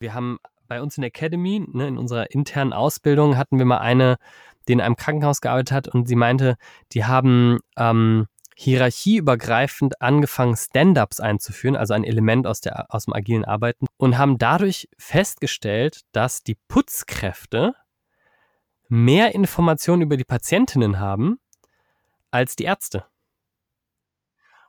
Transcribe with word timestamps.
Wir 0.00 0.14
haben 0.14 0.38
bei 0.66 0.80
uns 0.80 0.96
in 0.96 1.02
der 1.02 1.08
Academy, 1.08 1.62
ne, 1.72 1.86
in 1.86 1.98
unserer 1.98 2.30
internen 2.30 2.72
Ausbildung, 2.72 3.36
hatten 3.36 3.58
wir 3.58 3.66
mal 3.66 3.78
eine, 3.78 4.16
die 4.66 4.72
in 4.72 4.80
einem 4.80 4.96
Krankenhaus 4.96 5.42
gearbeitet 5.42 5.72
hat 5.72 5.88
und 5.88 6.08
sie 6.08 6.16
meinte, 6.16 6.56
die 6.92 7.04
haben 7.04 7.58
ähm, 7.76 8.26
hierarchieübergreifend 8.56 10.00
angefangen, 10.00 10.56
Stand-ups 10.56 11.20
einzuführen, 11.20 11.76
also 11.76 11.92
ein 11.92 12.04
Element 12.04 12.46
aus, 12.46 12.60
der, 12.62 12.86
aus 12.88 13.04
dem 13.04 13.14
agilen 13.14 13.44
Arbeiten, 13.44 13.86
und 13.98 14.16
haben 14.16 14.38
dadurch 14.38 14.88
festgestellt, 14.96 16.00
dass 16.12 16.42
die 16.42 16.56
Putzkräfte 16.68 17.74
mehr 18.88 19.34
Informationen 19.34 20.02
über 20.02 20.16
die 20.16 20.24
Patientinnen 20.24 20.98
haben 20.98 21.38
als 22.30 22.56
die 22.56 22.64
Ärzte. 22.64 23.04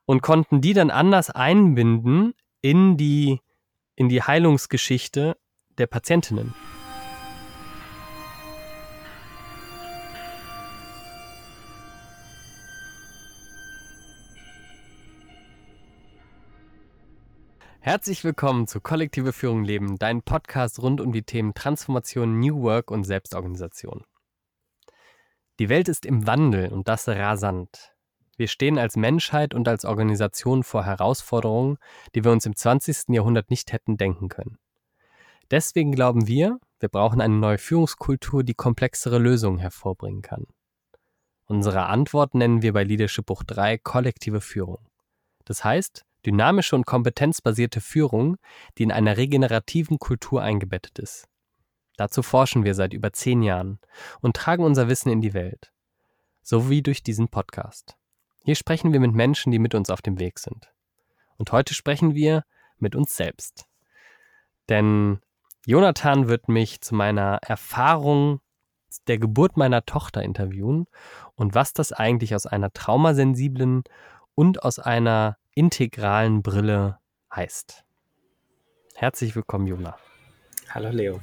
Und 0.06 0.22
konnten 0.22 0.60
die 0.60 0.74
dann 0.74 0.90
anders 0.90 1.30
einbinden 1.30 2.34
in 2.62 2.98
die 2.98 3.40
in 3.96 4.10
die 4.10 4.22
Heilungsgeschichte 4.22 5.38
der 5.78 5.88
Patientinnen. 5.88 6.54
Herzlich 17.84 18.24
willkommen 18.24 18.68
zu 18.68 18.80
Kollektive 18.80 19.34
Führung 19.34 19.64
Leben, 19.64 19.98
dein 19.98 20.22
Podcast 20.22 20.80
rund 20.80 21.02
um 21.02 21.12
die 21.12 21.24
Themen 21.24 21.56
Transformation, 21.56 22.40
New 22.40 22.62
Work 22.62 22.92
und 22.92 23.04
Selbstorganisation. 23.06 24.04
Die 25.60 25.68
Welt 25.68 25.90
ist 25.90 26.06
im 26.06 26.28
Wandel 26.28 26.72
und 26.72 26.88
das 26.88 27.08
rasant. 27.08 27.91
Wir 28.42 28.48
stehen 28.48 28.80
als 28.80 28.96
Menschheit 28.96 29.54
und 29.54 29.68
als 29.68 29.86
Organisation 29.86 30.64
vor 30.64 30.84
Herausforderungen, 30.84 31.78
die 32.16 32.24
wir 32.24 32.32
uns 32.32 32.48
im 32.48 32.56
20. 32.56 33.10
Jahrhundert 33.10 33.52
nicht 33.52 33.72
hätten 33.72 33.98
denken 33.98 34.30
können. 34.30 34.58
Deswegen 35.52 35.92
glauben 35.92 36.26
wir, 36.26 36.58
wir 36.80 36.90
brauchen 36.90 37.22
eine 37.22 37.36
neue 37.36 37.60
Führungskultur, 37.60 38.44
die 38.44 38.56
komplexere 38.56 39.20
Lösungen 39.20 39.60
hervorbringen 39.60 40.24
kann. 40.24 40.48
Unsere 41.46 41.86
Antwort 41.86 42.34
nennen 42.34 42.64
wir 42.64 42.74
bei 42.74 42.84
Leadership 42.84 43.28
Buch 43.28 43.44
3 43.44 43.78
kollektive 43.78 44.42
Führung. 44.42 44.88
Das 45.46 45.64
heißt, 45.64 46.04
dynamische 46.26 46.76
und 46.76 46.88
kompetenzbasierte 46.88 47.80
Führung, 47.80 48.38
die 48.80 48.82
in 48.82 48.92
einer 48.92 49.18
regenerativen 49.18 50.00
Kultur 50.00 50.42
eingebettet 50.42 50.98
ist. 50.98 51.28
Dazu 51.96 52.24
forschen 52.24 52.64
wir 52.64 52.74
seit 52.74 52.94
über 52.94 53.14
zehn 53.14 53.44
Jahren 53.44 53.78
und 54.20 54.36
tragen 54.36 54.64
unser 54.64 54.88
Wissen 54.88 55.12
in 55.12 55.22
die 55.22 55.36
Welt. 55.36 55.72
So 56.42 56.72
wie 56.72 56.82
durch 56.82 57.04
diesen 57.04 57.28
Podcast. 57.28 58.00
Hier 58.44 58.56
sprechen 58.56 58.92
wir 58.92 59.00
mit 59.00 59.14
Menschen, 59.14 59.52
die 59.52 59.60
mit 59.60 59.76
uns 59.76 59.90
auf 59.90 60.02
dem 60.02 60.20
Weg 60.20 60.40
sind. 60.40 60.72
Und 61.38 61.52
heute 61.52 61.74
sprechen 61.74 62.16
wir 62.16 62.44
mit 62.78 62.96
uns 62.96 63.16
selbst. 63.16 63.68
Denn 64.70 65.20
Jonathan 65.66 66.28
wird 66.28 66.48
mich 66.50 66.82
zu 66.82 66.96
meiner 66.96 67.40
Erfahrung 67.46 68.42
der 69.08 69.20
Geburt 69.20 69.58
meiner 69.58 69.86
Tochter 69.86 70.24
interviewen 70.24 70.88
und 71.36 71.56
was 71.56 71.74
das 71.74 71.94
eigentlich 71.94 72.36
aus 72.36 72.46
einer 72.46 72.74
traumasensiblen 72.74 73.84
und 74.36 74.64
aus 74.64 74.80
einer 74.80 75.38
integralen 75.54 76.42
Brille 76.42 76.98
heißt. 77.34 77.86
Herzlich 78.96 79.36
willkommen, 79.36 79.68
Jona. 79.68 79.98
Hallo, 80.70 80.90
Leo. 80.90 81.22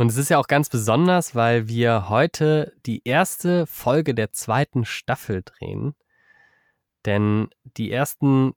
Und 0.00 0.08
es 0.08 0.16
ist 0.16 0.30
ja 0.30 0.38
auch 0.38 0.46
ganz 0.46 0.70
besonders, 0.70 1.34
weil 1.34 1.68
wir 1.68 2.08
heute 2.08 2.72
die 2.86 3.02
erste 3.04 3.66
Folge 3.66 4.14
der 4.14 4.32
zweiten 4.32 4.86
Staffel 4.86 5.42
drehen. 5.44 5.94
Denn 7.04 7.50
die 7.76 7.92
ersten, 7.92 8.54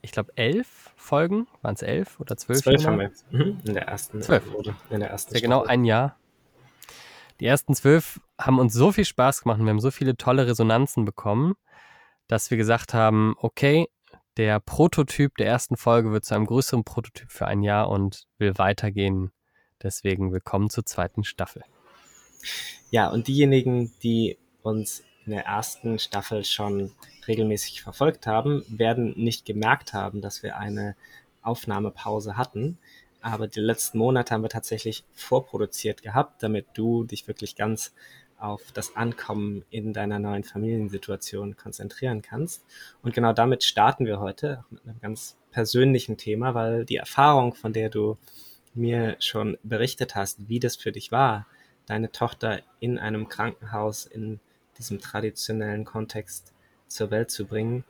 ich 0.00 0.12
glaube, 0.12 0.30
elf 0.36 0.92
Folgen, 0.94 1.48
waren 1.60 1.74
es 1.74 1.82
elf 1.82 2.20
oder 2.20 2.36
zwölf? 2.36 2.60
Zwölf 2.60 2.86
haben 2.86 3.00
wir 3.00 3.10
mhm. 3.32 3.58
in 3.64 3.74
der 3.74 3.88
ersten 3.88 4.22
zwölf. 4.22 4.44
In 4.88 5.00
der 5.00 5.10
ersten 5.10 5.34
ja, 5.34 5.40
genau 5.40 5.64
ein 5.64 5.84
Jahr. 5.84 6.20
Die 7.40 7.46
ersten 7.46 7.74
zwölf 7.74 8.20
haben 8.38 8.60
uns 8.60 8.72
so 8.72 8.92
viel 8.92 9.04
Spaß 9.04 9.42
gemacht 9.42 9.58
und 9.58 9.66
wir 9.66 9.70
haben 9.70 9.80
so 9.80 9.90
viele 9.90 10.16
tolle 10.16 10.46
Resonanzen 10.46 11.04
bekommen, 11.04 11.54
dass 12.28 12.52
wir 12.52 12.58
gesagt 12.58 12.94
haben, 12.94 13.34
okay, 13.38 13.88
der 14.36 14.60
Prototyp 14.60 15.36
der 15.36 15.48
ersten 15.48 15.76
Folge 15.76 16.12
wird 16.12 16.24
zu 16.24 16.36
einem 16.36 16.46
größeren 16.46 16.84
Prototyp 16.84 17.32
für 17.32 17.48
ein 17.48 17.64
Jahr 17.64 17.88
und 17.88 18.28
will 18.38 18.56
weitergehen 18.56 19.32
Deswegen 19.82 20.32
willkommen 20.32 20.70
zur 20.70 20.86
zweiten 20.86 21.22
Staffel. 21.22 21.62
Ja, 22.90 23.10
und 23.10 23.28
diejenigen, 23.28 23.92
die 24.02 24.38
uns 24.62 25.04
in 25.26 25.32
der 25.32 25.44
ersten 25.44 25.98
Staffel 25.98 26.44
schon 26.44 26.92
regelmäßig 27.28 27.82
verfolgt 27.82 28.26
haben, 28.26 28.64
werden 28.68 29.12
nicht 29.16 29.44
gemerkt 29.44 29.92
haben, 29.92 30.22
dass 30.22 30.42
wir 30.42 30.56
eine 30.56 30.96
Aufnahmepause 31.42 32.38
hatten. 32.38 32.78
Aber 33.20 33.48
die 33.48 33.60
letzten 33.60 33.98
Monate 33.98 34.32
haben 34.32 34.42
wir 34.42 34.48
tatsächlich 34.48 35.04
vorproduziert 35.12 36.02
gehabt, 36.02 36.42
damit 36.42 36.66
du 36.74 37.04
dich 37.04 37.28
wirklich 37.28 37.54
ganz 37.54 37.92
auf 38.38 38.62
das 38.72 38.96
Ankommen 38.96 39.64
in 39.68 39.92
deiner 39.92 40.18
neuen 40.18 40.44
Familiensituation 40.44 41.56
konzentrieren 41.56 42.22
kannst. 42.22 42.64
Und 43.02 43.14
genau 43.14 43.34
damit 43.34 43.62
starten 43.64 44.06
wir 44.06 44.20
heute 44.20 44.64
mit 44.70 44.84
einem 44.84 45.00
ganz 45.00 45.36
persönlichen 45.50 46.16
Thema, 46.16 46.54
weil 46.54 46.86
die 46.86 46.96
Erfahrung, 46.96 47.54
von 47.54 47.72
der 47.72 47.90
du 47.90 48.16
mir 48.76 49.16
schon 49.20 49.58
berichtet 49.62 50.14
hast, 50.14 50.48
wie 50.48 50.60
das 50.60 50.76
für 50.76 50.92
dich 50.92 51.12
war, 51.12 51.46
deine 51.86 52.12
Tochter 52.12 52.60
in 52.80 52.98
einem 52.98 53.28
Krankenhaus 53.28 54.06
in 54.06 54.40
diesem 54.78 55.00
traditionellen 55.00 55.84
Kontext 55.84 56.52
zur 56.88 57.10
Welt 57.10 57.30
zu 57.30 57.46
bringen, 57.46 57.84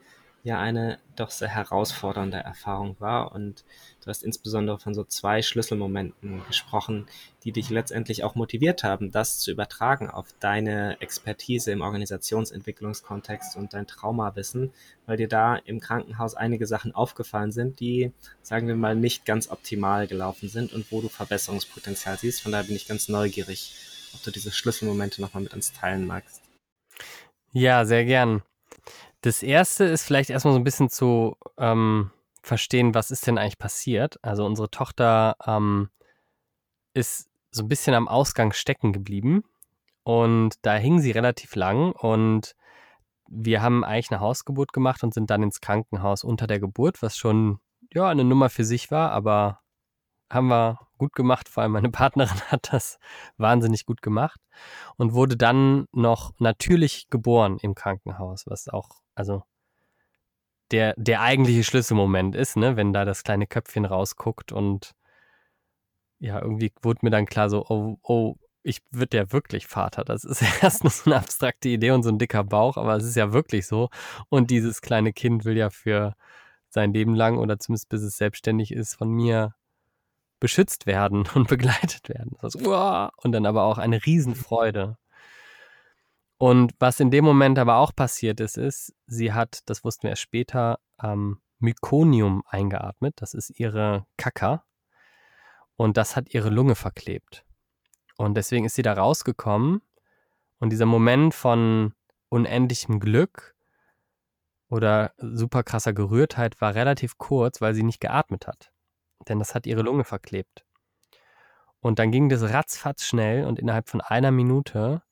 ja 0.47 0.61
eine 0.61 0.99
doch 1.17 1.31
sehr 1.31 1.49
herausfordernde 1.49 2.37
Erfahrung 2.37 2.95
war. 3.01 3.33
Und 3.33 3.65
du 4.01 4.07
hast 4.07 4.23
insbesondere 4.23 4.79
von 4.79 4.95
so 4.95 5.03
zwei 5.03 5.43
Schlüsselmomenten 5.43 6.47
gesprochen, 6.47 7.07
die 7.43 7.51
dich 7.51 7.69
letztendlich 7.69 8.23
auch 8.23 8.37
motiviert 8.37 8.84
haben, 8.84 9.11
das 9.11 9.41
zu 9.41 9.51
übertragen 9.51 10.09
auf 10.09 10.29
deine 10.39 11.01
Expertise 11.01 11.73
im 11.73 11.81
Organisationsentwicklungskontext 11.81 13.57
und 13.57 13.75
dein 13.75 13.89
Traumawissen, 13.89 14.73
weil 15.07 15.17
dir 15.17 15.29
da 15.29 15.57
im 15.57 15.81
Krankenhaus 15.81 16.34
einige 16.34 16.69
Sachen 16.69 16.95
aufgefallen 16.95 17.51
sind, 17.51 17.81
die, 17.81 18.13
sagen 18.43 18.69
wir 18.69 18.77
mal, 18.77 18.95
nicht 18.95 19.25
ganz 19.25 19.51
optimal 19.51 20.07
gelaufen 20.07 20.49
sind 20.49 20.73
und 20.73 20.93
wo 20.93 21.01
du 21.01 21.09
Verbesserungspotenzial 21.09 22.19
siehst. 22.19 22.41
Von 22.41 22.53
daher 22.53 22.67
bin 22.67 22.77
ich 22.77 22.87
ganz 22.87 23.09
neugierig, 23.09 23.75
ob 24.15 24.23
du 24.23 24.31
diese 24.31 24.53
Schlüsselmomente 24.53 25.21
nochmal 25.21 25.43
mit 25.43 25.55
uns 25.55 25.73
teilen 25.73 26.07
magst. 26.07 26.41
Ja, 27.53 27.84
sehr 27.84 28.05
gern. 28.05 28.43
Das 29.27 29.43
erste 29.43 29.83
ist 29.83 30.05
vielleicht 30.05 30.31
erstmal 30.31 30.55
so 30.55 30.61
ein 30.61 30.63
bisschen 30.63 30.89
zu 30.89 31.37
ähm, 31.59 32.13
verstehen, 32.45 32.95
was 32.95 33.11
ist 33.11 33.27
denn 33.27 33.39
eigentlich 33.39 33.59
passiert. 33.59 34.21
Also 34.23 34.47
unsere 34.47 34.71
Tochter 34.71 35.35
ähm, 35.45 35.91
ist 36.95 37.29
so 37.51 37.65
ein 37.65 37.69
bisschen 37.69 37.95
am 37.95 38.07
Ausgang 38.07 38.53
stecken 38.53 38.93
geblieben 38.93 39.43
und 40.05 40.55
da 40.63 40.77
hing 40.77 41.01
sie 41.01 41.11
relativ 41.11 41.57
lang 41.57 41.91
und 41.91 42.55
wir 43.27 43.63
haben 43.63 43.83
eigentlich 43.83 44.13
eine 44.13 44.21
Hausgeburt 44.21 44.73
gemacht 44.73 45.03
und 45.03 45.13
sind 45.13 45.29
dann 45.29 45.43
ins 45.43 45.61
Krankenhaus 45.61 46.23
unter 46.23 46.47
der 46.47 46.61
Geburt, 46.61 47.03
was 47.03 47.17
schon 47.17 47.59
ja 47.93 48.09
eine 48.09 48.23
Nummer 48.23 48.49
für 48.49 48.65
sich 48.65 48.93
war, 48.93 49.11
aber 49.11 49.59
haben 50.31 50.47
wir 50.47 50.79
gut 50.99 51.15
gemacht. 51.15 51.49
Vor 51.49 51.65
allem 51.65 51.73
meine 51.73 51.91
Partnerin 51.91 52.41
hat 52.43 52.73
das 52.73 53.01
wahnsinnig 53.39 53.87
gut 53.87 54.03
gemacht 54.03 54.41
und 54.97 55.15
wurde 55.15 55.37
dann 55.37 55.87
noch 55.91 56.33
natürlich 56.39 57.09
geboren 57.11 57.59
im 57.61 57.75
Krankenhaus, 57.75 58.47
was 58.47 58.69
auch 58.69 58.91
also 59.16 59.43
der, 60.71 60.94
der 60.97 61.21
eigentliche 61.22 61.65
Schlüsselmoment 61.65 62.34
ist, 62.34 62.56
ne, 62.56 62.77
wenn 62.77 62.93
da 62.93 63.04
das 63.04 63.25
kleine 63.25 63.47
Köpfchen 63.47 63.84
rausguckt 63.84 64.53
und 64.53 64.94
ja, 66.19 66.41
irgendwie 66.41 66.72
wurde 66.82 67.00
mir 67.03 67.10
dann 67.10 67.27
klar 67.27 67.50
so, 67.50 67.66
oh, 67.69 67.99
oh, 68.03 68.37
ich 68.62 68.82
wird 68.91 69.15
ja 69.15 69.32
wirklich 69.32 69.66
Vater. 69.66 70.04
Das 70.04 70.25
ist 70.25 70.43
erst 70.62 70.84
nur 70.84 70.91
so 70.91 71.10
eine 71.10 71.16
abstrakte 71.21 71.69
Idee 71.69 71.93
und 71.93 72.03
so 72.03 72.10
ein 72.10 72.19
dicker 72.19 72.44
Bauch, 72.44 72.77
aber 72.77 72.97
es 72.97 73.04
ist 73.04 73.16
ja 73.16 73.32
wirklich 73.32 73.66
so. 73.66 73.91
Und 74.28 74.50
dieses 74.50 74.81
kleine 74.82 75.12
Kind 75.12 75.44
will 75.44 75.56
ja 75.56 75.71
für 75.71 76.15
sein 76.69 76.93
Leben 76.93 77.15
lang 77.15 77.38
oder 77.38 77.59
zumindest 77.59 77.88
bis 77.88 78.03
es 78.03 78.16
selbstständig 78.16 78.72
ist, 78.72 78.94
von 78.97 79.09
mir 79.10 79.54
beschützt 80.41 80.86
werden 80.86 81.28
und 81.34 81.48
begleitet 81.48 82.09
werden. 82.09 82.36
Das 82.41 82.54
heißt, 82.54 82.66
und 82.66 83.33
dann 83.33 83.47
aber 83.47 83.65
auch 83.65 83.78
eine 83.78 84.04
Riesenfreude. 84.04 84.98
Und 86.38 86.74
was 86.78 87.00
in 87.00 87.10
dem 87.10 87.24
Moment 87.24 87.59
aber 87.59 87.77
auch 87.77 87.94
passiert 87.94 88.41
ist, 88.41 88.59
ist, 88.59 88.94
sie 89.06 89.33
hat, 89.33 89.60
das 89.66 89.84
wussten 89.84 90.04
wir 90.04 90.10
erst 90.10 90.22
später, 90.22 90.78
ähm, 91.03 91.41
Mykonium 91.59 92.42
eingeatmet. 92.47 93.15
Das 93.16 93.33
ist 93.33 93.59
ihre 93.59 94.06
Kaka. 94.18 94.65
Und 95.77 95.97
das 95.97 96.16
hat 96.16 96.33
ihre 96.34 96.50
Lunge 96.50 96.74
verklebt. 96.74 97.44
Und 98.18 98.36
deswegen 98.36 98.65
ist 98.65 98.74
sie 98.74 98.83
da 98.83 98.94
rausgekommen. 98.94 99.83
Und 100.59 100.71
dieser 100.71 100.86
Moment 100.86 101.34
von 101.34 101.94
unendlichem 102.28 103.00
Glück 103.00 103.54
oder 104.68 105.12
super 105.18 105.62
krasser 105.62 105.92
Gerührtheit 105.92 106.60
war 106.60 106.74
relativ 106.74 107.18
kurz, 107.18 107.60
weil 107.60 107.74
sie 107.74 107.83
nicht 107.83 108.00
geatmet 108.00 108.47
hat. 108.47 108.72
Denn 109.28 109.38
das 109.38 109.54
hat 109.54 109.66
ihre 109.66 109.83
Lunge 109.83 110.04
verklebt. 110.04 110.65
Und 111.80 111.98
dann 111.98 112.10
ging 112.10 112.28
das 112.28 112.42
ratzfatz 112.42 113.04
schnell 113.04 113.44
und 113.44 113.59
innerhalb 113.59 113.88
von 113.88 114.00
einer 114.00 114.30
Minute 114.30 115.03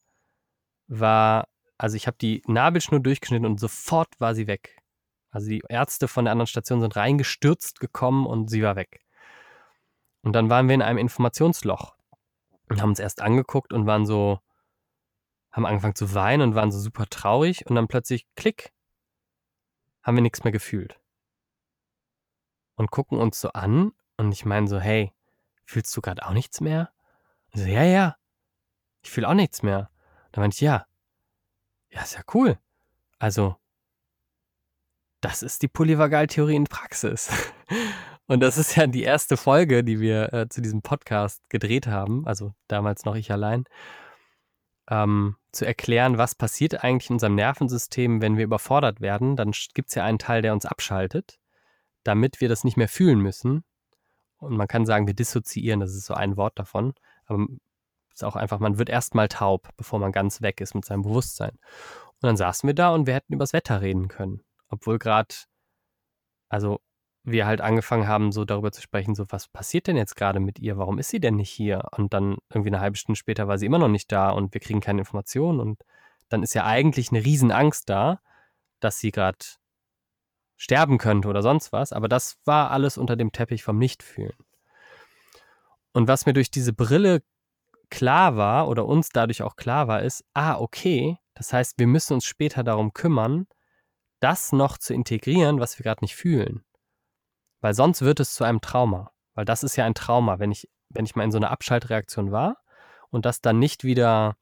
war, 1.00 1.48
also 1.78 1.96
ich 1.96 2.06
habe 2.06 2.16
die 2.20 2.42
Nabelschnur 2.46 3.00
durchgeschnitten 3.00 3.46
und 3.46 3.60
sofort 3.60 4.08
war 4.18 4.34
sie 4.34 4.46
weg. 4.46 4.78
Also 5.30 5.48
die 5.48 5.62
Ärzte 5.68 6.06
von 6.08 6.24
der 6.24 6.32
anderen 6.32 6.46
Station 6.46 6.80
sind 6.80 6.96
reingestürzt 6.96 7.80
gekommen 7.80 8.26
und 8.26 8.48
sie 8.50 8.62
war 8.62 8.76
weg. 8.76 9.00
Und 10.22 10.32
dann 10.32 10.48
waren 10.48 10.68
wir 10.68 10.74
in 10.74 10.82
einem 10.82 10.98
Informationsloch 10.98 11.96
und 12.68 12.80
haben 12.80 12.90
uns 12.90 13.00
erst 13.00 13.20
angeguckt 13.20 13.72
und 13.72 13.86
waren 13.86 14.06
so, 14.06 14.38
haben 15.50 15.66
angefangen 15.66 15.96
zu 15.96 16.14
weinen 16.14 16.42
und 16.42 16.54
waren 16.54 16.72
so 16.72 16.78
super 16.78 17.06
traurig 17.06 17.66
und 17.66 17.74
dann 17.74 17.88
plötzlich, 17.88 18.26
klick, 18.36 18.72
haben 20.02 20.16
wir 20.16 20.22
nichts 20.22 20.44
mehr 20.44 20.52
gefühlt. 20.52 21.00
Und 22.76 22.90
gucken 22.90 23.18
uns 23.18 23.40
so 23.40 23.50
an 23.50 23.92
und 24.16 24.32
ich 24.32 24.44
meine 24.44 24.68
so, 24.68 24.78
hey, 24.80 25.12
fühlst 25.64 25.96
du 25.96 26.00
gerade 26.00 26.24
auch 26.26 26.32
nichts 26.32 26.60
mehr? 26.60 26.92
Und 27.52 27.60
so, 27.60 27.66
ja, 27.66 27.84
ja, 27.84 28.16
ich 29.02 29.10
fühle 29.10 29.28
auch 29.28 29.34
nichts 29.34 29.62
mehr. 29.62 29.90
Da 30.34 30.40
meinte 30.40 30.56
ich, 30.56 30.62
ja, 30.62 30.84
ja, 31.90 32.02
ist 32.02 32.14
ja 32.14 32.22
cool. 32.34 32.58
Also, 33.20 33.54
das 35.20 35.44
ist 35.44 35.62
die 35.62 35.68
Polyvagaltheorie 35.68 36.56
in 36.56 36.64
Praxis. 36.64 37.30
Und 38.26 38.40
das 38.40 38.58
ist 38.58 38.74
ja 38.74 38.88
die 38.88 39.04
erste 39.04 39.36
Folge, 39.36 39.84
die 39.84 40.00
wir 40.00 40.32
äh, 40.32 40.48
zu 40.48 40.60
diesem 40.60 40.82
Podcast 40.82 41.48
gedreht 41.50 41.86
haben, 41.86 42.26
also 42.26 42.52
damals 42.66 43.04
noch 43.04 43.14
ich 43.14 43.30
allein, 43.30 43.62
ähm, 44.90 45.36
zu 45.52 45.66
erklären, 45.66 46.18
was 46.18 46.34
passiert 46.34 46.82
eigentlich 46.82 47.10
in 47.10 47.14
unserem 47.14 47.36
Nervensystem, 47.36 48.20
wenn 48.20 48.36
wir 48.36 48.44
überfordert 48.44 49.00
werden. 49.00 49.36
Dann 49.36 49.52
gibt 49.72 49.90
es 49.90 49.94
ja 49.94 50.02
einen 50.02 50.18
Teil, 50.18 50.42
der 50.42 50.52
uns 50.52 50.66
abschaltet, 50.66 51.38
damit 52.02 52.40
wir 52.40 52.48
das 52.48 52.64
nicht 52.64 52.76
mehr 52.76 52.88
fühlen 52.88 53.20
müssen. 53.20 53.62
Und 54.38 54.56
man 54.56 54.66
kann 54.66 54.84
sagen, 54.84 55.06
wir 55.06 55.14
dissoziieren, 55.14 55.78
das 55.78 55.94
ist 55.94 56.06
so 56.06 56.14
ein 56.14 56.36
Wort 56.36 56.58
davon. 56.58 56.94
Aber 57.26 57.46
ist 58.14 58.24
auch 58.24 58.36
einfach, 58.36 58.60
man 58.60 58.78
wird 58.78 58.88
erstmal 58.88 59.28
taub, 59.28 59.68
bevor 59.76 59.98
man 59.98 60.12
ganz 60.12 60.40
weg 60.40 60.60
ist 60.60 60.74
mit 60.74 60.84
seinem 60.84 61.02
Bewusstsein. 61.02 61.50
Und 61.50 62.22
dann 62.22 62.36
saßen 62.36 62.66
wir 62.66 62.74
da 62.74 62.90
und 62.94 63.06
wir 63.06 63.14
hätten 63.14 63.34
übers 63.34 63.52
Wetter 63.52 63.82
reden 63.82 64.08
können. 64.08 64.42
Obwohl 64.68 64.98
gerade, 64.98 65.34
also 66.48 66.80
wir 67.24 67.46
halt 67.46 67.60
angefangen 67.60 68.06
haben, 68.06 68.32
so 68.32 68.44
darüber 68.44 68.70
zu 68.70 68.82
sprechen, 68.82 69.14
so 69.14 69.24
was 69.30 69.48
passiert 69.48 69.86
denn 69.86 69.96
jetzt 69.96 70.14
gerade 70.14 70.40
mit 70.40 70.58
ihr? 70.58 70.76
Warum 70.76 70.98
ist 70.98 71.08
sie 71.08 71.20
denn 71.20 71.36
nicht 71.36 71.50
hier? 71.50 71.88
Und 71.96 72.12
dann 72.14 72.36
irgendwie 72.50 72.70
eine 72.70 72.80
halbe 72.80 72.96
Stunde 72.96 73.18
später 73.18 73.48
war 73.48 73.58
sie 73.58 73.66
immer 73.66 73.78
noch 73.78 73.88
nicht 73.88 74.12
da 74.12 74.30
und 74.30 74.54
wir 74.54 74.60
kriegen 74.60 74.80
keine 74.80 75.00
Informationen 75.00 75.60
und 75.60 75.82
dann 76.28 76.42
ist 76.42 76.54
ja 76.54 76.64
eigentlich 76.64 77.10
eine 77.10 77.24
Riesenangst 77.24 77.88
da, 77.88 78.20
dass 78.80 78.98
sie 78.98 79.10
gerade 79.10 79.38
sterben 80.56 80.98
könnte 80.98 81.28
oder 81.28 81.42
sonst 81.42 81.72
was, 81.72 81.92
aber 81.92 82.08
das 82.08 82.36
war 82.44 82.70
alles 82.70 82.98
unter 82.98 83.16
dem 83.16 83.32
Teppich 83.32 83.62
vom 83.62 83.78
Nichtfühlen. 83.78 84.36
Und 85.92 86.08
was 86.08 86.26
mir 86.26 86.32
durch 86.32 86.50
diese 86.50 86.72
Brille 86.72 87.22
klar 87.94 88.36
war 88.36 88.68
oder 88.68 88.86
uns 88.86 89.10
dadurch 89.10 89.42
auch 89.42 89.54
klar 89.54 89.86
war, 89.86 90.02
ist, 90.02 90.24
ah, 90.34 90.58
okay, 90.58 91.16
das 91.34 91.52
heißt, 91.52 91.78
wir 91.78 91.86
müssen 91.86 92.14
uns 92.14 92.24
später 92.26 92.64
darum 92.64 92.92
kümmern, 92.92 93.46
das 94.18 94.52
noch 94.52 94.78
zu 94.78 94.94
integrieren, 94.94 95.60
was 95.60 95.78
wir 95.78 95.84
gerade 95.84 96.02
nicht 96.02 96.16
fühlen. 96.16 96.64
Weil 97.60 97.74
sonst 97.74 98.02
wird 98.02 98.18
es 98.18 98.34
zu 98.34 98.42
einem 98.42 98.60
Trauma. 98.60 99.12
Weil 99.34 99.44
das 99.44 99.62
ist 99.62 99.76
ja 99.76 99.84
ein 99.84 99.94
Trauma, 99.94 100.40
wenn 100.40 100.50
ich, 100.50 100.68
wenn 100.88 101.04
ich 101.04 101.14
mal 101.14 101.22
in 101.22 101.30
so 101.30 101.38
einer 101.38 101.52
Abschaltreaktion 101.52 102.32
war 102.32 102.56
und 103.10 103.26
das 103.26 103.40
dann 103.40 103.60
nicht 103.60 103.84
wieder 103.84 104.36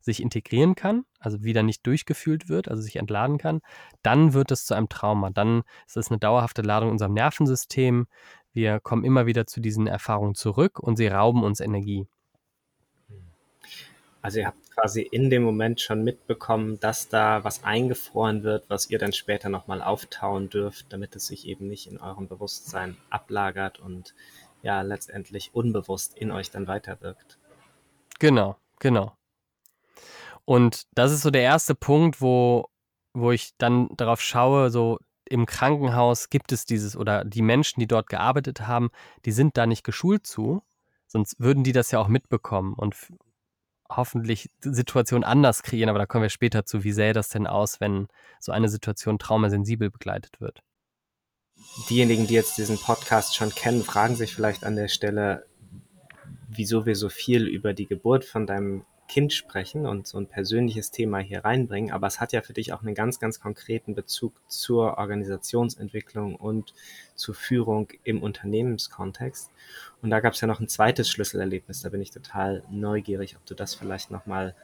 sich 0.00 0.20
integrieren 0.20 0.74
kann, 0.74 1.04
also 1.20 1.42
wieder 1.44 1.62
nicht 1.62 1.86
durchgefühlt 1.86 2.48
wird, 2.48 2.68
also 2.68 2.82
sich 2.82 2.96
entladen 2.96 3.38
kann, 3.38 3.60
dann 4.02 4.32
wird 4.32 4.50
es 4.50 4.64
zu 4.66 4.74
einem 4.74 4.88
Trauma. 4.88 5.30
Dann 5.30 5.62
ist 5.86 5.96
es 5.96 6.10
eine 6.10 6.18
dauerhafte 6.18 6.62
Ladung 6.62 6.88
in 6.88 6.94
unserem 6.94 7.14
Nervensystem. 7.14 8.06
Wir 8.52 8.80
kommen 8.80 9.04
immer 9.04 9.26
wieder 9.26 9.46
zu 9.46 9.60
diesen 9.60 9.86
Erfahrungen 9.86 10.34
zurück 10.34 10.80
und 10.80 10.96
sie 10.96 11.08
rauben 11.08 11.44
uns 11.44 11.60
Energie. 11.60 12.08
Also 14.26 14.40
ihr 14.40 14.48
habt 14.48 14.72
quasi 14.72 15.02
in 15.02 15.30
dem 15.30 15.44
Moment 15.44 15.80
schon 15.80 16.02
mitbekommen, 16.02 16.80
dass 16.80 17.08
da 17.08 17.44
was 17.44 17.62
eingefroren 17.62 18.42
wird, 18.42 18.68
was 18.68 18.90
ihr 18.90 18.98
dann 18.98 19.12
später 19.12 19.48
nochmal 19.48 19.80
auftauen 19.80 20.50
dürft, 20.50 20.92
damit 20.92 21.14
es 21.14 21.28
sich 21.28 21.46
eben 21.46 21.68
nicht 21.68 21.86
in 21.86 22.00
eurem 22.00 22.26
Bewusstsein 22.26 22.96
ablagert 23.08 23.78
und 23.78 24.16
ja 24.62 24.82
letztendlich 24.82 25.54
unbewusst 25.54 26.18
in 26.18 26.32
euch 26.32 26.50
dann 26.50 26.66
weiterwirkt. 26.66 27.38
Genau, 28.18 28.56
genau. 28.80 29.12
Und 30.44 30.88
das 30.96 31.12
ist 31.12 31.22
so 31.22 31.30
der 31.30 31.42
erste 31.42 31.76
Punkt, 31.76 32.20
wo, 32.20 32.66
wo 33.14 33.30
ich 33.30 33.56
dann 33.58 33.90
darauf 33.96 34.20
schaue, 34.20 34.70
so 34.70 34.98
im 35.24 35.46
Krankenhaus 35.46 36.30
gibt 36.30 36.50
es 36.50 36.66
dieses 36.66 36.96
oder 36.96 37.24
die 37.24 37.42
Menschen, 37.42 37.78
die 37.78 37.86
dort 37.86 38.08
gearbeitet 38.08 38.66
haben, 38.66 38.90
die 39.24 39.30
sind 39.30 39.56
da 39.56 39.66
nicht 39.66 39.84
geschult 39.84 40.26
zu, 40.26 40.64
sonst 41.06 41.38
würden 41.38 41.62
die 41.62 41.72
das 41.72 41.92
ja 41.92 42.00
auch 42.00 42.08
mitbekommen 42.08 42.74
und 42.74 42.96
hoffentlich 43.90 44.50
Situation 44.60 45.24
anders 45.24 45.62
kreieren, 45.62 45.88
aber 45.88 45.98
da 45.98 46.06
kommen 46.06 46.22
wir 46.22 46.30
später 46.30 46.64
zu. 46.64 46.84
Wie 46.84 46.92
sähe 46.92 47.12
das 47.12 47.28
denn 47.28 47.46
aus, 47.46 47.80
wenn 47.80 48.08
so 48.40 48.52
eine 48.52 48.68
Situation 48.68 49.18
traumasensibel 49.18 49.90
begleitet 49.90 50.40
wird? 50.40 50.62
Diejenigen, 51.88 52.26
die 52.26 52.34
jetzt 52.34 52.58
diesen 52.58 52.78
Podcast 52.78 53.34
schon 53.34 53.54
kennen, 53.54 53.82
fragen 53.82 54.16
sich 54.16 54.34
vielleicht 54.34 54.64
an 54.64 54.76
der 54.76 54.88
Stelle, 54.88 55.46
wieso 56.48 56.86
wir 56.86 56.96
so 56.96 57.08
viel 57.08 57.46
über 57.46 57.72
die 57.72 57.86
Geburt 57.86 58.24
von 58.24 58.46
deinem 58.46 58.84
Kind 59.08 59.32
sprechen 59.32 59.86
und 59.86 60.06
so 60.06 60.18
ein 60.18 60.26
persönliches 60.26 60.90
Thema 60.90 61.18
hier 61.18 61.44
reinbringen, 61.44 61.92
aber 61.92 62.06
es 62.06 62.20
hat 62.20 62.32
ja 62.32 62.42
für 62.42 62.52
dich 62.52 62.72
auch 62.72 62.82
einen 62.82 62.94
ganz, 62.94 63.20
ganz 63.20 63.40
konkreten 63.40 63.94
Bezug 63.94 64.34
zur 64.48 64.98
Organisationsentwicklung 64.98 66.36
und 66.36 66.74
zur 67.14 67.34
Führung 67.34 67.88
im 68.04 68.22
Unternehmenskontext. 68.22 69.50
Und 70.02 70.10
da 70.10 70.20
gab 70.20 70.34
es 70.34 70.40
ja 70.40 70.48
noch 70.48 70.60
ein 70.60 70.68
zweites 70.68 71.08
Schlüsselerlebnis, 71.08 71.82
da 71.82 71.88
bin 71.88 72.02
ich 72.02 72.10
total 72.10 72.62
neugierig, 72.70 73.36
ob 73.36 73.46
du 73.46 73.54
das 73.54 73.74
vielleicht 73.74 74.10
nochmal 74.10 74.54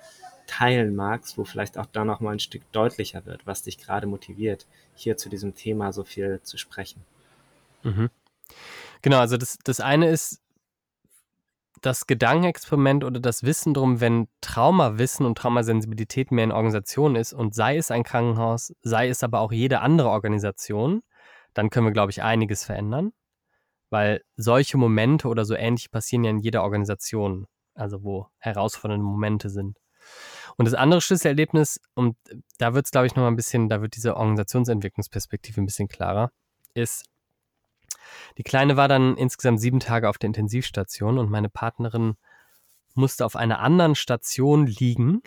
teilen 0.46 0.94
magst, 0.94 1.38
wo 1.38 1.44
vielleicht 1.44 1.78
auch 1.78 1.86
da 1.86 2.04
nochmal 2.04 2.34
ein 2.34 2.40
Stück 2.40 2.62
deutlicher 2.72 3.24
wird, 3.24 3.46
was 3.46 3.62
dich 3.62 3.78
gerade 3.78 4.06
motiviert, 4.06 4.66
hier 4.94 5.16
zu 5.16 5.28
diesem 5.28 5.54
Thema 5.54 5.92
so 5.92 6.04
viel 6.04 6.40
zu 6.42 6.58
sprechen. 6.58 7.04
Mhm. 7.84 8.10
Genau, 9.02 9.18
also 9.18 9.36
das, 9.36 9.58
das 9.64 9.80
eine 9.80 10.10
ist, 10.10 10.41
das 11.82 12.06
Gedankenexperiment 12.06 13.04
oder 13.04 13.20
das 13.20 13.42
Wissen 13.42 13.74
drum, 13.74 14.00
wenn 14.00 14.28
Traumawissen 14.40 15.26
und 15.26 15.36
Traumasensibilität 15.36 16.30
mehr 16.30 16.44
in 16.44 16.52
Organisationen 16.52 17.16
ist 17.16 17.32
und 17.32 17.54
sei 17.54 17.76
es 17.76 17.90
ein 17.90 18.04
Krankenhaus, 18.04 18.72
sei 18.82 19.08
es 19.08 19.22
aber 19.22 19.40
auch 19.40 19.52
jede 19.52 19.80
andere 19.80 20.08
Organisation, 20.08 21.02
dann 21.54 21.70
können 21.70 21.86
wir, 21.86 21.92
glaube 21.92 22.10
ich, 22.10 22.22
einiges 22.22 22.64
verändern. 22.64 23.12
Weil 23.90 24.22
solche 24.36 24.78
Momente 24.78 25.28
oder 25.28 25.44
so 25.44 25.54
ähnlich 25.54 25.90
passieren 25.90 26.24
ja 26.24 26.30
in 26.30 26.38
jeder 26.38 26.62
Organisation, 26.62 27.46
also 27.74 28.02
wo 28.02 28.28
herausfordernde 28.38 29.04
Momente 29.04 29.50
sind. 29.50 29.76
Und 30.56 30.64
das 30.64 30.74
andere 30.74 31.00
Schlüsselerlebnis, 31.00 31.78
und 31.94 32.16
da 32.58 32.74
wird 32.74 32.86
es, 32.86 32.90
glaube 32.90 33.06
ich, 33.06 33.14
nochmal 33.14 33.30
ein 33.30 33.36
bisschen, 33.36 33.68
da 33.68 33.82
wird 33.82 33.96
diese 33.96 34.16
Organisationsentwicklungsperspektive 34.16 35.60
ein 35.60 35.66
bisschen 35.66 35.88
klarer, 35.88 36.30
ist, 36.74 37.04
die 38.38 38.42
Kleine 38.42 38.76
war 38.76 38.88
dann 38.88 39.16
insgesamt 39.16 39.60
sieben 39.60 39.80
Tage 39.80 40.08
auf 40.08 40.18
der 40.18 40.28
Intensivstation 40.28 41.18
und 41.18 41.30
meine 41.30 41.48
Partnerin 41.48 42.16
musste 42.94 43.24
auf 43.24 43.36
einer 43.36 43.60
anderen 43.60 43.94
Station 43.94 44.66
liegen 44.66 45.22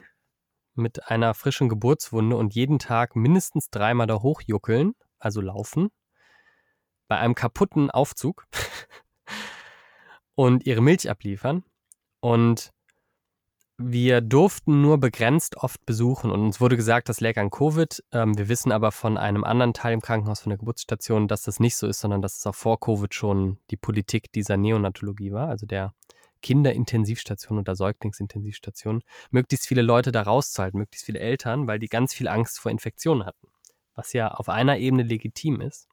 mit 0.76 1.08
einer 1.10 1.34
frischen 1.34 1.70
Geburtswunde 1.70 2.36
und 2.36 2.54
jeden 2.54 2.80
Tag 2.80 3.16
mindestens 3.16 3.70
dreimal 3.70 4.08
da 4.08 4.22
hochjuckeln, 4.22 4.94
also 5.20 5.42
laufen, 5.42 5.90
bei 7.08 7.18
einem 7.18 7.36
kaputten 7.36 7.90
Aufzug 7.90 8.46
und 10.36 10.66
ihre 10.66 10.82
Milch 10.82 11.10
abliefern. 11.10 11.64
Und 12.20 12.72
wir 13.78 14.22
durften 14.22 14.82
nur 14.82 15.00
begrenzt 15.00 15.58
oft 15.58 15.86
besuchen 15.86 16.32
und 16.32 16.42
uns 16.42 16.62
wurde 16.62 16.78
gesagt, 16.78 17.10
das 17.10 17.20
läge 17.20 17.42
an 17.42 17.50
Covid. 17.50 18.04
Ähm, 18.14 18.38
wir 18.38 18.48
wissen 18.48 18.72
aber 18.72 18.92
von 18.92 19.18
einem 19.18 19.44
anderen 19.44 19.74
Teil 19.74 19.94
im 19.94 20.02
Krankenhaus, 20.02 20.42
von 20.42 20.50
der 20.50 20.58
Geburtsstation, 20.58 21.28
dass 21.28 21.44
das 21.44 21.60
nicht 21.60 21.76
so 21.76 21.88
ist, 21.88 22.00
sondern 22.00 22.22
dass 22.22 22.38
es 22.38 22.48
auch 22.48 22.56
vor 22.56 22.80
Covid 22.80 23.14
schon 23.14 23.58
die 23.72 23.78
Politik 23.78 24.32
dieser 24.32 24.56
Neonatologie 24.56 25.34
war, 25.34 25.50
also 25.50 25.66
der 25.66 25.94
Kinderintensivstation 26.42 27.58
oder 27.58 27.76
Säuglingsintensivstation, 27.76 29.02
möglichst 29.32 29.68
viele 29.68 29.82
Leute 29.82 30.12
da 30.12 30.22
rauszuhalten, 30.22 30.80
möglichst 30.80 31.06
viele 31.06 31.20
Eltern, 31.20 31.68
weil 31.68 31.80
die 31.80 31.88
ganz 31.88 32.14
viel 32.14 32.28
Angst 32.28 32.60
vor 32.60 32.72
Infektionen 32.72 33.26
hatten, 33.26 33.48
was 33.96 34.14
ja 34.14 34.30
auf 34.30 34.48
einer 34.48 34.78
Ebene 34.78 35.04
legitim 35.04 35.60
ist. 35.60 35.90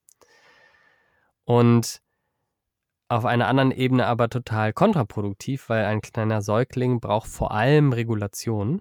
Und 1.44 2.00
auf 3.12 3.26
einer 3.26 3.46
anderen 3.46 3.72
Ebene 3.72 4.06
aber 4.06 4.30
total 4.30 4.72
kontraproduktiv, 4.72 5.68
weil 5.68 5.84
ein 5.84 6.00
kleiner 6.00 6.40
Säugling 6.40 6.98
braucht 6.98 7.28
vor 7.28 7.52
allem 7.52 7.92
Regulation. 7.92 8.80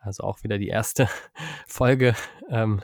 Also 0.00 0.24
auch 0.24 0.42
wieder 0.42 0.58
die 0.58 0.66
erste 0.66 1.08
Folge 1.68 2.16
ähm, 2.48 2.82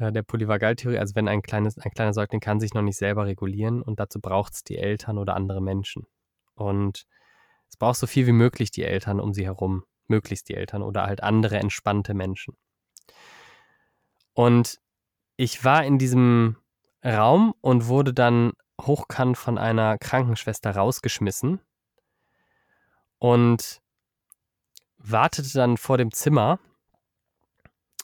äh, 0.00 0.10
der 0.10 0.24
Polyvagaltheorie. 0.24 0.98
Also 0.98 1.14
wenn 1.14 1.28
ein, 1.28 1.42
kleines, 1.42 1.78
ein 1.78 1.92
kleiner 1.92 2.12
Säugling 2.12 2.40
kann 2.40 2.58
sich 2.58 2.74
noch 2.74 2.82
nicht 2.82 2.96
selber 2.96 3.26
regulieren 3.26 3.80
und 3.80 4.00
dazu 4.00 4.20
braucht 4.20 4.54
es 4.54 4.64
die 4.64 4.76
Eltern 4.76 5.18
oder 5.18 5.36
andere 5.36 5.60
Menschen. 5.60 6.08
Und 6.56 7.06
es 7.68 7.76
braucht 7.76 7.98
so 7.98 8.08
viel 8.08 8.26
wie 8.26 8.32
möglich 8.32 8.72
die 8.72 8.82
Eltern 8.82 9.20
um 9.20 9.32
sie 9.32 9.44
herum, 9.44 9.84
möglichst 10.08 10.48
die 10.48 10.54
Eltern 10.54 10.82
oder 10.82 11.04
halt 11.04 11.22
andere 11.22 11.58
entspannte 11.58 12.12
Menschen. 12.12 12.56
Und 14.32 14.80
ich 15.36 15.64
war 15.64 15.84
in 15.84 15.98
diesem 15.98 16.56
Raum 17.04 17.54
und 17.60 17.86
wurde 17.86 18.12
dann 18.12 18.52
hochkant 18.82 19.36
von 19.36 19.58
einer 19.58 19.98
Krankenschwester 19.98 20.74
rausgeschmissen 20.74 21.60
und 23.18 23.80
wartete 24.98 25.52
dann 25.52 25.76
vor 25.76 25.98
dem 25.98 26.12
Zimmer 26.12 26.58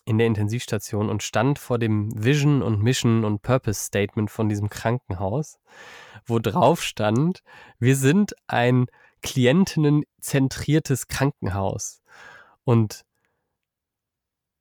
in 0.04 0.18
der 0.18 0.26
Intensivstation 0.26 1.08
und 1.08 1.22
stand 1.22 1.58
vor 1.58 1.78
dem 1.78 2.10
Vision 2.12 2.62
und 2.62 2.82
Mission 2.82 3.24
und 3.24 3.42
Purpose 3.42 3.84
Statement 3.84 4.30
von 4.30 4.48
diesem 4.48 4.68
Krankenhaus, 4.68 5.58
wo 6.26 6.38
drauf 6.38 6.82
stand, 6.82 7.42
wir 7.78 7.96
sind 7.96 8.34
ein 8.48 8.86
klientinnenzentriertes 9.22 11.06
Krankenhaus. 11.06 12.02
Und 12.64 13.04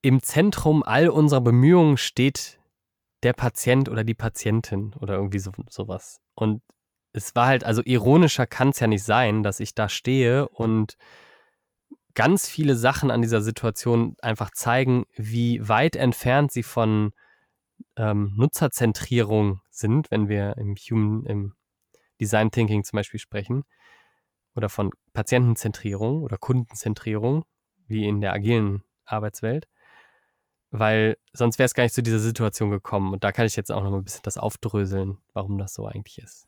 im 0.04 0.22
Zentrum 0.22 0.84
all 0.84 1.10
unserer 1.10 1.42
Bemühungen 1.42 1.98
steht 1.98 2.60
der 3.24 3.34
Patient 3.34 3.90
oder 3.90 4.04
die 4.04 4.14
Patientin 4.14 4.94
oder 5.00 5.16
irgendwie 5.16 5.40
so, 5.40 5.52
sowas. 5.70 6.20
Und 6.34 6.62
es 7.14 7.36
war 7.36 7.48
halt, 7.48 7.64
also 7.64 7.82
ironischer 7.84 8.48
kann 8.48 8.70
es 8.70 8.80
ja 8.80 8.88
nicht 8.88 9.04
sein, 9.04 9.44
dass 9.44 9.60
ich 9.60 9.76
da 9.76 9.90
stehe 9.90 10.48
und 10.50 10.98
ganz 12.14 12.50
viele 12.50 12.76
Sachen 12.76 13.12
an 13.12 13.22
dieser 13.22 13.42
Situation 13.42 14.16
einfach 14.22 14.52
zeigen, 14.52 15.06
wie 15.16 15.68
weit 15.68 15.96
entfernt 15.96 16.52
sie 16.52 16.64
von 16.64 17.14
ähm, 17.96 18.34
Nutzerzentrierung 18.36 19.62
sind, 19.70 20.12
wenn 20.12 20.28
wir 20.28 20.58
im 20.58 20.76
Human, 20.76 21.26
im 21.26 21.54
Design 22.20 22.52
Thinking 22.52 22.84
zum 22.84 22.98
Beispiel 22.98 23.20
sprechen, 23.20 23.64
oder 24.56 24.70
von 24.70 24.92
Patientenzentrierung 25.14 26.24
oder 26.24 26.38
Kundenzentrierung, 26.38 27.46
wie 27.88 28.08
in 28.08 28.22
der 28.22 28.34
agilen 28.34 28.84
Arbeitswelt, 29.06 29.68
weil 30.72 31.18
sonst 31.34 31.60
wäre 31.60 31.66
es 31.66 31.74
gar 31.74 31.84
nicht 31.84 31.94
zu 31.94 32.04
dieser 32.04 32.20
Situation 32.20 32.72
gekommen. 32.72 33.14
Und 33.14 33.24
da 33.24 33.32
kann 33.32 33.46
ich 33.46 33.56
jetzt 33.56 33.72
auch 33.72 33.84
noch 33.84 33.92
mal 33.92 33.98
ein 33.98 34.04
bisschen 34.04 34.24
das 34.24 34.38
aufdröseln, 34.38 35.18
warum 35.34 35.58
das 35.58 35.74
so 35.74 35.86
eigentlich 35.86 36.18
ist. 36.18 36.48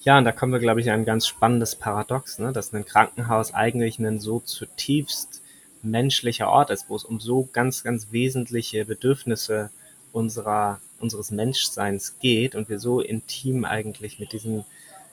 Ja, 0.00 0.18
und 0.18 0.24
da 0.24 0.32
kommen 0.32 0.52
wir, 0.52 0.58
glaube 0.58 0.80
ich, 0.80 0.90
an 0.90 1.00
ein 1.00 1.04
ganz 1.04 1.26
spannendes 1.26 1.76
Paradox, 1.76 2.38
ne? 2.38 2.52
dass 2.52 2.72
ein 2.72 2.84
Krankenhaus 2.84 3.54
eigentlich 3.54 3.98
ein 3.98 4.18
so 4.18 4.40
zutiefst 4.40 5.42
menschlicher 5.82 6.48
Ort 6.48 6.70
ist, 6.70 6.88
wo 6.88 6.96
es 6.96 7.04
um 7.04 7.20
so 7.20 7.48
ganz, 7.52 7.82
ganz 7.82 8.10
wesentliche 8.10 8.84
Bedürfnisse 8.84 9.70
unserer, 10.12 10.80
unseres 11.00 11.30
Menschseins 11.30 12.18
geht 12.20 12.54
und 12.54 12.68
wir 12.68 12.78
so 12.78 13.00
intim 13.00 13.64
eigentlich 13.64 14.18
mit 14.18 14.32
diesen 14.32 14.64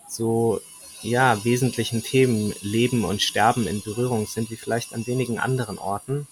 so 0.07 0.59
ja, 1.01 1.43
wesentlichen 1.45 2.03
Themen 2.03 2.53
Leben 2.61 3.05
und 3.05 3.21
Sterben 3.21 3.67
in 3.67 3.81
Berührung 3.81 4.27
sind, 4.27 4.51
wie 4.51 4.57
vielleicht 4.57 4.93
an 4.93 5.07
wenigen 5.07 5.39
anderen 5.39 5.77
Orten. 5.77 6.27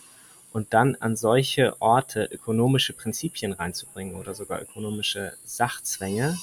Und 0.58 0.74
dann 0.74 0.96
an 0.96 1.16
solche 1.16 1.80
Orte 1.80 2.28
ökonomische 2.32 2.94
Prinzipien 2.94 3.54
reinzubringen 3.54 4.16
oder 4.16 4.34
sogar 4.34 4.60
ökonomische 4.60 5.34
Sachzwänge, 5.46 6.36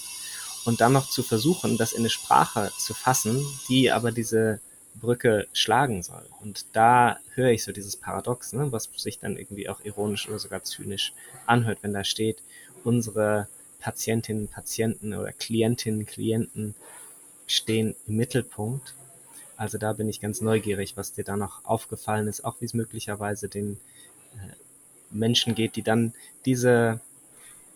und 0.65 0.81
dann 0.81 0.93
noch 0.93 1.11
zu 1.11 1.25
versuchen, 1.25 1.77
das 1.77 1.93
in 1.93 2.01
eine 2.01 2.11
Sprache 2.11 2.71
zu 2.79 2.95
fassen, 2.95 3.45
die 3.69 3.91
aber 3.91 4.13
diese 4.13 4.61
Brücke 4.95 5.49
schlagen 5.53 6.05
soll. 6.05 6.25
Und 6.41 6.65
da 6.73 7.19
höre 7.35 7.51
ich 7.51 7.65
so 7.65 7.73
dieses 7.73 7.97
Paradox, 7.97 8.53
ne, 8.53 8.71
was 8.71 8.89
sich 8.97 9.19
dann 9.19 9.37
irgendwie 9.37 9.69
auch 9.69 9.85
ironisch 9.85 10.29
oder 10.29 10.39
sogar 10.39 10.63
zynisch 10.63 11.13
anhört, 11.47 11.79
wenn 11.83 11.93
da 11.93 12.05
steht, 12.05 12.39
unsere 12.85 13.49
Patientinnen, 13.81 14.47
Patienten 14.47 15.13
oder 15.13 15.33
Klientinnen, 15.33 16.07
Klienten 16.07 16.77
stehen 17.49 17.97
im 18.07 18.17
Mittelpunkt. 18.17 18.95
Also 19.57 19.77
da 19.77 19.93
bin 19.93 20.09
ich 20.09 20.21
ganz 20.21 20.41
neugierig, 20.41 20.97
was 20.97 21.13
dir 21.13 21.25
da 21.25 21.37
noch 21.37 21.65
aufgefallen 21.65 22.29
ist, 22.29 22.45
auch 22.45 22.61
wie 22.61 22.67
es 22.67 22.75
möglicherweise 22.75 23.49
den 23.49 23.79
Menschen 25.15 25.55
geht, 25.55 25.77
die 25.77 25.83
dann 25.83 26.13
diese 26.45 27.01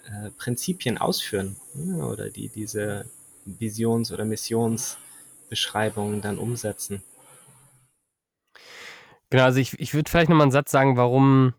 äh, 0.07 0.31
Prinzipien 0.37 0.99
ausführen 0.99 1.57
oder 1.75 2.31
die 2.31 2.49
diese 2.49 3.09
Visions- 3.45 4.13
oder 4.13 4.25
Missionsbeschreibungen 4.25 6.21
dann 6.21 6.39
umsetzen. 6.39 7.03
Genau, 9.31 9.45
also 9.45 9.61
ich, 9.61 9.79
ich 9.79 9.95
würde 9.95 10.11
vielleicht 10.11 10.31
nochmal 10.31 10.45
einen 10.45 10.53
Satz 10.53 10.71
sagen, 10.71 10.97
warum, 10.97 11.55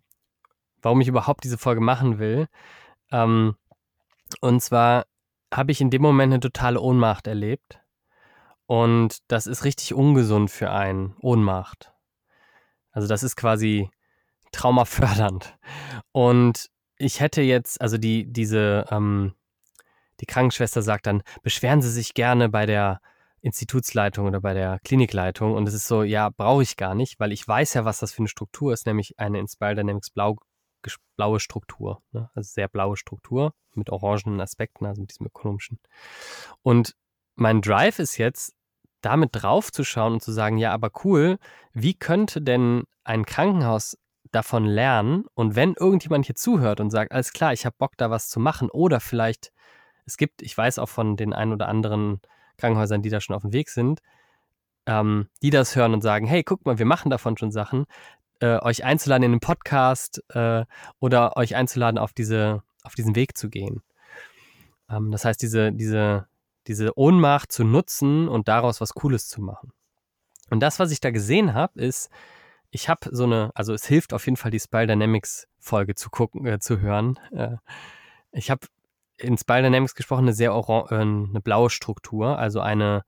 warum 0.81 1.01
ich 1.01 1.07
überhaupt 1.07 1.43
diese 1.43 1.57
Folge 1.57 1.81
machen 1.81 2.19
will. 2.19 2.47
Ähm, 3.11 3.55
und 4.41 4.61
zwar 4.61 5.05
habe 5.53 5.71
ich 5.71 5.81
in 5.81 5.89
dem 5.89 6.01
Moment 6.01 6.33
eine 6.33 6.39
totale 6.39 6.81
Ohnmacht 6.81 7.27
erlebt. 7.27 7.79
Und 8.65 9.19
das 9.27 9.47
ist 9.47 9.63
richtig 9.63 9.93
ungesund 9.93 10.51
für 10.51 10.71
einen, 10.71 11.15
Ohnmacht. 11.21 11.91
Also 12.91 13.07
das 13.07 13.23
ist 13.23 13.35
quasi 13.35 13.89
traumafördernd. 14.51 15.57
Und 16.11 16.69
ich 16.97 17.19
hätte 17.19 17.41
jetzt, 17.41 17.81
also 17.81 17.97
die, 17.97 18.31
diese, 18.31 18.85
ähm, 18.91 19.33
die 20.19 20.25
Krankenschwester 20.25 20.81
sagt 20.81 21.07
dann, 21.07 21.23
beschweren 21.43 21.81
Sie 21.81 21.91
sich 21.91 22.13
gerne 22.13 22.49
bei 22.49 22.65
der 22.65 22.99
Institutsleitung 23.41 24.27
oder 24.27 24.41
bei 24.41 24.53
der 24.53 24.79
Klinikleitung. 24.83 25.53
Und 25.53 25.67
es 25.67 25.73
ist 25.73 25.87
so, 25.87 26.03
ja, 26.03 26.29
brauche 26.29 26.63
ich 26.63 26.77
gar 26.77 26.95
nicht, 26.95 27.19
weil 27.19 27.31
ich 27.31 27.47
weiß 27.47 27.73
ja, 27.73 27.85
was 27.85 27.99
das 27.99 28.11
für 28.11 28.19
eine 28.19 28.27
Struktur 28.27 28.73
ist, 28.73 28.85
nämlich 28.85 29.17
eine 29.17 29.39
Inspire 29.39 29.75
Dynamics 29.75 30.09
blau, 30.09 30.35
blaue 31.15 31.39
Struktur. 31.39 32.01
Ne? 32.11 32.29
Also 32.33 32.49
sehr 32.53 32.67
blaue 32.67 32.97
Struktur 32.97 33.53
mit 33.75 33.89
orangenen 33.89 34.41
Aspekten, 34.41 34.85
also 34.85 35.01
mit 35.01 35.11
diesem 35.11 35.27
ökonomischen. 35.27 35.79
Und 36.61 36.95
mein 37.35 37.61
Drive 37.61 37.99
ist 37.99 38.17
jetzt, 38.17 38.55
damit 39.01 39.29
drauf 39.31 39.71
zu 39.71 39.85
schauen 39.85 40.13
und 40.13 40.23
zu 40.23 40.33
sagen, 40.33 40.57
ja, 40.57 40.73
aber 40.73 40.91
cool, 41.05 41.37
wie 41.73 41.93
könnte 41.93 42.41
denn 42.41 42.83
ein 43.05 43.25
Krankenhaus 43.25 43.97
davon 44.31 44.65
lernen. 44.65 45.25
Und 45.33 45.55
wenn 45.55 45.73
irgendjemand 45.73 46.25
hier 46.25 46.35
zuhört 46.35 46.79
und 46.79 46.89
sagt, 46.89 47.11
alles 47.11 47.33
klar, 47.33 47.53
ich 47.53 47.65
habe 47.65 47.75
Bock, 47.77 47.93
da 47.97 48.09
was 48.09 48.29
zu 48.29 48.39
machen, 48.39 48.69
oder 48.69 48.99
vielleicht, 48.99 49.51
es 50.05 50.17
gibt, 50.17 50.41
ich 50.41 50.57
weiß 50.57 50.79
auch 50.79 50.89
von 50.89 51.17
den 51.17 51.33
ein 51.33 51.51
oder 51.51 51.67
anderen 51.67 52.21
Krankenhäusern, 52.57 53.01
die 53.01 53.09
da 53.09 53.21
schon 53.21 53.35
auf 53.35 53.43
dem 53.43 53.53
Weg 53.53 53.69
sind, 53.69 54.01
ähm, 54.85 55.27
die 55.41 55.49
das 55.49 55.75
hören 55.75 55.93
und 55.93 56.01
sagen, 56.01 56.25
hey, 56.25 56.43
guck 56.43 56.65
mal, 56.65 56.79
wir 56.79 56.85
machen 56.85 57.09
davon 57.09 57.37
schon 57.37 57.51
Sachen, 57.51 57.85
äh, 58.39 58.59
euch 58.59 58.83
einzuladen 58.83 59.23
in 59.23 59.31
den 59.31 59.39
Podcast 59.39 60.23
äh, 60.29 60.65
oder 60.99 61.37
euch 61.37 61.55
einzuladen, 61.55 61.97
auf, 61.97 62.13
diese, 62.13 62.63
auf 62.83 62.95
diesen 62.95 63.15
Weg 63.15 63.37
zu 63.37 63.49
gehen. 63.49 63.81
Ähm, 64.89 65.11
das 65.11 65.25
heißt, 65.25 65.41
diese, 65.41 65.71
diese, 65.71 66.27
diese 66.67 66.97
Ohnmacht 66.97 67.51
zu 67.51 67.63
nutzen 67.63 68.27
und 68.27 68.47
daraus 68.47 68.81
was 68.81 68.93
Cooles 68.93 69.27
zu 69.27 69.41
machen. 69.41 69.71
Und 70.49 70.61
das, 70.61 70.79
was 70.79 70.91
ich 70.91 70.99
da 70.99 71.11
gesehen 71.11 71.53
habe, 71.53 71.79
ist, 71.81 72.09
ich 72.71 72.89
habe 72.89 73.09
so 73.11 73.23
eine, 73.23 73.51
also 73.55 73.73
es 73.73 73.85
hilft 73.85 74.13
auf 74.13 74.25
jeden 74.25 74.37
Fall, 74.37 74.51
die 74.51 74.59
Spire 74.59 74.87
Dynamics 74.87 75.47
Folge 75.59 75.95
zu 75.95 76.09
gucken, 76.09 76.45
äh, 76.45 76.59
zu 76.59 76.79
hören. 76.79 77.19
Äh, 77.31 77.57
ich 78.31 78.51
habe 78.51 78.67
in 79.17 79.37
Spire 79.37 79.63
Dynamics 79.63 79.95
gesprochen, 79.95 80.25
eine 80.25 80.33
sehr 80.33 80.51
äh, 80.51 80.95
eine 80.95 81.41
blaue 81.43 81.69
Struktur, 81.69 82.37
also 82.37 82.61
eine, 82.61 83.03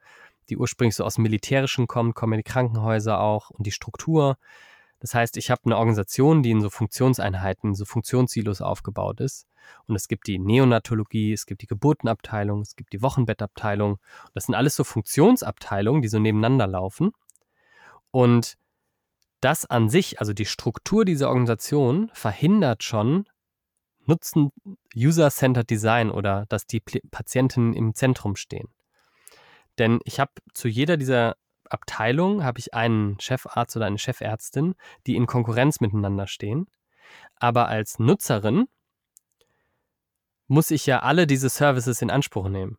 die 0.49 0.57
ursprünglich 0.57 0.95
so 0.95 1.05
aus 1.05 1.15
dem 1.15 1.23
Militärischen 1.23 1.87
kommt, 1.87 2.15
kommen 2.15 2.37
die 2.37 2.43
Krankenhäuser 2.43 3.19
auch 3.19 3.49
und 3.51 3.65
die 3.65 3.71
Struktur. 3.71 4.37
Das 4.99 5.15
heißt, 5.15 5.37
ich 5.37 5.49
habe 5.49 5.61
eine 5.65 5.77
Organisation, 5.77 6.43
die 6.43 6.51
in 6.51 6.61
so 6.61 6.69
Funktionseinheiten, 6.69 7.73
so 7.73 7.85
Funktionssilos 7.85 8.61
aufgebaut 8.61 9.19
ist. 9.19 9.47
Und 9.87 9.95
es 9.95 10.07
gibt 10.07 10.27
die 10.27 10.37
Neonatologie, 10.37 11.33
es 11.33 11.45
gibt 11.45 11.61
die 11.61 11.67
Geburtenabteilung, 11.67 12.61
es 12.61 12.75
gibt 12.75 12.93
die 12.93 13.01
Wochenbettabteilung. 13.01 13.99
Das 14.33 14.45
sind 14.45 14.55
alles 14.55 14.75
so 14.75 14.83
Funktionsabteilungen, 14.83 16.01
die 16.01 16.07
so 16.07 16.19
nebeneinander 16.19 16.67
laufen. 16.67 17.13
Und 18.11 18.57
das 19.41 19.65
an 19.65 19.89
sich, 19.89 20.19
also 20.19 20.33
die 20.33 20.45
Struktur 20.45 21.05
dieser 21.05 21.29
Organisation, 21.29 22.09
verhindert 22.13 22.83
schon 22.83 23.25
Nutzen 24.05 24.51
User-Centered 24.95 25.69
Design 25.69 26.09
oder 26.09 26.45
dass 26.49 26.65
die 26.65 26.79
Patienten 26.79 27.73
im 27.73 27.93
Zentrum 27.93 28.35
stehen. 28.35 28.69
Denn 29.77 29.99
ich 30.05 30.19
habe 30.19 30.31
zu 30.53 30.67
jeder 30.67 30.97
dieser 30.97 31.35
Abteilungen 31.69 32.43
habe 32.43 32.59
ich 32.59 32.73
einen 32.73 33.19
Chefarzt 33.19 33.75
oder 33.75 33.85
eine 33.85 33.97
Chefärztin, 33.97 34.75
die 35.07 35.15
in 35.15 35.27
Konkurrenz 35.27 35.79
miteinander 35.79 36.27
stehen. 36.27 36.67
Aber 37.35 37.67
als 37.67 37.99
Nutzerin 37.99 38.67
muss 40.47 40.71
ich 40.71 40.85
ja 40.85 40.99
alle 40.99 41.27
diese 41.27 41.49
Services 41.49 42.01
in 42.01 42.11
Anspruch 42.11 42.49
nehmen. 42.49 42.77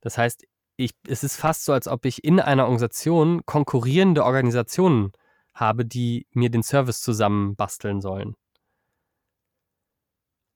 Das 0.00 0.18
heißt, 0.18 0.44
ich, 0.76 0.92
es 1.06 1.22
ist 1.22 1.36
fast 1.36 1.64
so, 1.64 1.72
als 1.72 1.86
ob 1.86 2.04
ich 2.04 2.24
in 2.24 2.40
einer 2.40 2.64
Organisation 2.64 3.42
konkurrierende 3.46 4.24
Organisationen 4.24 5.12
habe, 5.54 5.84
die 5.84 6.26
mir 6.32 6.50
den 6.50 6.62
Service 6.62 7.02
zusammenbasteln 7.02 8.00
sollen. 8.00 8.36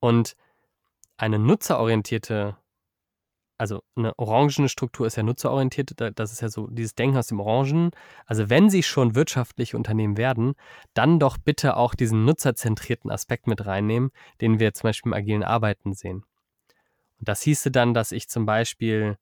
Und 0.01 0.37
eine 1.17 1.39
nutzerorientierte, 1.39 2.57
also 3.57 3.83
eine 3.97 4.19
orangene 4.19 4.69
Struktur 4.69 5.07
ist 5.07 5.17
ja 5.17 5.23
nutzerorientiert, 5.23 5.93
das 6.19 6.33
ist 6.33 6.43
ja 6.43 6.49
so 6.49 6.67
dieses 6.67 6.95
Denken 6.95 7.17
aus 7.17 7.29
dem 7.29 7.41
Orangen. 7.41 7.91
Also 8.27 8.51
wenn 8.51 8.69
sie 8.69 8.83
schon 8.83 9.15
wirtschaftliche 9.15 9.77
Unternehmen 9.77 10.17
werden, 10.17 10.55
dann 10.93 11.19
doch 11.19 11.39
bitte 11.39 11.77
auch 11.77 11.95
diesen 11.95 12.25
nutzerzentrierten 12.25 13.11
Aspekt 13.11 13.47
mit 13.47 13.65
reinnehmen, 13.65 14.11
den 14.41 14.59
wir 14.59 14.75
zum 14.75 14.89
Beispiel 14.89 15.11
im 15.11 15.15
agilen 15.15 15.45
Arbeiten 15.45 15.95
sehen. 15.95 16.25
Und 17.19 17.29
das 17.29 17.43
hieße 17.43 17.71
dann, 17.71 17.95
dass 17.95 18.13
ich 18.13 18.29
zum 18.29 18.45
Beispiel, 18.45 19.17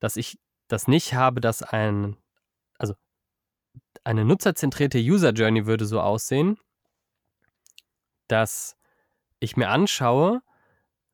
dass 0.00 0.16
ich 0.16 0.38
das 0.68 0.88
nicht 0.88 1.14
habe, 1.14 1.40
dass 1.40 1.62
ein, 1.62 2.16
eine 4.04 4.24
nutzerzentrierte 4.24 4.98
User 4.98 5.30
Journey 5.30 5.66
würde 5.66 5.86
so 5.86 6.00
aussehen, 6.00 6.58
dass 8.28 8.76
ich 9.40 9.56
mir 9.56 9.68
anschaue, 9.68 10.42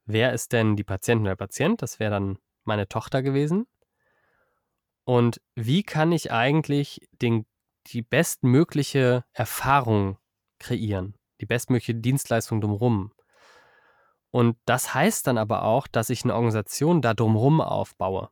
wer 0.04 0.32
ist 0.32 0.52
denn 0.52 0.76
die 0.76 0.84
Patientin 0.84 1.26
oder 1.26 1.36
Patient, 1.36 1.82
das 1.82 1.98
wäre 1.98 2.10
dann 2.10 2.38
meine 2.64 2.88
Tochter 2.88 3.22
gewesen. 3.22 3.66
Und 5.04 5.40
wie 5.54 5.82
kann 5.82 6.12
ich 6.12 6.30
eigentlich 6.30 7.08
den, 7.12 7.46
die 7.86 8.02
bestmögliche 8.02 9.24
Erfahrung 9.32 10.18
kreieren, 10.60 11.14
die 11.40 11.46
bestmögliche 11.46 11.96
Dienstleistung 11.96 12.60
drumherum. 12.60 13.12
Und 14.30 14.56
das 14.66 14.94
heißt 14.94 15.26
dann 15.26 15.38
aber 15.38 15.64
auch, 15.64 15.88
dass 15.88 16.10
ich 16.10 16.22
eine 16.22 16.34
Organisation 16.34 17.02
da 17.02 17.14
drumherum 17.14 17.60
aufbaue. 17.60 18.30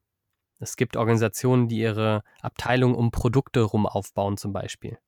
Es 0.58 0.76
gibt 0.76 0.96
Organisationen, 0.96 1.68
die 1.68 1.78
ihre 1.78 2.22
Abteilung 2.42 2.94
um 2.94 3.10
Produkte 3.10 3.62
rum 3.62 3.86
aufbauen 3.86 4.36
zum 4.36 4.52
Beispiel. 4.52 4.98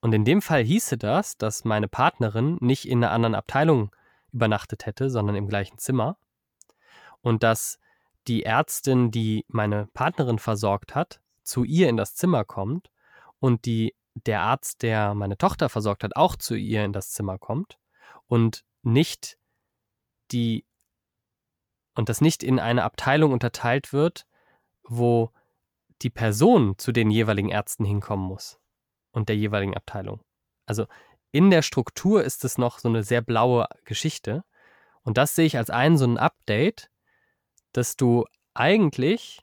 Und 0.00 0.12
in 0.12 0.24
dem 0.24 0.42
Fall 0.42 0.62
hieße 0.62 0.98
das, 0.98 1.38
dass 1.38 1.64
meine 1.64 1.88
Partnerin 1.88 2.58
nicht 2.60 2.86
in 2.86 3.02
einer 3.02 3.12
anderen 3.12 3.34
Abteilung 3.34 3.94
übernachtet 4.32 4.84
hätte, 4.84 5.08
sondern 5.08 5.34
im 5.34 5.48
gleichen 5.48 5.78
Zimmer. 5.78 6.18
Und 7.22 7.42
dass 7.42 7.78
die 8.26 8.42
Ärztin, 8.42 9.10
die 9.10 9.46
meine 9.48 9.86
Partnerin 9.94 10.38
versorgt 10.38 10.94
hat, 10.94 11.20
zu 11.42 11.64
ihr 11.64 11.88
in 11.88 11.96
das 11.96 12.14
Zimmer 12.14 12.44
kommt 12.44 12.90
und 13.38 13.64
die, 13.64 13.94
der 14.14 14.42
Arzt, 14.42 14.82
der 14.82 15.14
meine 15.14 15.38
Tochter 15.38 15.68
versorgt 15.68 16.04
hat, 16.04 16.16
auch 16.16 16.36
zu 16.36 16.54
ihr 16.54 16.84
in 16.84 16.92
das 16.92 17.10
Zimmer 17.10 17.38
kommt 17.38 17.78
und 18.26 18.64
nicht 18.82 19.38
die 20.32 20.66
und 21.94 22.08
das 22.08 22.20
nicht 22.20 22.42
in 22.42 22.58
eine 22.58 22.82
Abteilung 22.82 23.32
unterteilt 23.32 23.92
wird, 23.92 24.26
wo 24.88 25.30
die 26.02 26.10
Person 26.10 26.78
zu 26.78 26.92
den 26.92 27.10
jeweiligen 27.10 27.48
Ärzten 27.48 27.84
hinkommen 27.84 28.26
muss 28.26 28.58
und 29.12 29.28
der 29.28 29.36
jeweiligen 29.36 29.76
Abteilung. 29.76 30.20
Also 30.66 30.86
in 31.32 31.50
der 31.50 31.62
Struktur 31.62 32.22
ist 32.22 32.44
es 32.44 32.58
noch 32.58 32.78
so 32.78 32.88
eine 32.88 33.02
sehr 33.02 33.20
blaue 33.20 33.66
Geschichte. 33.84 34.44
Und 35.02 35.18
das 35.18 35.34
sehe 35.34 35.46
ich 35.46 35.56
als 35.56 35.70
ein 35.70 35.96
so 35.96 36.04
ein 36.04 36.18
Update, 36.18 36.90
dass 37.72 37.96
du 37.96 38.24
eigentlich 38.54 39.40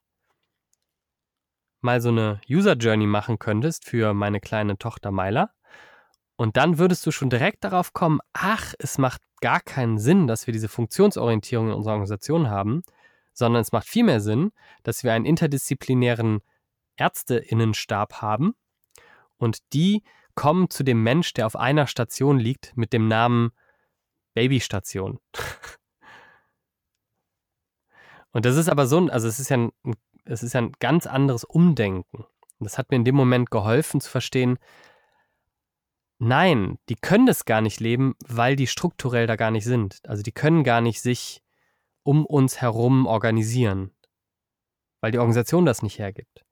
mal 1.82 2.00
so 2.00 2.10
eine 2.10 2.40
User 2.50 2.74
Journey 2.74 3.08
machen 3.08 3.40
könntest 3.40 3.86
für 3.86 4.14
meine 4.14 4.40
kleine 4.40 4.78
Tochter 4.78 5.12
Myla. 5.12 5.52
Und 6.38 6.58
dann 6.58 6.78
würdest 6.78 7.06
du 7.06 7.12
schon 7.12 7.30
direkt 7.30 7.64
darauf 7.64 7.94
kommen, 7.94 8.20
ach, 8.34 8.74
es 8.80 8.98
macht 8.98 9.22
gar 9.42 9.60
keinen 9.60 9.98
Sinn, 9.98 10.28
dass 10.28 10.48
wir 10.48 10.54
diese 10.54 10.70
Funktionsorientierung 10.70 11.68
in 11.68 11.74
unserer 11.74 11.94
Organisation 11.94 12.50
haben, 12.50 12.84
sondern 13.34 13.62
es 13.62 13.72
macht 13.72 13.88
viel 13.88 14.04
mehr 14.04 14.22
Sinn, 14.22 14.52
dass 14.84 15.04
wir 15.04 15.14
einen 15.14 15.26
interdisziplinären 15.26 16.42
Ärzteinnenstab 16.98 18.22
haben 18.22 18.54
und 19.38 19.74
die 19.74 20.04
kommen 20.36 20.70
zu 20.70 20.84
dem 20.84 21.04
Mensch, 21.04 21.34
der 21.34 21.46
auf 21.46 21.56
einer 21.56 21.88
Station 21.88 22.40
liegt, 22.40 22.76
mit 22.76 22.94
dem 22.94 23.08
Namen 23.08 23.52
Babystation. 24.34 25.20
und 28.32 28.46
das 28.46 28.56
ist 28.56 28.70
aber 28.70 28.88
so 28.88 28.98
ein, 28.98 29.10
also 29.10 29.28
es 29.28 29.40
ist 29.40 29.50
ja 29.50 29.58
ein, 29.58 29.72
es 30.26 30.44
ist 30.44 30.54
ja 30.54 30.62
ein 30.62 30.74
ganz 30.80 31.08
anderes 31.08 31.44
Umdenken. 31.44 32.26
Das 32.60 32.78
hat 32.78 32.92
mir 32.92 32.98
in 32.98 33.06
dem 33.06 33.16
Moment 33.16 33.50
geholfen 33.50 34.00
zu 34.00 34.10
verstehen, 34.10 34.60
nein, 36.20 36.78
die 36.90 36.96
können 36.96 37.26
das 37.26 37.46
gar 37.46 37.62
nicht 37.62 37.80
leben, 37.80 38.16
weil 38.26 38.56
die 38.56 38.68
strukturell 38.68 39.28
da 39.28 39.36
gar 39.36 39.52
nicht 39.52 39.66
sind. 39.66 40.00
Also 40.08 40.22
die 40.22 40.32
können 40.32 40.64
gar 40.64 40.80
nicht 40.80 41.02
sich 41.02 41.42
um 42.03 42.25
uns 42.25 42.62
herum 42.62 43.05
organisieren, 43.05 43.91
weil 45.01 45.12
die 45.12 45.20
Organisation 45.20 45.65
das 45.65 45.81
nicht 45.81 46.00
hergibt. 46.00 46.46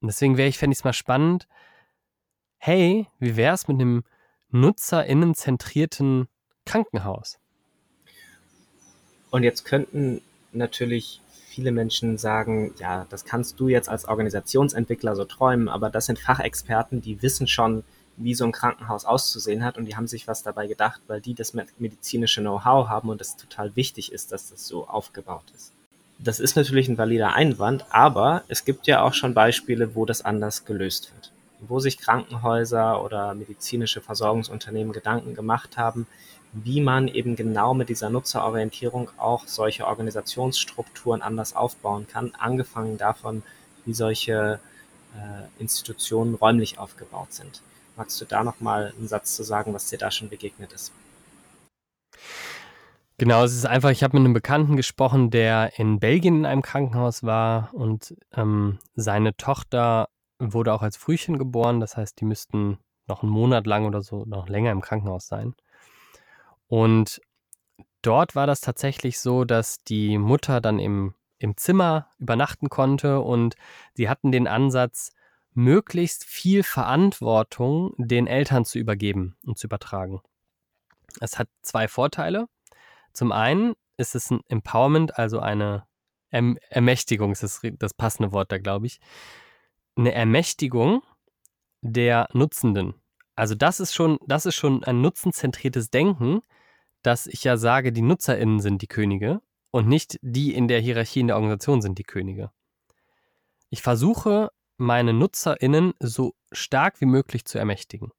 Und 0.00 0.08
deswegen 0.08 0.36
wäre 0.36 0.48
ich, 0.48 0.58
fände 0.58 0.72
ich 0.72 0.78
es 0.78 0.84
mal 0.84 0.92
spannend, 0.92 1.48
hey, 2.58 3.06
wie 3.18 3.36
wäre 3.36 3.54
es 3.54 3.68
mit 3.68 3.80
einem 3.80 4.04
nutzerinnenzentrierten 4.50 6.28
Krankenhaus? 6.64 7.38
Und 9.30 9.42
jetzt 9.42 9.64
könnten 9.64 10.22
natürlich 10.52 11.20
viele 11.48 11.72
Menschen 11.72 12.18
sagen, 12.18 12.72
ja, 12.78 13.06
das 13.10 13.24
kannst 13.24 13.58
du 13.60 13.68
jetzt 13.68 13.88
als 13.88 14.06
Organisationsentwickler 14.06 15.16
so 15.16 15.24
träumen, 15.24 15.68
aber 15.68 15.90
das 15.90 16.06
sind 16.06 16.18
Fachexperten, 16.18 17.00
die 17.00 17.20
wissen 17.22 17.46
schon, 17.46 17.84
wie 18.18 18.34
so 18.34 18.44
ein 18.44 18.52
Krankenhaus 18.52 19.04
auszusehen 19.04 19.64
hat 19.64 19.78
und 19.78 19.86
die 19.86 19.96
haben 19.96 20.06
sich 20.06 20.26
was 20.26 20.42
dabei 20.42 20.66
gedacht, 20.66 21.00
weil 21.06 21.20
die 21.20 21.34
das 21.34 21.54
medizinische 21.54 22.40
Know-how 22.40 22.88
haben 22.88 23.08
und 23.08 23.20
es 23.20 23.36
total 23.36 23.74
wichtig 23.76 24.12
ist, 24.12 24.32
dass 24.32 24.50
das 24.50 24.66
so 24.66 24.86
aufgebaut 24.86 25.44
ist. 25.54 25.72
Das 26.18 26.40
ist 26.40 26.56
natürlich 26.56 26.88
ein 26.88 26.98
valider 26.98 27.34
Einwand, 27.34 27.86
aber 27.90 28.42
es 28.48 28.64
gibt 28.64 28.88
ja 28.88 29.02
auch 29.02 29.14
schon 29.14 29.34
Beispiele, 29.34 29.94
wo 29.94 30.04
das 30.04 30.24
anders 30.24 30.64
gelöst 30.64 31.12
wird. 31.14 31.32
Wo 31.60 31.78
sich 31.78 31.98
Krankenhäuser 31.98 33.04
oder 33.04 33.34
medizinische 33.34 34.00
Versorgungsunternehmen 34.00 34.92
Gedanken 34.92 35.34
gemacht 35.34 35.76
haben, 35.76 36.08
wie 36.52 36.80
man 36.80 37.08
eben 37.08 37.36
genau 37.36 37.74
mit 37.74 37.88
dieser 37.88 38.10
Nutzerorientierung 38.10 39.10
auch 39.18 39.46
solche 39.46 39.86
Organisationsstrukturen 39.86 41.22
anders 41.22 41.54
aufbauen 41.54 42.08
kann, 42.08 42.32
angefangen 42.38 42.98
davon, 42.98 43.42
wie 43.84 43.94
solche 43.94 44.58
äh, 45.14 45.62
Institutionen 45.62 46.34
räumlich 46.34 46.78
aufgebaut 46.78 47.32
sind. 47.32 47.62
Magst 47.98 48.20
du 48.20 48.24
da 48.24 48.44
nochmal 48.44 48.94
einen 48.96 49.08
Satz 49.08 49.34
zu 49.34 49.42
sagen, 49.42 49.74
was 49.74 49.88
dir 49.88 49.98
da 49.98 50.12
schon 50.12 50.28
begegnet 50.28 50.72
ist? 50.72 50.92
Genau, 53.16 53.42
es 53.42 53.52
ist 53.52 53.66
einfach, 53.66 53.90
ich 53.90 54.04
habe 54.04 54.16
mit 54.16 54.24
einem 54.24 54.34
Bekannten 54.34 54.76
gesprochen, 54.76 55.30
der 55.30 55.76
in 55.80 55.98
Belgien 55.98 56.36
in 56.36 56.46
einem 56.46 56.62
Krankenhaus 56.62 57.24
war 57.24 57.74
und 57.74 58.14
ähm, 58.36 58.78
seine 58.94 59.36
Tochter 59.36 60.08
wurde 60.38 60.72
auch 60.72 60.82
als 60.82 60.96
Frühchen 60.96 61.38
geboren. 61.38 61.80
Das 61.80 61.96
heißt, 61.96 62.20
die 62.20 62.24
müssten 62.24 62.78
noch 63.08 63.24
einen 63.24 63.32
Monat 63.32 63.66
lang 63.66 63.84
oder 63.84 64.00
so 64.00 64.24
noch 64.26 64.48
länger 64.48 64.70
im 64.70 64.80
Krankenhaus 64.80 65.26
sein. 65.26 65.56
Und 66.68 67.20
dort 68.02 68.36
war 68.36 68.46
das 68.46 68.60
tatsächlich 68.60 69.18
so, 69.18 69.44
dass 69.44 69.78
die 69.78 70.18
Mutter 70.18 70.60
dann 70.60 70.78
im, 70.78 71.14
im 71.40 71.56
Zimmer 71.56 72.10
übernachten 72.18 72.68
konnte 72.68 73.18
und 73.22 73.56
sie 73.94 74.08
hatten 74.08 74.30
den 74.30 74.46
Ansatz, 74.46 75.10
möglichst 75.58 76.24
viel 76.24 76.62
Verantwortung 76.62 77.92
den 77.98 78.28
Eltern 78.28 78.64
zu 78.64 78.78
übergeben 78.78 79.36
und 79.44 79.58
zu 79.58 79.66
übertragen. 79.66 80.22
Es 81.20 81.36
hat 81.36 81.48
zwei 81.62 81.88
Vorteile. 81.88 82.48
Zum 83.12 83.32
einen 83.32 83.74
ist 83.96 84.14
es 84.14 84.30
ein 84.30 84.40
Empowerment, 84.46 85.18
also 85.18 85.40
eine 85.40 85.84
erm 86.30 86.58
Ermächtigung, 86.70 87.32
ist 87.32 87.42
das, 87.42 87.60
das 87.76 87.92
passende 87.92 88.30
Wort 88.30 88.52
da, 88.52 88.58
glaube 88.58 88.86
ich. 88.86 89.00
Eine 89.96 90.12
Ermächtigung 90.12 91.02
der 91.80 92.28
Nutzenden. 92.32 92.94
Also 93.34 93.56
das 93.56 93.80
ist 93.80 93.94
schon, 93.94 94.18
das 94.26 94.46
ist 94.46 94.54
schon 94.54 94.84
ein 94.84 95.00
nutzenzentriertes 95.00 95.90
Denken, 95.90 96.40
dass 97.02 97.26
ich 97.26 97.42
ja 97.42 97.56
sage, 97.56 97.92
die 97.92 98.02
NutzerInnen 98.02 98.60
sind 98.60 98.80
die 98.80 98.86
Könige 98.86 99.40
und 99.72 99.88
nicht 99.88 100.18
die 100.22 100.54
in 100.54 100.68
der 100.68 100.78
Hierarchie 100.80 101.20
in 101.20 101.26
der 101.26 101.36
Organisation 101.36 101.82
sind 101.82 101.98
die 101.98 102.04
Könige. 102.04 102.52
Ich 103.70 103.82
versuche 103.82 104.50
meine 104.78 105.12
NutzerInnen 105.12 105.92
so 106.00 106.34
stark 106.52 107.00
wie 107.00 107.06
möglich 107.06 107.44
zu 107.44 107.58
ermächtigen. 107.58 108.10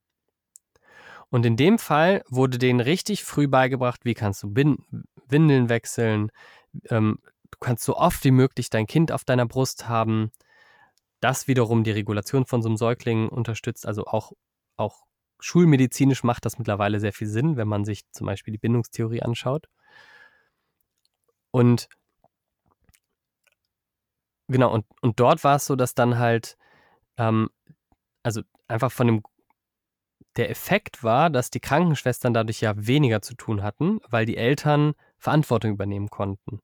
Und 1.30 1.46
in 1.46 1.58
dem 1.58 1.80
Fall 1.80 2.24
wurde 2.28 2.58
denen 2.58 2.80
richtig 2.80 3.24
früh 3.24 3.48
beigebracht, 3.48 4.04
wie 4.04 4.14
kannst 4.14 4.44
du 4.44 4.54
Windeln 4.56 5.70
wechseln, 5.70 6.32
ähm, 6.90 7.20
du 7.52 7.58
kannst 7.60 7.84
so 7.84 7.96
oft 7.96 8.24
wie 8.24 8.32
möglich 8.32 8.70
dein 8.70 8.88
Kind 8.88 9.12
auf 9.12 9.24
deiner 9.24 9.46
Brust 9.46 9.88
haben. 9.88 10.32
Das 11.20 11.48
wiederum 11.48 11.84
die 11.84 11.92
Regulation 11.92 12.46
von 12.46 12.62
so 12.62 12.70
einem 12.70 12.78
Säugling 12.78 13.30
unterstützt, 13.30 13.86
also 13.86 14.06
auch, 14.06 14.32
auch 14.78 15.04
schulmedizinisch 15.40 16.24
macht 16.24 16.46
das 16.46 16.58
mittlerweile 16.58 17.00
sehr 17.00 17.14
viel 17.14 17.28
Sinn, 17.28 17.58
wenn 17.58 17.68
man 17.68 17.86
sich 17.86 18.10
zum 18.12 18.28
Beispiel 18.28 18.52
die 18.52 18.58
Bindungstheorie 18.58 19.22
anschaut. 19.22 19.68
Und 21.52 21.90
Genau, 24.50 24.74
und, 24.74 24.86
und 25.02 25.20
dort 25.20 25.44
war 25.44 25.58
es 25.58 25.66
so, 25.66 25.76
dass 25.76 25.94
dann 25.94 26.18
halt, 26.18 26.58
ähm, 27.18 27.50
also 28.24 28.42
einfach 28.68 28.92
von 28.92 29.08
dem, 29.08 29.24
der 30.38 30.50
Effekt 30.50 31.04
war, 31.04 31.30
dass 31.30 31.52
die 31.52 31.60
Krankenschwestern 31.60 32.34
dadurch 32.34 32.62
ja 32.62 32.74
weniger 32.76 33.22
zu 33.22 33.36
tun 33.36 33.62
hatten, 33.62 34.00
weil 34.10 34.26
die 34.26 34.38
Eltern 34.38 34.94
Verantwortung 35.20 35.72
übernehmen 35.72 36.10
konnten. 36.10 36.62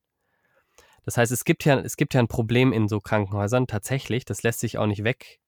Das 1.04 1.18
heißt, 1.18 1.32
es 1.32 1.46
gibt 1.46 1.64
ja, 1.66 1.78
es 1.80 1.96
gibt 1.96 2.16
ja 2.16 2.20
ein 2.20 2.28
Problem 2.28 2.74
in 2.74 2.88
so 2.88 3.00
Krankenhäusern 3.00 3.68
tatsächlich, 3.68 4.26
das 4.26 4.42
lässt 4.42 4.62
sich 4.62 4.80
auch 4.80 4.88
nicht 4.88 5.04
weg, 5.04 5.40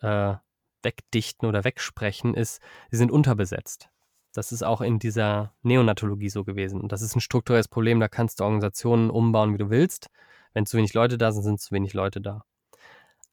äh, 0.00 0.34
wegdichten 0.82 1.46
oder 1.46 1.64
wegsprechen, 1.64 2.34
ist, 2.34 2.62
sie 2.90 2.96
sind 2.96 3.10
unterbesetzt. 3.10 3.90
Das 4.32 4.50
ist 4.50 4.62
auch 4.62 4.80
in 4.80 4.98
dieser 4.98 5.52
Neonatologie 5.62 6.30
so 6.30 6.42
gewesen. 6.42 6.80
Und 6.80 6.90
das 6.90 7.02
ist 7.02 7.14
ein 7.14 7.20
strukturelles 7.20 7.68
Problem, 7.68 8.00
da 8.00 8.08
kannst 8.08 8.40
du 8.40 8.44
Organisationen 8.44 9.10
umbauen, 9.10 9.52
wie 9.52 9.58
du 9.58 9.68
willst. 9.68 10.08
Wenn 10.52 10.66
zu 10.66 10.76
wenig 10.76 10.94
Leute 10.94 11.18
da 11.18 11.32
sind, 11.32 11.42
sind 11.42 11.60
zu 11.60 11.72
wenig 11.72 11.94
Leute 11.94 12.20
da. 12.20 12.44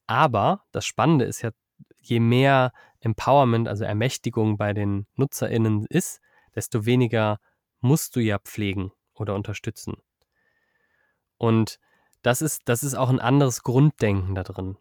Aber 0.07 0.63
das 0.71 0.85
Spannende 0.85 1.25
ist 1.25 1.41
ja, 1.41 1.51
je 2.01 2.19
mehr 2.19 2.71
Empowerment, 2.99 3.67
also 3.67 3.83
Ermächtigung 3.83 4.57
bei 4.57 4.73
den 4.73 5.05
NutzerInnen 5.15 5.85
ist, 5.85 6.21
desto 6.55 6.85
weniger 6.85 7.39
musst 7.79 8.15
du 8.15 8.19
ja 8.19 8.39
pflegen 8.39 8.91
oder 9.13 9.35
unterstützen. 9.35 9.97
Und 11.37 11.79
das 12.21 12.41
ist, 12.41 12.63
das 12.65 12.83
ist 12.83 12.95
auch 12.95 13.09
ein 13.09 13.19
anderes 13.19 13.63
Grunddenken 13.63 14.35
da 14.35 14.43
drin. 14.43 14.77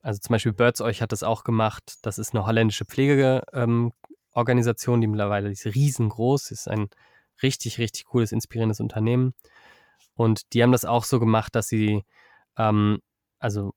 Also 0.00 0.20
zum 0.20 0.34
Beispiel 0.34 0.52
Birds 0.52 0.80
Euch 0.80 1.00
hat 1.00 1.12
das 1.12 1.22
auch 1.22 1.44
gemacht. 1.44 1.98
Das 2.02 2.18
ist 2.18 2.34
eine 2.34 2.46
holländische 2.46 2.84
Pflegeorganisation, 2.84 4.96
ähm, 4.96 5.00
die 5.00 5.06
mittlerweile 5.06 5.50
ist 5.50 5.66
riesengroß, 5.66 6.50
ist 6.50 6.68
ein 6.68 6.88
richtig, 7.42 7.78
richtig 7.78 8.06
cooles, 8.06 8.32
inspirierendes 8.32 8.80
Unternehmen. 8.80 9.34
Und 10.14 10.52
die 10.52 10.62
haben 10.62 10.72
das 10.72 10.84
auch 10.84 11.04
so 11.04 11.20
gemacht, 11.20 11.54
dass 11.54 11.68
sie, 11.68 12.04
ähm, 12.56 13.00
also, 13.38 13.74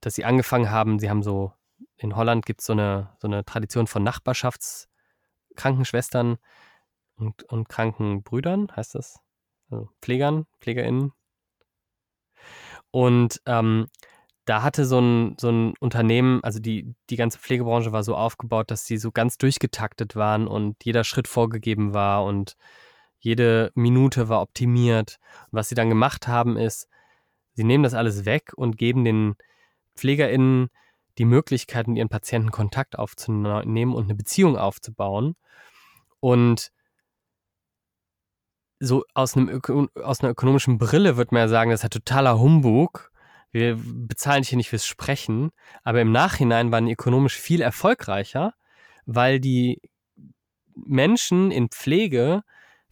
dass 0.00 0.14
sie 0.14 0.24
angefangen 0.24 0.70
haben, 0.70 0.98
sie 0.98 1.10
haben 1.10 1.22
so, 1.22 1.52
in 1.96 2.16
Holland 2.16 2.46
gibt 2.46 2.60
es 2.60 2.66
so 2.66 2.72
eine, 2.72 3.10
so 3.20 3.28
eine 3.28 3.44
Tradition 3.44 3.86
von 3.86 4.02
Nachbarschaftsgruppen, 4.02 4.96
Krankenschwestern 5.56 6.36
und, 7.16 7.42
und 7.44 7.68
Krankenbrüdern, 7.68 8.68
heißt 8.76 8.94
das? 8.94 9.18
Also 9.70 9.88
Pflegern, 10.00 10.46
PflegerInnen. 10.60 11.12
Und 12.90 13.40
ähm, 13.46 13.88
da 14.44 14.62
hatte 14.62 14.84
so 14.86 15.00
ein, 15.00 15.36
so 15.40 15.50
ein 15.50 15.74
Unternehmen, 15.80 16.42
also 16.44 16.60
die, 16.60 16.94
die 17.10 17.16
ganze 17.16 17.38
Pflegebranche 17.38 17.90
war 17.92 18.04
so 18.04 18.14
aufgebaut, 18.14 18.70
dass 18.70 18.84
sie 18.86 18.96
so 18.96 19.10
ganz 19.10 19.38
durchgetaktet 19.38 20.14
waren 20.14 20.46
und 20.46 20.76
jeder 20.84 21.02
Schritt 21.02 21.26
vorgegeben 21.26 21.94
war 21.94 22.24
und 22.24 22.56
jede 23.18 23.70
Minute 23.74 24.28
war 24.28 24.40
optimiert. 24.40 25.18
Was 25.50 25.68
sie 25.68 25.74
dann 25.74 25.88
gemacht 25.88 26.28
haben, 26.28 26.56
ist, 26.56 26.88
sie 27.54 27.64
nehmen 27.64 27.84
das 27.84 27.94
alles 27.94 28.24
weg 28.24 28.52
und 28.56 28.78
geben 28.78 29.04
den 29.04 29.36
PflegerInnen 29.96 30.68
die 31.18 31.24
Möglichkeit, 31.24 31.88
mit 31.88 31.96
ihren 31.96 32.08
Patienten 32.08 32.50
Kontakt 32.50 32.98
aufzunehmen 32.98 33.94
und 33.94 34.04
eine 34.04 34.14
Beziehung 34.14 34.56
aufzubauen. 34.56 35.34
Und 36.20 36.70
so 38.78 39.04
aus, 39.14 39.36
einem 39.36 39.62
aus 39.94 40.20
einer 40.20 40.30
ökonomischen 40.30 40.78
Brille 40.78 41.16
würde 41.16 41.34
man 41.34 41.42
ja 41.42 41.48
sagen, 41.48 41.70
das 41.70 41.80
ist 41.80 41.84
ja 41.84 41.88
totaler 41.88 42.38
Humbug. 42.38 43.10
Wir 43.50 43.78
bezahlen 43.80 44.42
dich 44.42 44.50
hier 44.50 44.58
nicht 44.58 44.68
fürs 44.68 44.86
Sprechen. 44.86 45.50
Aber 45.82 46.00
im 46.00 46.12
Nachhinein 46.12 46.70
waren 46.72 46.86
die 46.86 46.92
ökonomisch 46.92 47.36
viel 47.36 47.62
erfolgreicher, 47.62 48.54
weil 49.06 49.40
die 49.40 49.80
Menschen 50.74 51.50
in 51.50 51.70
Pflege 51.70 52.42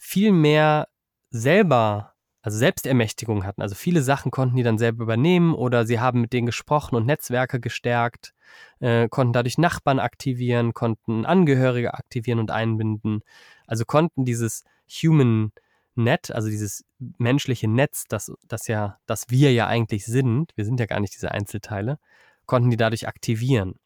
viel 0.05 0.33
mehr 0.33 0.89
selber, 1.31 2.13
also 2.43 2.59
Selbstermächtigung 2.59 3.45
hatten. 3.45 3.63
Also 3.63 3.75
viele 3.75 4.03
Sachen 4.03 4.31
konnten 4.31 4.55
die 4.55 4.63
dann 4.63 4.77
selber 4.77 5.03
übernehmen 5.03 5.55
oder 5.55 5.87
sie 5.87 5.99
haben 5.99 6.21
mit 6.21 6.35
denen 6.35 6.47
gesprochen 6.47 6.95
und 6.95 7.07
Netzwerke 7.07 7.59
gestärkt, 7.59 8.35
äh, 8.81 9.09
konnten 9.09 9.33
dadurch 9.33 9.57
Nachbarn 9.57 9.99
aktivieren, 9.99 10.75
konnten 10.75 11.25
Angehörige 11.25 11.95
aktivieren 11.95 12.39
und 12.39 12.51
einbinden. 12.51 13.23
Also 13.67 13.87
konnten 13.87 14.27
dieses 14.27 14.65
Human 14.89 15.53
Net, 15.95 16.31
also 16.31 16.51
dieses 16.51 16.85
menschliche 16.99 17.69
Netz, 17.69 18.05
das, 18.07 18.31
das 18.47 18.67
ja, 18.69 18.99
das 19.07 19.31
wir 19.31 19.53
ja 19.53 19.69
eigentlich 19.69 20.05
sind, 20.05 20.53
wir 20.55 20.67
sind 20.67 20.81
ja 20.81 20.87
gar 20.87 21.01
nicht 21.01 21.15
diese 21.15 21.31
Einzelteile, 21.31 21.99
konnten 22.45 22.71
die 22.71 22.77
dadurch 22.77 23.09
aktivieren. 23.09 23.77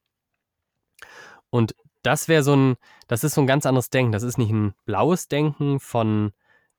Und 1.50 1.74
das 2.08 2.26
wäre 2.26 2.42
so 2.42 2.56
ein, 2.56 2.76
das 3.06 3.22
ist 3.22 3.34
so 3.34 3.42
ein 3.42 3.46
ganz 3.46 3.66
anderes 3.66 3.90
Denken. 3.90 4.12
Das 4.12 4.22
ist 4.22 4.38
nicht 4.38 4.50
ein 4.50 4.74
blaues 4.86 5.28
Denken 5.28 5.78
von 5.78 6.32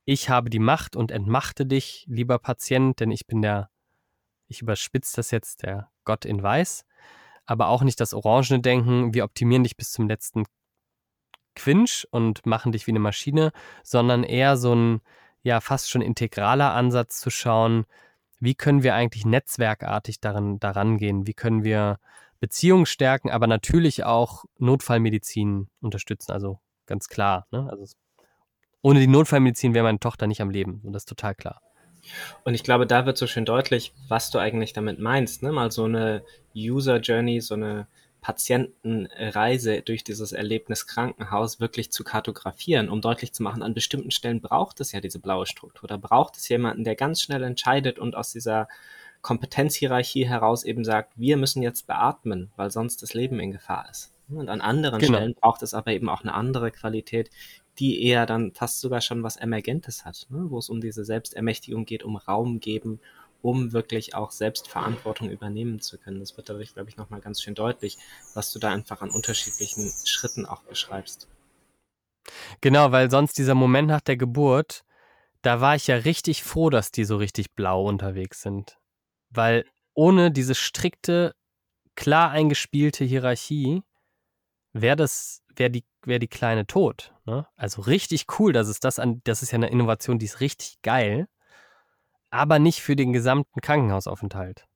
ich 0.04 0.28
habe 0.28 0.50
die 0.50 0.58
Macht 0.58 0.96
und 0.96 1.12
entmachte 1.12 1.66
dich, 1.66 2.04
lieber 2.08 2.40
Patient, 2.40 2.98
denn 2.98 3.12
ich 3.12 3.28
bin 3.28 3.40
der, 3.40 3.70
ich 4.48 4.60
überspitze 4.60 5.14
das 5.14 5.30
jetzt, 5.30 5.62
der 5.62 5.88
Gott 6.04 6.24
in 6.24 6.42
Weiß. 6.42 6.84
Aber 7.46 7.68
auch 7.68 7.82
nicht 7.82 8.00
das 8.00 8.12
orangene 8.12 8.60
Denken, 8.60 9.14
wir 9.14 9.22
optimieren 9.22 9.62
dich 9.62 9.76
bis 9.76 9.92
zum 9.92 10.08
letzten 10.08 10.46
Quinch 11.54 12.08
und 12.10 12.44
machen 12.44 12.72
dich 12.72 12.88
wie 12.88 12.92
eine 12.92 12.98
Maschine, 12.98 13.52
sondern 13.84 14.24
eher 14.24 14.56
so 14.56 14.74
ein, 14.74 15.00
ja, 15.44 15.60
fast 15.60 15.90
schon 15.90 16.02
integraler 16.02 16.74
Ansatz 16.74 17.20
zu 17.20 17.30
schauen, 17.30 17.86
wie 18.40 18.56
können 18.56 18.82
wir 18.82 18.94
eigentlich 18.96 19.24
netzwerkartig 19.24 20.18
daran, 20.18 20.58
daran 20.58 20.98
gehen? 20.98 21.28
Wie 21.28 21.34
können 21.34 21.62
wir 21.62 22.00
Beziehungen 22.40 22.86
stärken, 22.86 23.30
aber 23.30 23.46
natürlich 23.46 24.04
auch 24.04 24.44
Notfallmedizin 24.58 25.68
unterstützen. 25.80 26.32
Also 26.32 26.58
ganz 26.86 27.08
klar. 27.08 27.46
Ne? 27.50 27.68
Also 27.70 27.94
ohne 28.82 29.00
die 29.00 29.06
Notfallmedizin 29.06 29.74
wäre 29.74 29.84
meine 29.84 30.00
Tochter 30.00 30.26
nicht 30.26 30.40
am 30.40 30.50
Leben. 30.50 30.80
Und 30.84 30.92
das 30.92 31.02
ist 31.02 31.08
total 31.08 31.34
klar. 31.34 31.60
Und 32.44 32.54
ich 32.54 32.64
glaube, 32.64 32.86
da 32.86 33.04
wird 33.04 33.18
so 33.18 33.26
schön 33.26 33.44
deutlich, 33.44 33.92
was 34.08 34.30
du 34.30 34.38
eigentlich 34.38 34.72
damit 34.72 34.98
meinst. 34.98 35.42
Ne? 35.42 35.52
Mal 35.52 35.70
so 35.70 35.84
eine 35.84 36.24
User 36.56 36.98
Journey, 36.98 37.40
so 37.42 37.54
eine 37.54 37.86
Patientenreise 38.22 39.82
durch 39.82 40.04
dieses 40.04 40.32
Erlebnis 40.32 40.86
Krankenhaus 40.86 41.60
wirklich 41.60 41.90
zu 41.90 42.04
kartografieren, 42.04 42.88
um 42.88 43.00
deutlich 43.00 43.32
zu 43.32 43.42
machen, 43.42 43.62
an 43.62 43.74
bestimmten 43.74 44.10
Stellen 44.10 44.40
braucht 44.40 44.80
es 44.80 44.92
ja 44.92 45.00
diese 45.00 45.18
blaue 45.18 45.46
Struktur. 45.46 45.88
Da 45.88 45.96
braucht 45.96 46.36
es 46.36 46.48
jemanden, 46.48 46.84
der 46.84 46.96
ganz 46.96 47.22
schnell 47.22 47.42
entscheidet 47.42 47.98
und 47.98 48.16
aus 48.16 48.32
dieser 48.32 48.68
Kompetenzhierarchie 49.22 50.26
heraus 50.26 50.64
eben 50.64 50.84
sagt, 50.84 51.12
wir 51.16 51.36
müssen 51.36 51.62
jetzt 51.62 51.86
beatmen, 51.86 52.50
weil 52.56 52.70
sonst 52.70 53.02
das 53.02 53.14
Leben 53.14 53.40
in 53.40 53.52
Gefahr 53.52 53.88
ist. 53.90 54.12
Und 54.28 54.48
an 54.48 54.60
anderen 54.60 55.00
genau. 55.00 55.18
Stellen 55.18 55.34
braucht 55.34 55.62
es 55.62 55.74
aber 55.74 55.92
eben 55.92 56.08
auch 56.08 56.22
eine 56.22 56.34
andere 56.34 56.70
Qualität, 56.70 57.30
die 57.78 58.02
eher 58.02 58.26
dann 58.26 58.52
fast 58.52 58.80
sogar 58.80 59.00
schon 59.00 59.22
was 59.22 59.36
Emergentes 59.36 60.04
hat, 60.04 60.26
ne? 60.30 60.46
wo 60.48 60.58
es 60.58 60.68
um 60.68 60.80
diese 60.80 61.04
Selbstermächtigung 61.04 61.84
geht, 61.84 62.04
um 62.04 62.16
Raum 62.16 62.60
geben, 62.60 63.00
um 63.42 63.72
wirklich 63.72 64.14
auch 64.14 64.30
Selbstverantwortung 64.30 65.30
übernehmen 65.30 65.80
zu 65.80 65.98
können. 65.98 66.20
Das 66.20 66.36
wird 66.36 66.48
dadurch, 66.48 66.74
glaube 66.74 66.90
ich, 66.90 66.96
nochmal 66.96 67.20
ganz 67.20 67.42
schön 67.42 67.54
deutlich, 67.54 67.98
was 68.34 68.52
du 68.52 68.58
da 68.58 68.70
einfach 68.70 69.00
an 69.00 69.10
unterschiedlichen 69.10 69.90
Schritten 70.04 70.46
auch 70.46 70.62
beschreibst. 70.62 71.26
Genau, 72.60 72.92
weil 72.92 73.10
sonst 73.10 73.38
dieser 73.38 73.54
Moment 73.54 73.88
nach 73.88 74.02
der 74.02 74.16
Geburt, 74.16 74.84
da 75.42 75.60
war 75.60 75.74
ich 75.74 75.86
ja 75.86 75.96
richtig 75.96 76.42
froh, 76.42 76.70
dass 76.70 76.92
die 76.92 77.04
so 77.04 77.16
richtig 77.16 77.54
blau 77.54 77.86
unterwegs 77.86 78.42
sind. 78.42 78.79
Weil 79.30 79.64
ohne 79.94 80.30
diese 80.30 80.54
strikte, 80.54 81.34
klar 81.94 82.30
eingespielte 82.30 83.04
Hierarchie 83.04 83.82
wäre 84.72 84.96
das, 84.96 85.42
wäre 85.54 85.70
die, 85.70 85.84
wäre 86.04 86.20
die 86.20 86.28
Kleine 86.28 86.66
tot. 86.66 87.14
Ne? 87.24 87.46
Also 87.56 87.82
richtig 87.82 88.26
cool, 88.38 88.52
dass 88.52 88.68
es 88.68 88.80
das 88.80 88.98
an, 88.98 89.20
das 89.24 89.42
ist 89.42 89.50
ja 89.52 89.56
eine 89.56 89.70
Innovation, 89.70 90.18
die 90.18 90.26
ist 90.26 90.40
richtig 90.40 90.80
geil, 90.82 91.28
aber 92.30 92.58
nicht 92.58 92.80
für 92.80 92.96
den 92.96 93.12
gesamten 93.12 93.60
Krankenhausaufenthalt. 93.60 94.66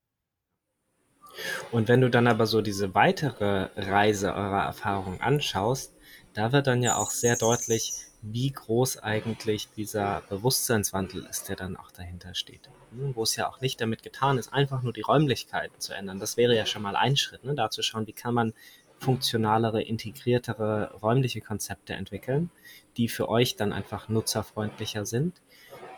Und 1.72 1.88
wenn 1.88 2.00
du 2.00 2.10
dann 2.10 2.26
aber 2.28 2.46
so 2.46 2.62
diese 2.62 2.94
weitere 2.94 3.68
Reise 3.76 4.34
eurer 4.34 4.64
Erfahrung 4.64 5.20
anschaust, 5.20 5.94
da 6.32 6.52
wird 6.52 6.66
dann 6.66 6.82
ja 6.82 6.96
auch 6.96 7.10
sehr 7.10 7.36
deutlich, 7.36 7.92
wie 8.26 8.50
groß 8.50 8.98
eigentlich 8.98 9.68
dieser 9.76 10.22
Bewusstseinswandel 10.30 11.26
ist, 11.26 11.50
der 11.50 11.56
dann 11.56 11.76
auch 11.76 11.90
dahinter 11.90 12.34
steht. 12.34 12.70
Hm, 12.92 13.14
wo 13.14 13.22
es 13.22 13.36
ja 13.36 13.48
auch 13.48 13.60
nicht 13.60 13.80
damit 13.80 14.02
getan 14.02 14.38
ist, 14.38 14.52
einfach 14.52 14.82
nur 14.82 14.94
die 14.94 15.02
Räumlichkeiten 15.02 15.78
zu 15.78 15.92
ändern. 15.92 16.18
Das 16.18 16.38
wäre 16.38 16.56
ja 16.56 16.64
schon 16.64 16.82
mal 16.82 16.96
ein 16.96 17.16
Schritt, 17.16 17.44
ne? 17.44 17.54
da 17.54 17.68
zu 17.68 17.82
schauen, 17.82 18.06
wie 18.06 18.12
kann 18.12 18.32
man 18.32 18.54
funktionalere, 18.98 19.82
integriertere 19.82 20.94
räumliche 21.02 21.42
Konzepte 21.42 21.92
entwickeln, 21.92 22.50
die 22.96 23.08
für 23.08 23.28
euch 23.28 23.56
dann 23.56 23.74
einfach 23.74 24.08
nutzerfreundlicher 24.08 25.04
sind. 25.04 25.42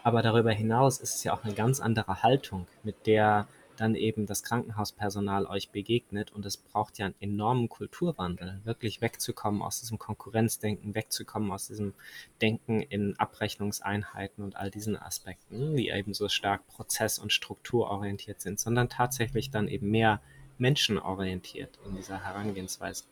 Aber 0.03 0.23
darüber 0.23 0.51
hinaus 0.51 0.99
ist 0.99 1.15
es 1.15 1.25
ja 1.25 1.33
auch 1.33 1.45
eine 1.45 1.55
ganz 1.55 1.79
andere 1.79 2.25
Haltung, 2.25 2.67
mit 2.83 3.07
der 3.07 3.47
dann 3.81 3.95
eben 3.95 4.27
das 4.27 4.43
Krankenhauspersonal 4.43 5.47
euch 5.47 5.71
begegnet 5.71 6.33
und 6.33 6.45
es 6.47 6.57
braucht 6.57 6.99
ja 6.99 7.07
einen 7.07 7.15
enormen 7.21 7.69
Kulturwandel, 7.69 8.61
wirklich 8.65 9.01
wegzukommen 9.01 9.63
aus 9.63 9.81
diesem 9.81 9.99
Konkurrenzdenken, 9.99 10.95
wegzukommen 10.95 11.51
aus 11.51 11.67
diesem 11.69 11.95
Denken 12.41 12.83
in 12.83 13.19
Abrechnungseinheiten 13.19 14.43
und 14.45 14.57
all 14.57 14.71
diesen 14.71 14.97
Aspekten, 14.97 15.77
die 15.77 15.89
eben 15.89 16.15
so 16.15 16.29
stark 16.29 16.67
prozess- 16.67 17.19
und 17.19 17.33
strukturorientiert 17.33 18.41
sind, 18.41 18.59
sondern 18.59 18.89
tatsächlich 18.89 19.51
dann 19.51 19.69
eben 19.69 19.91
mehr 19.91 20.21
menschenorientiert 20.59 21.79
in 21.87 21.97
dieser 21.97 22.25
Herangehensweise. 22.25 23.05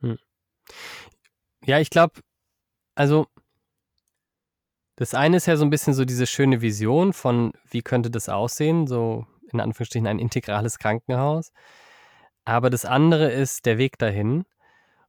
Hm. 0.00 0.18
Ja, 1.64 1.80
ich 1.80 1.90
glaube, 1.90 2.20
also 2.94 3.26
das 4.96 5.14
eine 5.14 5.36
ist 5.36 5.46
ja 5.46 5.56
so 5.56 5.64
ein 5.64 5.70
bisschen 5.70 5.94
so 5.94 6.04
diese 6.04 6.26
schöne 6.26 6.62
Vision 6.62 7.12
von, 7.12 7.52
wie 7.70 7.82
könnte 7.82 8.10
das 8.10 8.28
aussehen, 8.28 8.86
so 8.86 9.26
in 9.52 9.60
Anführungsstrichen 9.60 10.06
ein 10.06 10.18
integrales 10.18 10.78
Krankenhaus. 10.78 11.52
Aber 12.44 12.70
das 12.70 12.84
andere 12.84 13.30
ist 13.30 13.66
der 13.66 13.78
Weg 13.78 13.98
dahin. 13.98 14.44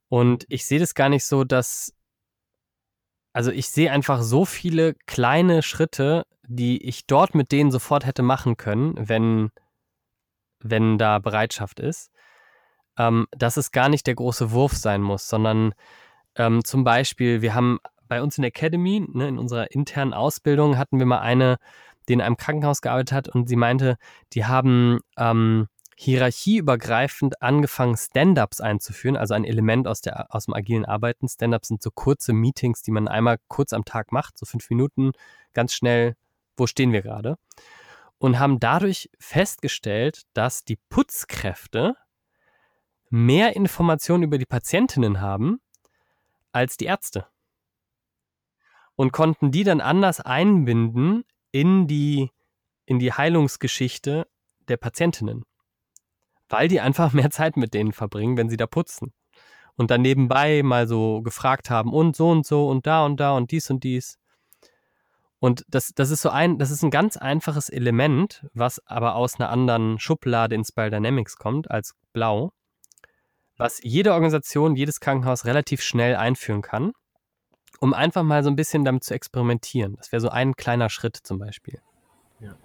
Und 0.09 0.45
ich 0.49 0.65
sehe 0.65 0.79
das 0.79 0.93
gar 0.93 1.09
nicht 1.09 1.25
so, 1.25 1.43
dass, 1.43 1.93
also 3.33 3.51
ich 3.51 3.69
sehe 3.69 3.91
einfach 3.91 4.21
so 4.21 4.45
viele 4.45 4.93
kleine 5.05 5.63
Schritte, 5.63 6.25
die 6.47 6.83
ich 6.83 7.07
dort 7.07 7.35
mit 7.35 7.51
denen 7.51 7.71
sofort 7.71 8.05
hätte 8.05 8.23
machen 8.23 8.57
können, 8.57 8.95
wenn, 8.97 9.51
wenn 10.59 10.97
da 10.97 11.19
Bereitschaft 11.19 11.79
ist, 11.79 12.11
ähm, 12.97 13.27
dass 13.31 13.57
es 13.57 13.71
gar 13.71 13.89
nicht 13.89 14.07
der 14.07 14.15
große 14.15 14.51
Wurf 14.51 14.75
sein 14.75 15.01
muss, 15.01 15.27
sondern 15.27 15.73
ähm, 16.35 16.63
zum 16.63 16.83
Beispiel, 16.83 17.41
wir 17.41 17.53
haben 17.53 17.79
bei 18.07 18.21
uns 18.21 18.37
in 18.37 18.41
der 18.43 18.49
Academy, 18.49 19.05
ne, 19.11 19.27
in 19.27 19.37
unserer 19.37 19.71
internen 19.71 20.13
Ausbildung, 20.13 20.77
hatten 20.77 20.99
wir 20.99 21.05
mal 21.05 21.19
eine, 21.19 21.57
die 22.07 22.13
in 22.13 22.21
einem 22.21 22.37
Krankenhaus 22.37 22.81
gearbeitet 22.81 23.11
hat 23.11 23.29
und 23.29 23.47
sie 23.47 23.55
meinte, 23.55 23.97
die 24.33 24.45
haben 24.45 24.99
ähm, 25.17 25.67
hierarchieübergreifend 25.99 27.41
angefangen, 27.41 27.97
Stand-ups 27.97 28.61
einzuführen, 28.61 29.17
also 29.17 29.33
ein 29.33 29.43
Element 29.43 29.87
aus, 29.87 30.01
der, 30.01 30.33
aus 30.33 30.45
dem 30.45 30.53
agilen 30.53 30.85
Arbeiten. 30.85 31.27
Stand-ups 31.27 31.69
sind 31.69 31.81
so 31.81 31.89
kurze 31.89 32.33
Meetings, 32.33 32.83
die 32.83 32.91
man 32.91 33.07
einmal 33.07 33.37
kurz 33.47 33.73
am 33.73 33.83
Tag 33.83 34.11
macht, 34.11 34.37
so 34.37 34.45
fünf 34.45 34.69
Minuten, 34.69 35.11
ganz 35.53 35.73
schnell, 35.73 36.15
wo 36.55 36.67
stehen 36.67 36.93
wir 36.93 37.01
gerade? 37.01 37.37
Und 38.19 38.37
haben 38.37 38.59
dadurch 38.59 39.09
festgestellt, 39.19 40.21
dass 40.33 40.63
die 40.63 40.77
Putzkräfte 40.89 41.95
mehr 43.09 43.55
Informationen 43.55 44.23
über 44.23 44.37
die 44.37 44.45
Patientinnen 44.45 45.19
haben 45.19 45.59
als 46.51 46.77
die 46.77 46.85
Ärzte 46.85 47.25
und 48.97 49.13
konnten 49.13 49.51
die 49.51 49.63
dann 49.63 49.79
anders 49.79 50.19
einbinden 50.19 51.23
in 51.51 51.87
die, 51.87 52.31
in 52.85 52.99
die 52.99 53.13
Heilungsgeschichte 53.13 54.27
der 54.67 54.77
Patientinnen. 54.77 55.45
Weil 56.49 56.67
die 56.67 56.81
einfach 56.81 57.13
mehr 57.13 57.29
Zeit 57.29 57.55
mit 57.55 57.73
denen 57.73 57.93
verbringen, 57.93 58.35
wenn 58.35 58.49
sie 58.49 58.57
da 58.57 58.67
putzen. 58.67 59.13
und 59.77 59.91
dann 59.91 60.01
nebenbei 60.01 60.63
mal 60.63 60.87
so 60.87 61.21
gefragt 61.21 61.69
haben 61.69 61.93
und 61.93 62.15
so 62.15 62.31
und 62.31 62.45
so 62.45 62.67
und 62.67 62.87
da 62.87 63.05
und 63.05 63.19
da 63.19 63.37
und 63.37 63.51
dies 63.51 63.69
und 63.69 63.83
dies. 63.83 64.17
Und 65.39 65.63
das, 65.67 65.91
das 65.93 66.09
ist 66.09 66.23
so 66.23 66.29
ein, 66.29 66.57
das 66.57 66.71
ist 66.71 66.81
ein 66.81 66.89
ganz 66.89 67.15
einfaches 67.15 67.69
Element, 67.69 68.47
was 68.53 68.79
aber 68.87 69.15
aus 69.15 69.39
einer 69.39 69.51
anderen 69.51 69.99
Schublade 69.99 70.55
in 70.55 70.65
Spiral 70.65 70.89
Dynamics 70.89 71.37
kommt 71.37 71.69
als 71.69 71.93
blau, 72.11 72.51
was 73.55 73.79
jede 73.83 74.13
Organisation, 74.13 74.75
jedes 74.75 74.99
Krankenhaus 74.99 75.45
relativ 75.45 75.83
schnell 75.83 76.15
einführen 76.15 76.63
kann, 76.63 76.93
um 77.79 77.93
einfach 77.93 78.23
mal 78.23 78.43
so 78.43 78.49
ein 78.49 78.55
bisschen 78.55 78.85
damit 78.85 79.03
zu 79.03 79.13
experimentieren. 79.13 79.95
Das 79.97 80.11
wäre 80.11 80.21
so 80.21 80.29
ein 80.29 80.55
kleiner 80.55 80.89
Schritt 80.89 81.17
zum 81.17 81.39
Beispiel. 81.39 81.79
Ja. 82.39 82.55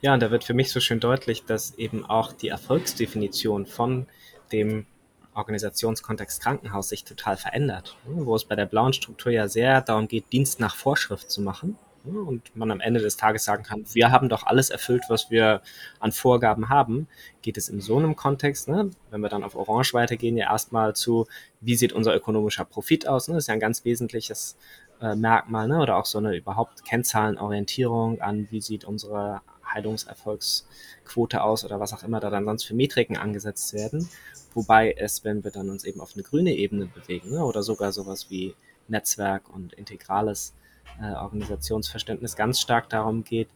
ja, 0.00 0.14
und 0.14 0.20
da 0.20 0.30
wird 0.30 0.44
für 0.44 0.54
mich 0.54 0.70
so 0.70 0.80
schön 0.80 1.00
deutlich, 1.00 1.44
dass 1.44 1.74
eben 1.76 2.04
auch 2.04 2.32
die 2.32 2.48
Erfolgsdefinition 2.48 3.66
von 3.66 4.06
dem 4.52 4.86
Organisationskontext 5.34 6.40
Krankenhaus 6.40 6.88
sich 6.88 7.04
total 7.04 7.36
verändert, 7.36 7.96
wo 8.04 8.36
es 8.36 8.44
bei 8.44 8.54
der 8.54 8.66
blauen 8.66 8.92
Struktur 8.92 9.32
ja 9.32 9.48
sehr 9.48 9.80
darum 9.80 10.06
geht, 10.06 10.32
Dienst 10.32 10.60
nach 10.60 10.76
Vorschrift 10.76 11.30
zu 11.30 11.42
machen 11.42 11.76
und 12.04 12.54
man 12.54 12.70
am 12.70 12.80
Ende 12.80 13.00
des 13.00 13.16
Tages 13.16 13.44
sagen 13.44 13.62
kann, 13.62 13.84
wir 13.92 14.12
haben 14.12 14.28
doch 14.28 14.44
alles 14.44 14.70
erfüllt, 14.70 15.04
was 15.08 15.30
wir 15.30 15.62
an 16.00 16.12
Vorgaben 16.12 16.68
haben, 16.68 17.08
geht 17.42 17.56
es 17.56 17.68
in 17.68 17.80
so 17.80 17.96
einem 17.96 18.14
Kontext, 18.14 18.68
ne, 18.68 18.90
wenn 19.10 19.20
wir 19.20 19.28
dann 19.28 19.42
auf 19.42 19.56
Orange 19.56 19.94
weitergehen, 19.94 20.36
ja 20.36 20.50
erstmal 20.50 20.94
zu, 20.94 21.26
wie 21.60 21.76
sieht 21.76 21.92
unser 21.92 22.14
ökonomischer 22.14 22.64
Profit 22.64 23.08
aus, 23.08 23.28
ne, 23.28 23.34
das 23.34 23.44
ist 23.44 23.48
ja 23.48 23.54
ein 23.54 23.60
ganz 23.60 23.84
wesentliches 23.84 24.56
äh, 25.00 25.14
Merkmal, 25.14 25.66
ne, 25.66 25.80
oder 25.80 25.96
auch 25.96 26.06
so 26.06 26.18
eine 26.18 26.36
überhaupt 26.36 26.84
Kennzahlenorientierung 26.84 28.20
an, 28.20 28.48
wie 28.50 28.60
sieht 28.60 28.84
unsere 28.84 29.40
Heilungserfolgsquote 29.72 31.42
aus 31.42 31.64
oder 31.64 31.80
was 31.80 31.94
auch 31.94 32.02
immer 32.02 32.20
da 32.20 32.28
dann 32.28 32.44
sonst 32.44 32.64
für 32.64 32.74
Metriken 32.74 33.16
angesetzt 33.16 33.72
werden. 33.72 34.08
Wobei 34.52 34.92
es, 34.92 35.24
wenn 35.24 35.42
wir 35.42 35.50
dann 35.50 35.70
uns 35.70 35.84
eben 35.84 36.00
auf 36.00 36.12
eine 36.14 36.22
grüne 36.22 36.54
Ebene 36.54 36.86
bewegen 36.86 37.30
ne, 37.30 37.44
oder 37.44 37.62
sogar 37.62 37.92
sowas 37.92 38.30
wie 38.30 38.54
Netzwerk 38.88 39.48
und 39.48 39.72
integrales 39.72 40.54
äh, 41.00 41.14
Organisationsverständnis 41.14 42.36
ganz 42.36 42.60
stark 42.60 42.88
darum 42.88 43.24
geht, 43.24 43.48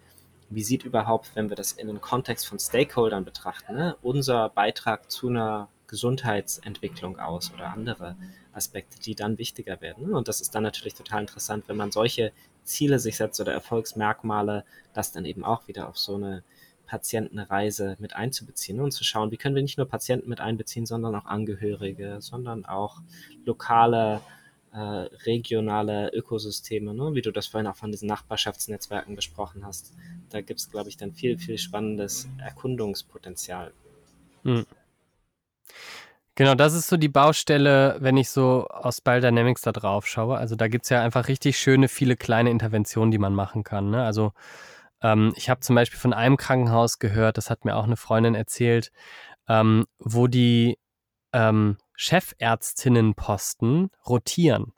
wie 0.50 0.62
sieht 0.62 0.84
überhaupt, 0.84 1.32
wenn 1.34 1.48
wir 1.48 1.56
das 1.56 1.72
in 1.72 1.88
den 1.88 2.00
Kontext 2.00 2.46
von 2.46 2.58
Stakeholdern 2.58 3.24
betrachten, 3.24 3.74
ne, 3.74 3.96
unser 4.02 4.48
Beitrag 4.48 5.10
zu 5.10 5.28
einer 5.28 5.68
Gesundheitsentwicklung 5.88 7.18
aus 7.18 7.52
oder 7.52 7.72
andere 7.72 8.16
Aspekte, 8.52 8.98
die 9.00 9.14
dann 9.14 9.38
wichtiger 9.38 9.80
werden. 9.80 10.08
Ne? 10.08 10.16
Und 10.16 10.28
das 10.28 10.40
ist 10.40 10.54
dann 10.54 10.62
natürlich 10.62 10.94
total 10.94 11.22
interessant, 11.22 11.64
wenn 11.66 11.76
man 11.76 11.90
solche 11.90 12.32
Ziele 12.64 12.98
sich 12.98 13.16
setzt 13.16 13.40
oder 13.40 13.52
Erfolgsmerkmale, 13.52 14.64
das 14.92 15.12
dann 15.12 15.24
eben 15.24 15.44
auch 15.44 15.66
wieder 15.66 15.88
auf 15.88 15.98
so 15.98 16.16
eine 16.16 16.42
Patientenreise 16.86 17.96
mit 17.98 18.16
einzubeziehen 18.16 18.80
und 18.80 18.92
zu 18.92 19.04
schauen, 19.04 19.30
wie 19.30 19.36
können 19.36 19.54
wir 19.54 19.62
nicht 19.62 19.78
nur 19.78 19.88
Patienten 19.88 20.28
mit 20.28 20.40
einbeziehen, 20.40 20.86
sondern 20.86 21.14
auch 21.14 21.26
Angehörige, 21.26 22.18
sondern 22.20 22.64
auch 22.64 23.00
lokale, 23.44 24.20
äh, 24.72 24.78
regionale 25.24 26.10
Ökosysteme, 26.12 26.94
ne? 26.94 27.14
wie 27.14 27.22
du 27.22 27.30
das 27.30 27.46
vorhin 27.46 27.66
auch 27.66 27.76
von 27.76 27.90
diesen 27.90 28.08
Nachbarschaftsnetzwerken 28.08 29.16
besprochen 29.16 29.64
hast. 29.64 29.94
Da 30.30 30.40
gibt 30.40 30.60
es, 30.60 30.70
glaube 30.70 30.88
ich, 30.88 30.96
dann 30.96 31.12
viel, 31.12 31.38
viel 31.38 31.58
spannendes 31.58 32.28
Erkundungspotenzial. 32.38 33.72
Hm. 34.44 34.66
Genau, 36.34 36.54
das 36.54 36.74
ist 36.74 36.86
so 36.86 36.96
die 36.96 37.08
Baustelle, 37.08 37.96
wenn 37.98 38.16
ich 38.16 38.30
so 38.30 38.68
aus 38.68 39.00
Biodynamics 39.00 39.62
da 39.62 39.72
drauf 39.72 40.06
schaue. 40.06 40.38
Also 40.38 40.54
da 40.54 40.68
gibt 40.68 40.84
es 40.84 40.90
ja 40.90 41.02
einfach 41.02 41.26
richtig 41.26 41.58
schöne, 41.58 41.88
viele 41.88 42.16
kleine 42.16 42.50
Interventionen, 42.50 43.10
die 43.10 43.18
man 43.18 43.34
machen 43.34 43.64
kann. 43.64 43.90
Ne? 43.90 44.04
Also 44.04 44.32
ähm, 45.02 45.32
ich 45.36 45.50
habe 45.50 45.60
zum 45.60 45.74
Beispiel 45.74 45.98
von 45.98 46.12
einem 46.12 46.36
Krankenhaus 46.36 47.00
gehört, 47.00 47.38
das 47.38 47.50
hat 47.50 47.64
mir 47.64 47.74
auch 47.74 47.84
eine 47.84 47.96
Freundin 47.96 48.36
erzählt, 48.36 48.92
ähm, 49.48 49.86
wo 49.98 50.28
die 50.28 50.78
ähm, 51.32 51.76
Chefärztinnenposten 51.98 53.90
rotieren. 54.06 54.72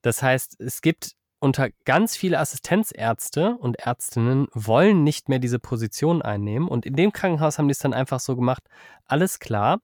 Das 0.00 0.22
heißt, 0.22 0.58
es 0.60 0.80
gibt 0.80 1.12
unter 1.40 1.68
ganz 1.84 2.16
viele 2.16 2.38
Assistenzärzte 2.38 3.56
und 3.58 3.78
Ärztinnen 3.78 4.48
wollen 4.54 5.04
nicht 5.04 5.28
mehr 5.28 5.38
diese 5.38 5.58
Position 5.58 6.22
einnehmen. 6.22 6.68
Und 6.68 6.86
in 6.86 6.96
dem 6.96 7.12
Krankenhaus 7.12 7.58
haben 7.58 7.68
die 7.68 7.72
es 7.72 7.78
dann 7.78 7.92
einfach 7.92 8.18
so 8.18 8.34
gemacht, 8.34 8.62
alles 9.04 9.38
klar, 9.38 9.80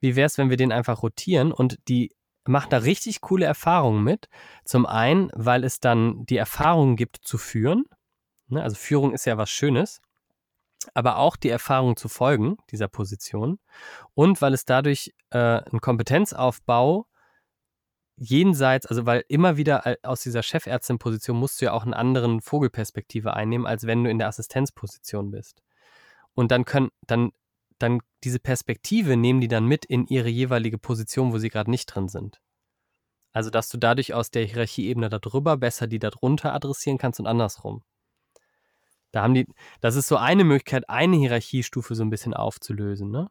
wie 0.00 0.16
wäre 0.16 0.26
es, 0.26 0.36
wenn 0.36 0.50
wir 0.50 0.56
den 0.56 0.72
einfach 0.72 1.02
rotieren? 1.02 1.52
Und 1.52 1.78
die 1.88 2.12
machen 2.44 2.70
da 2.70 2.78
richtig 2.78 3.20
coole 3.20 3.46
Erfahrungen 3.46 4.02
mit. 4.02 4.28
Zum 4.64 4.84
einen, 4.84 5.30
weil 5.34 5.62
es 5.62 5.78
dann 5.78 6.26
die 6.26 6.38
Erfahrung 6.38 6.96
gibt 6.96 7.18
zu 7.22 7.38
führen. 7.38 7.84
Ne? 8.48 8.62
Also 8.62 8.76
Führung 8.76 9.14
ist 9.14 9.26
ja 9.26 9.38
was 9.38 9.50
Schönes, 9.50 10.00
aber 10.94 11.16
auch 11.18 11.36
die 11.36 11.50
Erfahrung 11.50 11.96
zu 11.96 12.08
folgen 12.08 12.56
dieser 12.70 12.88
Position 12.88 13.58
und 14.14 14.40
weil 14.40 14.54
es 14.54 14.64
dadurch 14.64 15.14
äh, 15.30 15.38
einen 15.38 15.80
Kompetenzaufbau 15.80 17.06
jenseits, 18.16 18.86
also 18.86 19.06
weil 19.06 19.24
immer 19.28 19.56
wieder 19.56 19.96
aus 20.02 20.22
dieser 20.22 20.42
Chefärztin-Position 20.42 21.36
musst 21.36 21.60
du 21.60 21.66
ja 21.66 21.72
auch 21.72 21.84
einen 21.84 21.94
anderen 21.94 22.42
Vogelperspektive 22.42 23.34
einnehmen, 23.34 23.66
als 23.66 23.86
wenn 23.86 24.04
du 24.04 24.10
in 24.10 24.18
der 24.18 24.28
Assistenzposition 24.28 25.30
bist. 25.30 25.62
Und 26.34 26.50
dann 26.50 26.66
können, 26.66 26.90
dann, 27.06 27.30
dann 27.78 28.00
diese 28.22 28.38
Perspektive 28.38 29.16
nehmen 29.16 29.40
die 29.40 29.48
dann 29.48 29.64
mit 29.64 29.86
in 29.86 30.06
ihre 30.06 30.28
jeweilige 30.28 30.78
Position, 30.78 31.32
wo 31.32 31.38
sie 31.38 31.48
gerade 31.48 31.70
nicht 31.70 31.86
drin 31.86 32.08
sind. 32.08 32.40
Also, 33.32 33.48
dass 33.48 33.68
du 33.68 33.78
dadurch 33.78 34.12
aus 34.12 34.30
der 34.30 34.44
Hierarchieebene 34.44 35.08
darüber 35.08 35.56
besser 35.56 35.86
die 35.86 35.98
darunter 35.98 36.52
adressieren 36.52 36.98
kannst 36.98 37.20
und 37.20 37.26
andersrum. 37.26 37.82
Da 39.12 39.22
haben 39.22 39.34
die, 39.34 39.46
das 39.80 39.96
ist 39.96 40.08
so 40.08 40.16
eine 40.16 40.44
Möglichkeit, 40.44 40.88
eine 40.88 41.16
Hierarchiestufe 41.16 41.94
so 41.94 42.04
ein 42.04 42.10
bisschen 42.10 42.34
aufzulösen, 42.34 43.10
ne? 43.10 43.30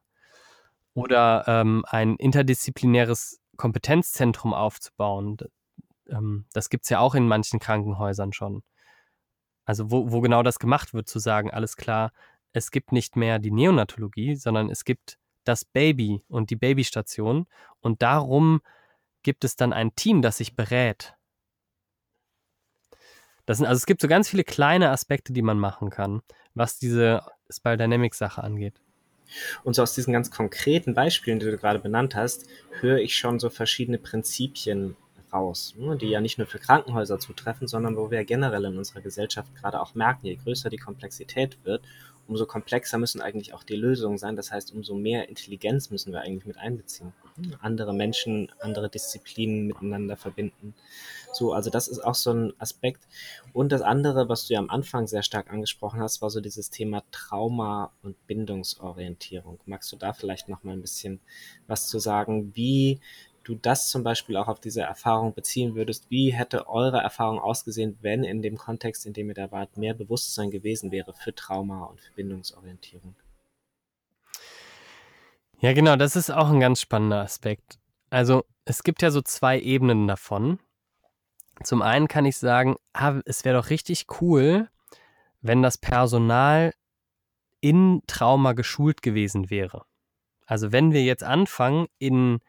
Oder 0.93 1.45
ähm, 1.47 1.85
ein 1.87 2.15
interdisziplinäres 2.15 3.39
Kompetenzzentrum 3.57 4.53
aufzubauen. 4.53 5.37
Ähm, 6.09 6.45
das 6.53 6.69
gibt 6.69 6.85
es 6.85 6.89
ja 6.89 6.99
auch 6.99 7.15
in 7.15 7.27
manchen 7.27 7.59
Krankenhäusern 7.59 8.33
schon. 8.33 8.63
Also 9.65 9.91
wo, 9.91 10.11
wo 10.11 10.21
genau 10.21 10.43
das 10.43 10.59
gemacht 10.59 10.93
wird, 10.93 11.07
zu 11.07 11.19
sagen, 11.19 11.51
alles 11.51 11.77
klar, 11.77 12.11
es 12.53 12.71
gibt 12.71 12.91
nicht 12.91 13.15
mehr 13.15 13.39
die 13.39 13.51
Neonatologie, 13.51 14.35
sondern 14.35 14.69
es 14.69 14.83
gibt 14.83 15.19
das 15.43 15.63
Baby 15.63 16.23
und 16.27 16.49
die 16.49 16.55
Babystation 16.55 17.47
und 17.79 18.01
darum 18.01 18.61
gibt 19.21 19.43
es 19.43 19.55
dann 19.55 19.73
ein 19.73 19.95
Team, 19.95 20.21
das 20.21 20.37
sich 20.37 20.55
berät 20.55 21.15
das 23.49 23.57
sind, 23.57 23.65
also 23.65 23.79
es 23.79 23.87
gibt 23.87 23.99
so 23.99 24.07
ganz 24.07 24.29
viele 24.29 24.43
kleine 24.43 24.91
Aspekte, 24.91 25.33
die 25.33 25.41
man 25.41 25.57
machen 25.57 25.89
kann, 25.89 26.21
was 26.53 26.77
diese 26.77 27.23
Spiral 27.49 27.77
Dynamics 27.77 28.19
Sache 28.19 28.43
angeht. 28.43 28.75
Und 29.63 29.73
so 29.73 29.81
aus 29.81 29.95
diesen 29.95 30.13
ganz 30.13 30.29
konkreten 30.29 30.93
Beispielen, 30.93 31.39
die 31.39 31.47
du 31.47 31.57
gerade 31.57 31.79
benannt 31.79 32.13
hast, 32.13 32.45
höre 32.79 32.99
ich 32.99 33.15
schon 33.15 33.39
so 33.39 33.49
verschiedene 33.49 33.97
Prinzipien 33.97 34.95
raus, 35.33 35.73
ne, 35.79 35.97
die 35.97 36.09
ja 36.09 36.21
nicht 36.21 36.37
nur 36.37 36.45
für 36.45 36.59
Krankenhäuser 36.59 37.17
zutreffen, 37.17 37.67
sondern 37.67 37.97
wo 37.97 38.11
wir 38.11 38.23
generell 38.23 38.65
in 38.65 38.77
unserer 38.77 39.01
Gesellschaft 39.01 39.55
gerade 39.55 39.81
auch 39.81 39.95
merken, 39.95 40.27
je 40.27 40.35
größer 40.35 40.69
die 40.69 40.77
Komplexität 40.77 41.57
wird, 41.63 41.81
umso 42.29 42.45
komplexer 42.45 42.97
müssen 42.97 43.21
eigentlich 43.21 43.53
auch 43.53 43.63
die 43.63 43.75
Lösungen 43.75 44.17
sein. 44.17 44.35
Das 44.35 44.51
heißt, 44.51 44.71
umso 44.71 44.93
mehr 44.93 45.27
Intelligenz 45.29 45.89
müssen 45.89 46.13
wir 46.13 46.21
eigentlich 46.21 46.45
mit 46.45 46.57
einbeziehen. 46.57 47.11
Andere 47.59 47.93
Menschen, 47.93 48.51
andere 48.59 48.89
Disziplinen 48.89 49.65
miteinander 49.65 50.15
verbinden. 50.15 50.75
So, 51.33 51.53
also 51.53 51.69
das 51.69 51.87
ist 51.87 51.99
auch 51.99 52.15
so 52.15 52.31
ein 52.31 52.53
Aspekt. 52.59 53.07
Und 53.51 53.71
das 53.71 53.81
andere, 53.81 54.29
was 54.29 54.47
du 54.47 54.53
ja 54.53 54.59
am 54.59 54.69
Anfang 54.69 55.07
sehr 55.07 55.23
stark 55.23 55.51
angesprochen 55.51 55.99
hast, 55.99 56.21
war 56.21 56.29
so 56.29 56.39
dieses 56.39 56.69
Thema 56.69 57.03
Trauma 57.11 57.91
und 58.03 58.15
Bindungsorientierung. 58.27 59.59
Magst 59.65 59.91
du 59.91 59.95
da 59.95 60.13
vielleicht 60.13 60.49
noch 60.49 60.63
mal 60.63 60.73
ein 60.73 60.81
bisschen 60.81 61.19
was 61.67 61.87
zu 61.87 61.97
sagen? 61.97 62.55
Wie 62.55 62.99
du 63.43 63.55
das 63.55 63.89
zum 63.89 64.03
Beispiel 64.03 64.37
auch 64.37 64.47
auf 64.47 64.59
diese 64.59 64.81
Erfahrung 64.81 65.33
beziehen 65.33 65.75
würdest. 65.75 66.09
Wie 66.09 66.31
hätte 66.31 66.67
eure 66.67 66.99
Erfahrung 66.99 67.39
ausgesehen, 67.39 67.97
wenn 68.01 68.23
in 68.23 68.41
dem 68.41 68.57
Kontext, 68.57 69.05
in 69.05 69.13
dem 69.13 69.29
ihr 69.29 69.35
da 69.35 69.51
wart, 69.51 69.77
mehr 69.77 69.93
Bewusstsein 69.93 70.51
gewesen 70.51 70.91
wäre 70.91 71.13
für 71.13 71.33
Trauma 71.33 71.85
und 71.85 72.01
für 72.01 72.13
Bindungsorientierung? 72.13 73.15
Ja, 75.59 75.73
genau, 75.73 75.95
das 75.95 76.15
ist 76.15 76.29
auch 76.29 76.49
ein 76.49 76.59
ganz 76.59 76.79
spannender 76.79 77.21
Aspekt. 77.21 77.79
Also 78.09 78.45
es 78.65 78.83
gibt 78.83 79.01
ja 79.01 79.11
so 79.11 79.21
zwei 79.21 79.59
Ebenen 79.59 80.07
davon. 80.07 80.59
Zum 81.63 81.81
einen 81.81 82.07
kann 82.07 82.25
ich 82.25 82.37
sagen, 82.37 82.77
ah, 82.93 83.19
es 83.25 83.43
wäre 83.43 83.57
doch 83.57 83.69
richtig 83.69 84.05
cool, 84.21 84.69
wenn 85.41 85.61
das 85.61 85.77
Personal 85.77 86.73
in 87.59 88.01
Trauma 88.07 88.53
geschult 88.53 89.01
gewesen 89.01 89.49
wäre. 89.49 89.85
Also 90.45 90.71
wenn 90.71 90.93
wir 90.93 91.03
jetzt 91.03 91.23
anfangen, 91.23 91.87
in 91.97 92.39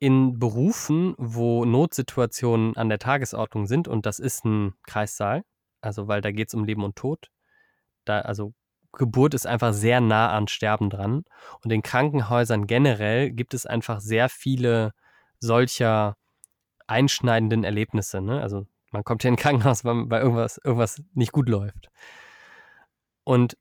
in 0.00 0.38
Berufen, 0.38 1.14
wo 1.18 1.64
Notsituationen 1.64 2.76
an 2.76 2.88
der 2.88 2.98
Tagesordnung 2.98 3.66
sind, 3.66 3.88
und 3.88 4.06
das 4.06 4.18
ist 4.18 4.44
ein 4.44 4.74
Kreissaal, 4.86 5.44
also 5.80 6.08
weil 6.08 6.20
da 6.20 6.30
geht 6.30 6.48
es 6.48 6.54
um 6.54 6.64
Leben 6.64 6.84
und 6.84 6.96
Tod, 6.96 7.30
da, 8.04 8.20
also 8.20 8.54
Geburt 8.92 9.34
ist 9.34 9.46
einfach 9.46 9.72
sehr 9.72 10.00
nah 10.00 10.30
an 10.32 10.48
Sterben 10.48 10.90
dran. 10.90 11.24
Und 11.62 11.70
in 11.70 11.82
Krankenhäusern 11.82 12.66
generell 12.66 13.30
gibt 13.30 13.54
es 13.54 13.66
einfach 13.66 14.00
sehr 14.00 14.28
viele 14.28 14.92
solcher 15.40 16.16
einschneidenden 16.86 17.64
Erlebnisse. 17.64 18.20
Ne? 18.20 18.40
Also 18.40 18.66
man 18.90 19.04
kommt 19.04 19.22
hier 19.22 19.28
in 19.28 19.34
ein 19.34 19.38
Krankenhaus, 19.38 19.84
weil, 19.84 20.22
irgendwas, 20.22 20.58
irgendwas 20.64 21.02
nicht 21.12 21.32
gut 21.32 21.48
läuft. 21.48 21.90
Und 23.24 23.58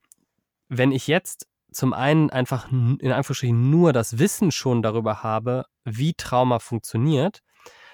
wenn 0.69 0.91
ich 0.91 1.07
jetzt 1.07 1.47
zum 1.77 1.93
einen 1.93 2.31
einfach 2.31 2.71
in 2.71 3.11
Anführungsstrichen 3.11 3.69
nur 3.69 3.93
das 3.93 4.17
Wissen 4.17 4.51
schon 4.51 4.81
darüber 4.81 5.21
habe, 5.21 5.65
wie 5.83 6.15
Trauma 6.15 6.57
funktioniert, 6.57 7.43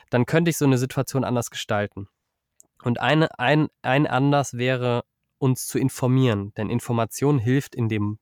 dann 0.10 0.26
könnte 0.26 0.50
ich 0.50 0.58
so 0.58 0.64
eine 0.64 0.78
Situation 0.78 1.26
anders 1.26 1.52
gestalten. 1.52 2.08
Und 2.82 3.02
eine, 3.02 3.38
ein, 3.40 3.68
ein 3.82 4.08
Anlass 4.08 4.54
wäre, 4.54 5.04
uns 5.38 5.68
zu 5.68 5.80
informieren, 5.80 6.54
denn 6.56 6.70
Information 6.70 7.40
hilft 7.40 7.76
in 7.76 7.90
dem 7.90 8.20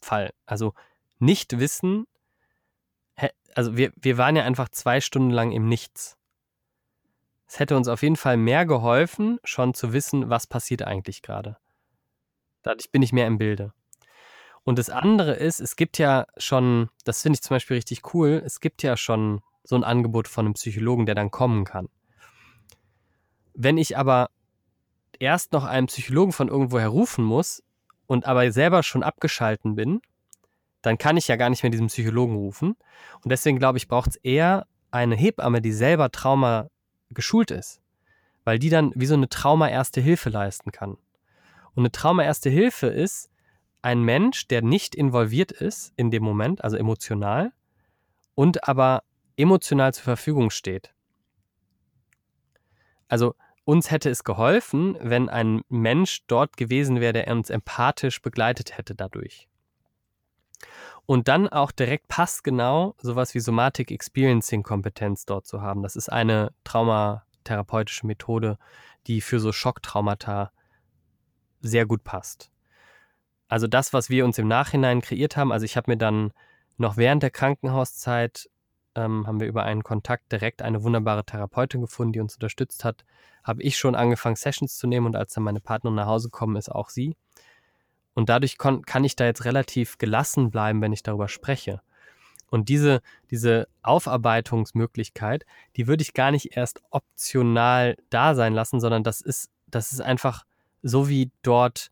Fall. 0.00 0.30
Also 0.46 0.72
nicht 1.18 1.58
wissen, 1.58 2.06
also 3.54 3.76
wir, 3.76 3.92
wir 3.96 4.16
waren 4.16 4.34
ja 4.34 4.44
einfach 4.44 4.70
zwei 4.70 5.02
Stunden 5.02 5.30
lang 5.30 5.52
im 5.52 5.68
Nichts. 5.68 6.16
Es 7.46 7.58
hätte 7.58 7.76
uns 7.76 7.86
auf 7.86 8.02
jeden 8.02 8.16
Fall 8.16 8.38
mehr 8.38 8.64
geholfen, 8.64 9.38
schon 9.44 9.74
zu 9.74 9.92
wissen, 9.92 10.30
was 10.30 10.46
passiert 10.46 10.80
eigentlich 10.80 11.20
gerade. 11.20 11.58
Dadurch 12.62 12.90
bin 12.90 13.02
ich 13.02 13.12
mehr 13.12 13.26
im 13.26 13.36
Bilde. 13.36 13.74
Und 14.64 14.78
das 14.78 14.90
andere 14.90 15.34
ist, 15.34 15.60
es 15.60 15.76
gibt 15.76 15.98
ja 15.98 16.26
schon, 16.36 16.88
das 17.04 17.22
finde 17.22 17.36
ich 17.36 17.42
zum 17.42 17.56
Beispiel 17.56 17.76
richtig 17.76 18.14
cool, 18.14 18.42
es 18.44 18.60
gibt 18.60 18.82
ja 18.82 18.96
schon 18.96 19.42
so 19.64 19.76
ein 19.76 19.84
Angebot 19.84 20.28
von 20.28 20.46
einem 20.46 20.54
Psychologen, 20.54 21.06
der 21.06 21.14
dann 21.14 21.30
kommen 21.30 21.64
kann. 21.64 21.88
Wenn 23.54 23.76
ich 23.76 23.96
aber 23.96 24.30
erst 25.18 25.52
noch 25.52 25.64
einen 25.64 25.86
Psychologen 25.86 26.32
von 26.32 26.48
irgendwoher 26.48 26.88
rufen 26.88 27.24
muss 27.24 27.62
und 28.06 28.26
aber 28.26 28.50
selber 28.52 28.82
schon 28.82 29.02
abgeschalten 29.02 29.74
bin, 29.74 30.00
dann 30.80 30.98
kann 30.98 31.16
ich 31.16 31.28
ja 31.28 31.36
gar 31.36 31.50
nicht 31.50 31.62
mehr 31.62 31.70
diesen 31.70 31.86
Psychologen 31.88 32.36
rufen. 32.36 32.76
Und 33.22 33.30
deswegen 33.30 33.58
glaube 33.58 33.78
ich, 33.78 33.88
braucht 33.88 34.10
es 34.10 34.16
eher 34.16 34.66
eine 34.90 35.14
Hebamme, 35.14 35.62
die 35.62 35.72
selber 35.72 36.10
Trauma 36.10 36.68
geschult 37.10 37.50
ist, 37.50 37.80
weil 38.44 38.58
die 38.58 38.70
dann 38.70 38.92
wie 38.94 39.06
so 39.06 39.14
eine 39.14 39.28
Trauma-Erste 39.28 40.00
Hilfe 40.00 40.28
leisten 40.30 40.72
kann. 40.72 40.92
Und 41.74 41.82
eine 41.82 41.92
Trauma-Erste 41.92 42.50
Hilfe 42.50 42.88
ist 42.88 43.30
ein 43.82 44.02
Mensch, 44.02 44.46
der 44.48 44.62
nicht 44.62 44.94
involviert 44.94 45.52
ist 45.52 45.92
in 45.96 46.10
dem 46.10 46.22
Moment, 46.22 46.64
also 46.64 46.76
emotional, 46.76 47.52
und 48.34 48.68
aber 48.68 49.02
emotional 49.36 49.92
zur 49.92 50.04
Verfügung 50.04 50.50
steht. 50.50 50.94
Also 53.08 53.34
uns 53.64 53.90
hätte 53.90 54.10
es 54.10 54.24
geholfen, 54.24 54.96
wenn 55.00 55.28
ein 55.28 55.62
Mensch 55.68 56.22
dort 56.26 56.56
gewesen 56.56 57.00
wäre, 57.00 57.12
der 57.12 57.28
uns 57.28 57.50
empathisch 57.50 58.22
begleitet 58.22 58.76
hätte 58.76 58.94
dadurch. 58.94 59.48
Und 61.06 61.28
dann 61.28 61.48
auch 61.48 61.72
direkt 61.72 62.08
passgenau 62.08 62.94
sowas 62.98 63.34
wie 63.34 63.40
Somatic 63.40 63.90
Experiencing 63.90 64.62
Kompetenz 64.62 65.26
dort 65.26 65.46
zu 65.46 65.60
haben. 65.60 65.82
Das 65.82 65.96
ist 65.96 66.08
eine 66.08 66.52
traumatherapeutische 66.64 68.06
Methode, 68.06 68.58
die 69.08 69.20
für 69.20 69.40
so 69.40 69.52
Schocktraumata 69.52 70.52
sehr 71.60 71.86
gut 71.86 72.04
passt. 72.04 72.51
Also 73.52 73.66
das, 73.66 73.92
was 73.92 74.08
wir 74.08 74.24
uns 74.24 74.38
im 74.38 74.48
Nachhinein 74.48 75.02
kreiert 75.02 75.36
haben, 75.36 75.52
also 75.52 75.66
ich 75.66 75.76
habe 75.76 75.90
mir 75.90 75.98
dann 75.98 76.32
noch 76.78 76.96
während 76.96 77.22
der 77.22 77.28
Krankenhauszeit 77.28 78.48
ähm, 78.94 79.26
haben 79.26 79.40
wir 79.40 79.46
über 79.46 79.64
einen 79.64 79.82
Kontakt 79.82 80.32
direkt 80.32 80.62
eine 80.62 80.82
wunderbare 80.82 81.22
Therapeutin 81.22 81.82
gefunden, 81.82 82.14
die 82.14 82.20
uns 82.20 82.36
unterstützt 82.36 82.82
hat. 82.82 83.04
Habe 83.44 83.62
ich 83.62 83.76
schon 83.76 83.94
angefangen, 83.94 84.36
Sessions 84.36 84.78
zu 84.78 84.86
nehmen 84.86 85.04
und 85.04 85.16
als 85.16 85.34
dann 85.34 85.44
meine 85.44 85.60
Partnerin 85.60 85.96
nach 85.96 86.06
Hause 86.06 86.30
kommen, 86.30 86.56
ist 86.56 86.70
auch 86.72 86.88
sie. 86.88 87.14
Und 88.14 88.30
dadurch 88.30 88.56
kann 88.56 89.04
ich 89.04 89.16
da 89.16 89.26
jetzt 89.26 89.44
relativ 89.44 89.98
gelassen 89.98 90.50
bleiben, 90.50 90.80
wenn 90.80 90.94
ich 90.94 91.02
darüber 91.02 91.28
spreche. 91.28 91.82
Und 92.48 92.70
diese, 92.70 93.02
diese 93.30 93.68
Aufarbeitungsmöglichkeit, 93.82 95.44
die 95.76 95.86
würde 95.88 96.00
ich 96.00 96.14
gar 96.14 96.30
nicht 96.30 96.56
erst 96.56 96.80
optional 96.88 97.98
da 98.08 98.34
sein 98.34 98.54
lassen, 98.54 98.80
sondern 98.80 99.04
das 99.04 99.20
ist, 99.20 99.50
das 99.66 99.92
ist 99.92 100.00
einfach 100.00 100.46
so 100.82 101.10
wie 101.10 101.30
dort 101.42 101.90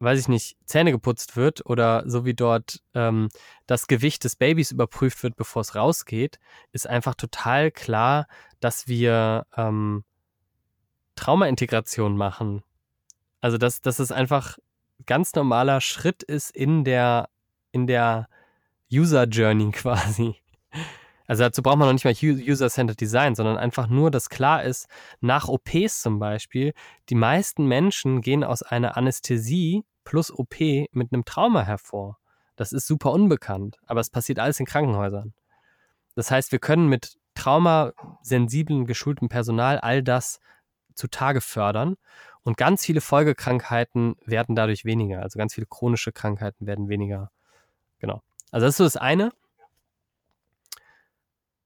weiß 0.00 0.18
ich 0.18 0.28
nicht, 0.28 0.56
Zähne 0.64 0.92
geputzt 0.92 1.36
wird 1.36 1.64
oder 1.66 2.02
so 2.06 2.24
wie 2.24 2.34
dort 2.34 2.80
ähm, 2.94 3.28
das 3.66 3.86
Gewicht 3.86 4.24
des 4.24 4.34
Babys 4.34 4.72
überprüft 4.72 5.22
wird, 5.22 5.36
bevor 5.36 5.60
es 5.60 5.74
rausgeht, 5.74 6.38
ist 6.72 6.88
einfach 6.88 7.14
total 7.14 7.70
klar, 7.70 8.26
dass 8.60 8.88
wir 8.88 9.46
ähm, 9.56 10.04
Traumaintegration 11.16 12.16
machen. 12.16 12.62
Also 13.42 13.58
dass, 13.58 13.82
dass 13.82 13.98
es 13.98 14.10
einfach 14.10 14.58
ganz 15.06 15.34
normaler 15.34 15.80
Schritt 15.82 16.22
ist 16.22 16.50
in 16.50 16.84
der, 16.84 17.28
in 17.72 17.86
der 17.86 18.26
User 18.90 19.24
Journey 19.24 19.70
quasi. 19.72 20.36
Also 21.26 21.44
dazu 21.44 21.62
braucht 21.62 21.78
man 21.78 21.86
noch 21.86 21.92
nicht 21.92 22.04
mal 22.04 22.14
User-Centered 22.20 23.00
Design, 23.00 23.34
sondern 23.36 23.56
einfach 23.56 23.86
nur, 23.86 24.10
dass 24.10 24.30
klar 24.30 24.64
ist, 24.64 24.88
nach 25.20 25.46
OPs 25.46 26.02
zum 26.02 26.18
Beispiel, 26.18 26.72
die 27.08 27.14
meisten 27.14 27.66
Menschen 27.66 28.20
gehen 28.20 28.42
aus 28.42 28.62
einer 28.62 28.96
Anästhesie 28.96 29.84
plus 30.10 30.32
OP 30.32 30.58
mit 30.58 31.12
einem 31.12 31.24
Trauma 31.24 31.62
hervor. 31.62 32.18
Das 32.56 32.72
ist 32.72 32.88
super 32.88 33.12
unbekannt, 33.12 33.78
aber 33.86 34.00
es 34.00 34.10
passiert 34.10 34.40
alles 34.40 34.58
in 34.58 34.66
Krankenhäusern. 34.66 35.34
Das 36.16 36.32
heißt, 36.32 36.50
wir 36.50 36.58
können 36.58 36.88
mit 36.88 37.16
traumasensiblen, 37.36 38.86
geschultem 38.86 39.28
Personal 39.28 39.78
all 39.78 40.02
das 40.02 40.40
zutage 40.96 41.40
fördern 41.40 41.96
und 42.42 42.56
ganz 42.56 42.84
viele 42.84 43.00
Folgekrankheiten 43.00 44.16
werden 44.26 44.56
dadurch 44.56 44.84
weniger. 44.84 45.22
Also 45.22 45.38
ganz 45.38 45.54
viele 45.54 45.68
chronische 45.68 46.10
Krankheiten 46.10 46.66
werden 46.66 46.88
weniger. 46.88 47.30
Genau. 48.00 48.20
Also 48.50 48.66
das 48.66 48.72
ist 48.72 48.78
so 48.78 48.84
das 48.84 48.96
eine. 48.96 49.30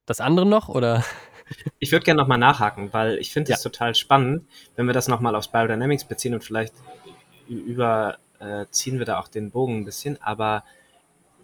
Das 0.04 0.20
andere 0.20 0.44
noch 0.44 0.68
oder? 0.68 1.02
Ich 1.78 1.92
würde 1.92 2.06
gerne 2.06 2.22
nochmal 2.22 2.38
nachhaken, 2.38 2.94
weil 2.94 3.18
ich 3.18 3.30
finde 3.30 3.52
es 3.52 3.62
ja. 3.62 3.70
total 3.70 3.94
spannend, 3.94 4.48
wenn 4.76 4.86
wir 4.86 4.94
das 4.94 5.08
nochmal 5.08 5.34
aufs 5.34 5.48
Biodynamics 5.48 6.04
beziehen 6.06 6.32
und 6.32 6.42
vielleicht 6.42 6.72
über 7.46 8.16
äh, 8.40 8.66
ziehen 8.70 8.98
wir 8.98 9.06
da 9.06 9.18
auch 9.18 9.28
den 9.28 9.50
Bogen 9.50 9.78
ein 9.78 9.84
bisschen, 9.84 10.20
aber 10.22 10.64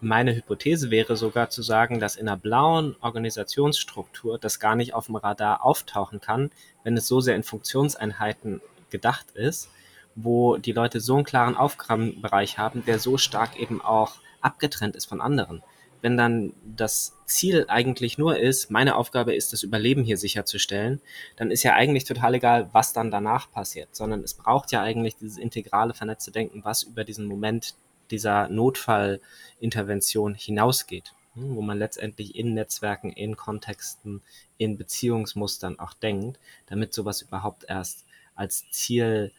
meine 0.00 0.34
Hypothese 0.34 0.90
wäre 0.90 1.16
sogar 1.16 1.50
zu 1.50 1.62
sagen, 1.62 2.00
dass 2.00 2.16
in 2.16 2.26
einer 2.28 2.38
blauen 2.38 2.96
Organisationsstruktur 3.00 4.38
das 4.38 4.58
gar 4.58 4.74
nicht 4.74 4.94
auf 4.94 5.06
dem 5.06 5.16
Radar 5.16 5.64
auftauchen 5.64 6.20
kann, 6.20 6.50
wenn 6.84 6.96
es 6.96 7.06
so 7.06 7.20
sehr 7.20 7.36
in 7.36 7.42
Funktionseinheiten 7.42 8.62
gedacht 8.88 9.30
ist, 9.32 9.68
wo 10.14 10.56
die 10.56 10.72
Leute 10.72 11.00
so 11.00 11.16
einen 11.16 11.24
klaren 11.24 11.56
Aufgabenbereich 11.56 12.58
haben, 12.58 12.84
der 12.84 12.98
so 12.98 13.18
stark 13.18 13.58
eben 13.60 13.82
auch 13.82 14.14
abgetrennt 14.40 14.96
ist 14.96 15.06
von 15.06 15.20
anderen 15.20 15.62
wenn 16.02 16.16
dann 16.16 16.52
das 16.64 17.14
Ziel 17.26 17.66
eigentlich 17.68 18.18
nur 18.18 18.38
ist, 18.38 18.70
meine 18.70 18.96
Aufgabe 18.96 19.34
ist, 19.34 19.52
das 19.52 19.62
Überleben 19.62 20.02
hier 20.02 20.16
sicherzustellen, 20.16 21.00
dann 21.36 21.50
ist 21.50 21.62
ja 21.62 21.74
eigentlich 21.74 22.04
total 22.04 22.34
egal, 22.34 22.68
was 22.72 22.92
dann 22.92 23.10
danach 23.10 23.50
passiert, 23.50 23.94
sondern 23.94 24.22
es 24.22 24.34
braucht 24.34 24.72
ja 24.72 24.82
eigentlich 24.82 25.16
dieses 25.16 25.38
integrale, 25.38 25.94
vernetzte 25.94 26.30
Denken, 26.30 26.64
was 26.64 26.82
über 26.82 27.04
diesen 27.04 27.26
Moment 27.26 27.74
dieser 28.10 28.48
Notfallintervention 28.48 30.34
hinausgeht, 30.34 31.12
hm, 31.34 31.54
wo 31.54 31.62
man 31.62 31.78
letztendlich 31.78 32.34
in 32.34 32.54
Netzwerken, 32.54 33.12
in 33.12 33.36
Kontexten, 33.36 34.22
in 34.58 34.76
Beziehungsmustern 34.76 35.78
auch 35.78 35.94
denkt, 35.94 36.38
damit 36.66 36.92
sowas 36.92 37.22
überhaupt 37.22 37.64
erst 37.68 38.04
als 38.34 38.68
Ziel 38.70 39.32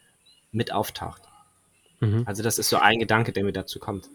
mit 0.52 0.72
auftaucht. 0.72 1.22
Mhm. 2.00 2.24
Also 2.26 2.44
das 2.44 2.60
ist 2.60 2.70
so 2.70 2.78
ein 2.78 3.00
Gedanke, 3.00 3.32
der 3.32 3.44
mir 3.44 3.54
dazu 3.54 3.80
kommt. 3.80 4.10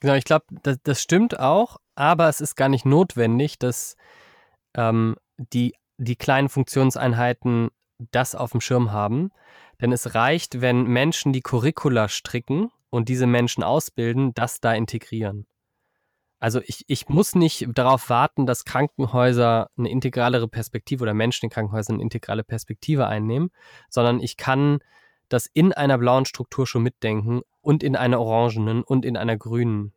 Genau, 0.00 0.14
ich 0.14 0.24
glaube, 0.24 0.46
das, 0.62 0.78
das 0.82 1.02
stimmt 1.02 1.38
auch, 1.38 1.76
aber 1.94 2.28
es 2.28 2.40
ist 2.40 2.56
gar 2.56 2.68
nicht 2.68 2.86
notwendig, 2.86 3.58
dass 3.58 3.96
ähm, 4.74 5.16
die, 5.36 5.74
die 5.98 6.16
kleinen 6.16 6.48
Funktionseinheiten 6.48 7.70
das 8.10 8.34
auf 8.34 8.52
dem 8.52 8.60
Schirm 8.60 8.92
haben. 8.92 9.30
Denn 9.80 9.92
es 9.92 10.14
reicht, 10.14 10.60
wenn 10.60 10.84
Menschen 10.84 11.32
die 11.32 11.42
Curricula 11.42 12.08
stricken 12.08 12.70
und 12.88 13.08
diese 13.08 13.26
Menschen 13.26 13.62
ausbilden, 13.62 14.32
das 14.34 14.60
da 14.60 14.74
integrieren. 14.74 15.46
Also 16.38 16.62
ich, 16.64 16.84
ich 16.86 17.08
muss 17.10 17.34
nicht 17.34 17.68
darauf 17.74 18.08
warten, 18.08 18.46
dass 18.46 18.64
Krankenhäuser 18.64 19.68
eine 19.76 19.90
integralere 19.90 20.48
Perspektive 20.48 21.02
oder 21.02 21.12
Menschen 21.12 21.46
in 21.46 21.50
Krankenhäusern 21.50 21.96
eine 21.96 22.02
integrale 22.02 22.42
Perspektive 22.42 23.06
einnehmen, 23.06 23.50
sondern 23.90 24.20
ich 24.20 24.38
kann 24.38 24.78
das 25.28 25.46
in 25.46 25.74
einer 25.74 25.98
blauen 25.98 26.24
Struktur 26.24 26.66
schon 26.66 26.82
mitdenken 26.82 27.42
und 27.70 27.84
in 27.84 27.94
einer 27.94 28.20
orangenen 28.20 28.82
und 28.82 29.04
in 29.04 29.16
einer 29.16 29.36
grünen. 29.36 29.92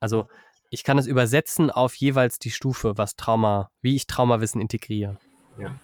Also 0.00 0.26
ich 0.70 0.82
kann 0.82 0.98
es 0.98 1.06
übersetzen 1.06 1.70
auf 1.70 1.94
jeweils 1.94 2.40
die 2.40 2.50
Stufe, 2.50 2.98
was 2.98 3.14
Trauma, 3.14 3.70
wie 3.82 3.94
ich 3.94 4.08
Traumawissen 4.08 4.60
integriere. 4.60 5.16
Ja. 5.56 5.78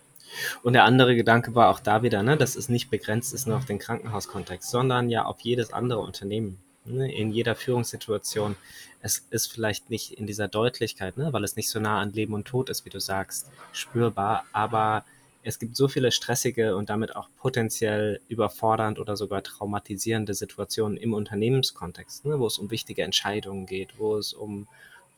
Und 0.65 0.73
der 0.73 0.83
andere 0.83 1.15
Gedanke 1.15 1.55
war 1.55 1.71
auch 1.71 1.79
da 1.79 2.03
wieder, 2.03 2.25
ne, 2.25 2.37
dass 2.37 2.57
es 2.57 2.69
nicht 2.69 2.91
begrenzt 2.91 3.33
ist 3.33 3.47
nur 3.47 3.59
auf 3.59 3.65
den 3.65 3.79
Krankenhauskontext, 3.79 4.69
sondern 4.69 5.09
ja 5.09 5.25
auf 5.25 5.39
jedes 5.43 5.73
andere 5.73 6.01
Unternehmen. 6.01 6.59
Ne, 6.85 7.15
in 7.15 7.31
jeder 7.31 7.55
Führungssituation. 7.55 8.57
Es 9.03 9.19
ist 9.31 9.53
vielleicht 9.53 9.89
nicht 9.89 10.19
in 10.19 10.27
dieser 10.27 10.49
Deutlichkeit, 10.49 11.17
ne, 11.17 11.33
weil 11.33 11.45
es 11.45 11.55
nicht 11.55 11.71
so 11.71 11.79
nah 11.79 12.01
an 12.01 12.13
Leben 12.13 12.35
und 12.35 12.49
Tod 12.49 12.71
ist, 12.71 12.85
wie 12.85 12.91
du 12.91 12.99
sagst, 12.99 13.49
spürbar, 13.71 14.47
aber 14.53 15.05
es 15.43 15.59
gibt 15.59 15.77
so 15.77 15.89
viele 15.89 16.13
stressige 16.13 16.77
und 16.77 16.91
damit 16.91 17.17
auch 17.17 17.29
potenziell 17.37 18.21
überfordernd 18.29 18.99
oder 18.99 19.17
sogar 19.17 19.43
traumatisierende 19.43 20.35
Situationen 20.35 20.97
im 20.97 21.15
Unternehmenskontext, 21.15 22.27
ne, 22.27 22.39
wo 22.39 22.47
es 22.47 22.59
um 22.59 22.71
wichtige 22.71 23.03
Entscheidungen 23.03 23.67
geht, 23.67 23.99
wo 23.99 24.17
es 24.17 24.33
um 24.33 24.69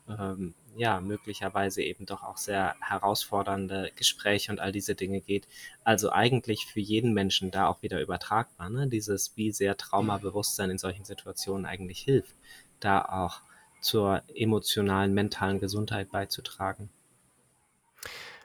ähm, 0.08 0.54
ja 0.76 1.00
möglicherweise 1.00 1.82
eben 1.82 2.06
doch 2.06 2.22
auch 2.22 2.36
sehr 2.36 2.74
herausfordernde 2.80 3.90
Gespräche 3.96 4.52
und 4.52 4.60
all 4.60 4.72
diese 4.72 4.94
Dinge 4.94 5.20
geht. 5.20 5.46
Also 5.84 6.10
eigentlich 6.10 6.66
für 6.66 6.80
jeden 6.80 7.12
Menschen 7.12 7.50
da 7.50 7.66
auch 7.66 7.82
wieder 7.82 8.00
übertragbar, 8.00 8.70
ne? 8.70 8.88
dieses 8.88 9.36
wie 9.36 9.52
sehr 9.52 9.76
Traumabewusstsein 9.76 10.70
in 10.70 10.78
solchen 10.78 11.04
Situationen 11.04 11.66
eigentlich 11.66 12.00
hilft. 12.00 12.34
da 12.80 13.02
auch 13.02 13.42
zur 13.80 14.22
emotionalen, 14.34 15.12
mentalen 15.12 15.60
Gesundheit 15.60 16.10
beizutragen. 16.10 16.88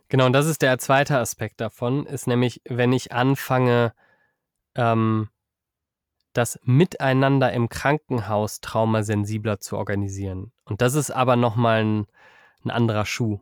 Genau, 0.09 0.25
und 0.25 0.33
das 0.33 0.45
ist 0.47 0.61
der 0.61 0.77
zweite 0.79 1.17
Aspekt 1.17 1.59
davon, 1.59 2.05
ist 2.05 2.27
nämlich, 2.27 2.61
wenn 2.65 2.93
ich 2.93 3.11
anfange, 3.11 3.93
ähm, 4.75 5.29
das 6.33 6.59
Miteinander 6.63 7.51
im 7.51 7.67
Krankenhaus 7.67 8.61
traumasensibler 8.61 9.59
zu 9.59 9.75
organisieren. 9.75 10.51
Und 10.65 10.81
das 10.81 10.93
ist 10.93 11.09
aber 11.09 11.35
nochmal 11.35 11.83
ein, 11.83 12.07
ein 12.63 12.69
anderer 12.69 13.05
Schuh. 13.05 13.39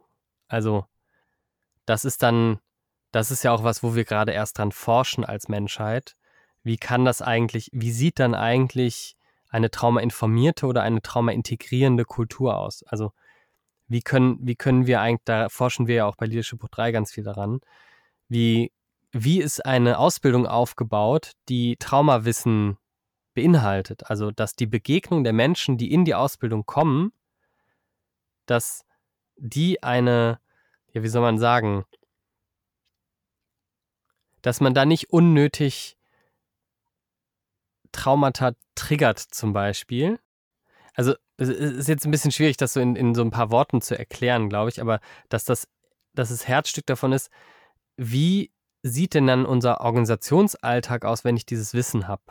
Also, 0.48 0.86
das 1.86 2.06
ist 2.06 2.24
dann, 2.24 2.60
das 3.12 3.32
ist 3.32 3.44
ja 3.44 3.52
auch 3.52 3.64
was, 3.64 3.84
wo 3.84 3.96
wir 3.96 4.06
gerade 4.06 4.32
erst 4.32 4.58
dran 4.58 4.72
forschen 4.72 5.26
als 5.26 5.50
Menschheit. 5.50 6.16
Wie 6.64 6.78
kann 6.78 7.06
das 7.06 7.22
eigentlich, 7.22 7.70
wie 7.74 7.92
sieht 7.92 8.18
dann 8.20 8.34
eigentlich 8.34 9.18
eine 9.50 9.70
traumainformierte 9.70 10.66
oder 10.66 10.82
eine 10.82 11.02
traumaintegrierende 11.02 12.06
Kultur 12.06 12.58
aus? 12.58 12.84
Also, 12.84 13.12
wie 13.88 14.02
können, 14.02 14.38
wie 14.42 14.56
können 14.56 14.88
wir 14.88 15.02
eigentlich, 15.02 15.26
da 15.26 15.50
forschen 15.50 15.88
wir 15.88 15.96
ja 15.96 16.06
auch 16.06 16.16
bei 16.16 16.26
Leadership 16.26 16.60
3 16.72 16.92
ganz 16.92 17.12
viel 17.12 17.24
daran, 17.24 17.60
wie, 18.28 18.72
wie 19.12 19.42
ist 19.42 19.66
eine 19.66 20.00
Ausbildung 20.00 20.48
aufgebaut, 20.48 21.32
die 21.50 21.78
Traumawissen 21.78 22.78
beinhaltet. 23.34 24.10
Also, 24.10 24.32
dass 24.32 24.56
die 24.56 24.66
Begegnung 24.66 25.24
der 25.24 25.34
Menschen, 25.34 25.78
die 25.78 25.92
in 25.92 26.06
die 26.06 26.16
Ausbildung 26.16 26.66
kommen, 26.66 27.14
dass 28.46 28.86
die 29.38 29.84
eine, 29.84 30.40
ja, 30.92 31.04
wie 31.04 31.08
soll 31.08 31.22
man 31.22 31.38
sagen, 31.38 31.86
dass 34.42 34.62
man 34.62 34.74
da 34.74 34.86
nicht 34.86 35.12
unnötig 35.12 35.98
Traumata 37.92 38.52
triggert 38.76 39.20
zum 39.20 39.54
Beispiel. 39.54 40.20
Also 40.96 41.14
es 41.38 41.50
ist 41.50 41.88
jetzt 41.88 42.06
ein 42.06 42.12
bisschen 42.12 42.32
schwierig, 42.32 42.58
das 42.58 42.74
so 42.74 42.80
in, 42.80 42.96
in 42.96 43.16
so 43.16 43.22
ein 43.22 43.32
paar 43.32 43.52
Worten 43.52 43.82
zu 43.82 43.98
erklären, 43.98 44.50
glaube 44.50 44.70
ich, 44.70 44.82
aber 44.82 45.00
dass 45.30 45.44
das, 45.44 45.68
dass 46.14 46.30
das 46.30 46.48
Herzstück 46.48 46.86
davon 46.86 47.12
ist, 47.12 47.30
wie 47.98 48.52
sieht 48.84 49.14
denn 49.14 49.28
dann 49.28 49.46
unser 49.46 49.82
Organisationsalltag 49.82 51.06
aus, 51.06 51.24
wenn 51.24 51.36
ich 51.36 51.46
dieses 51.46 51.74
Wissen 51.74 52.08
habe? 52.08 52.24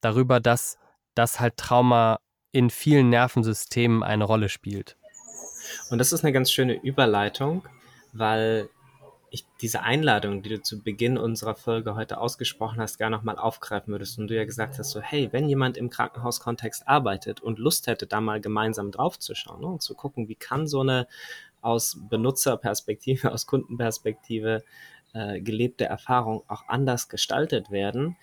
darüber, 0.00 0.40
dass 0.40 0.78
das 1.14 1.40
halt 1.40 1.56
Trauma 1.56 2.20
in 2.52 2.70
vielen 2.70 3.10
Nervensystemen 3.10 4.02
eine 4.02 4.24
Rolle 4.24 4.48
spielt. 4.48 4.96
Und 5.90 5.98
das 5.98 6.12
ist 6.12 6.24
eine 6.24 6.32
ganz 6.32 6.50
schöne 6.50 6.74
Überleitung, 6.74 7.62
weil 8.12 8.68
ich 9.30 9.44
diese 9.60 9.82
Einladung, 9.82 10.42
die 10.42 10.50
du 10.50 10.62
zu 10.62 10.82
Beginn 10.82 11.16
unserer 11.16 11.54
Folge 11.54 11.94
heute 11.94 12.18
ausgesprochen 12.18 12.80
hast, 12.80 12.98
gar 12.98 13.10
nochmal 13.10 13.38
aufgreifen 13.38 13.92
würdest 13.92 14.18
und 14.18 14.28
du 14.28 14.36
ja 14.36 14.44
gesagt 14.44 14.78
hast, 14.78 14.90
so 14.90 15.00
hey, 15.00 15.28
wenn 15.32 15.48
jemand 15.48 15.76
im 15.76 15.90
Krankenhauskontext 15.90 16.88
arbeitet 16.88 17.40
und 17.40 17.58
Lust 17.58 17.86
hätte, 17.86 18.06
da 18.06 18.20
mal 18.20 18.40
gemeinsam 18.40 18.90
draufzuschauen 18.90 19.60
ne, 19.60 19.66
und 19.66 19.82
zu 19.82 19.94
gucken, 19.94 20.28
wie 20.28 20.34
kann 20.34 20.66
so 20.66 20.80
eine 20.80 21.06
aus 21.60 21.98
Benutzerperspektive, 22.08 23.32
aus 23.32 23.46
Kundenperspektive 23.46 24.64
äh, 25.12 25.40
gelebte 25.40 25.84
Erfahrung 25.84 26.42
auch 26.48 26.68
anders 26.68 27.08
gestaltet 27.08 27.70
werden, 27.70 28.16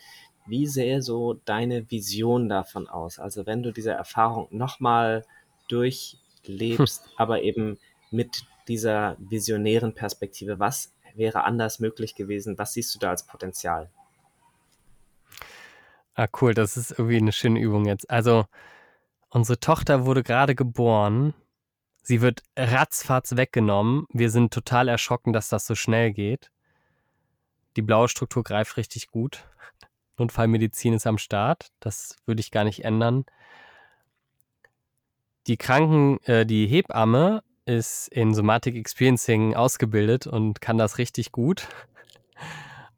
wie 0.45 0.68
sähe 0.68 1.01
so 1.01 1.34
deine 1.45 1.89
Vision 1.91 2.49
davon 2.49 2.88
aus? 2.88 3.20
Also 3.20 3.45
wenn 3.45 3.64
du 3.64 3.72
diese 3.72 3.91
Erfahrung 3.91 4.47
nochmal 4.51 5.26
durchlebst, 5.68 7.05
hm. 7.05 7.12
aber 7.18 7.41
eben 7.43 7.78
mit 8.12 8.45
dieser 8.68 9.18
visionären 9.20 9.93
Perspektive, 9.93 10.60
was 10.60 10.93
wäre 11.18 11.43
anders 11.43 11.80
möglich 11.80 12.15
gewesen? 12.15 12.57
Was 12.57 12.74
siehst 12.74 12.93
du 12.95 12.99
da 12.99 13.09
als 13.09 13.26
Potenzial? 13.26 13.89
Ah, 16.13 16.28
cool, 16.41 16.53
das 16.53 16.78
ist 16.78 16.91
irgendwie 16.91 17.18
eine 17.18 17.32
schöne 17.32 17.59
Übung 17.59 17.86
jetzt. 17.86 18.09
Also, 18.09 18.45
unsere 19.30 19.59
Tochter 19.59 20.05
wurde 20.05 20.24
gerade 20.24 20.55
geboren. 20.55 21.34
Sie 22.01 22.22
wird 22.22 22.41
ratzfatz 22.57 23.36
weggenommen. 23.36 24.07
Wir 24.11 24.32
sind 24.32 24.53
total 24.53 24.88
erschrocken, 24.88 25.34
dass 25.34 25.49
das 25.49 25.68
so 25.68 25.76
schnell 25.76 26.13
geht. 26.13 26.49
Die 27.76 27.82
blaue 27.84 28.07
Struktur 28.07 28.43
greift 28.43 28.78
richtig 28.78 29.11
gut. 29.11 29.45
Notfallmedizin 30.18 30.93
ist 30.93 31.05
am 31.05 31.20
Start. 31.20 31.68
Das 31.80 32.15
würde 32.26 32.39
ich 32.39 32.49
gar 32.49 32.63
nicht 32.63 32.84
ändern. 32.84 33.26
Die 35.45 35.57
Kranken, 35.57 36.20
äh, 36.24 36.45
die 36.45 36.65
Hebamme 36.65 37.43
ist 37.68 38.07
in 38.09 38.34
Somatic 38.34 38.76
Experiencing 38.76 39.55
ausgebildet 39.55 40.28
und 40.28 40.61
kann 40.61 40.78
das 40.78 40.97
richtig 40.97 41.32
gut 41.32 41.68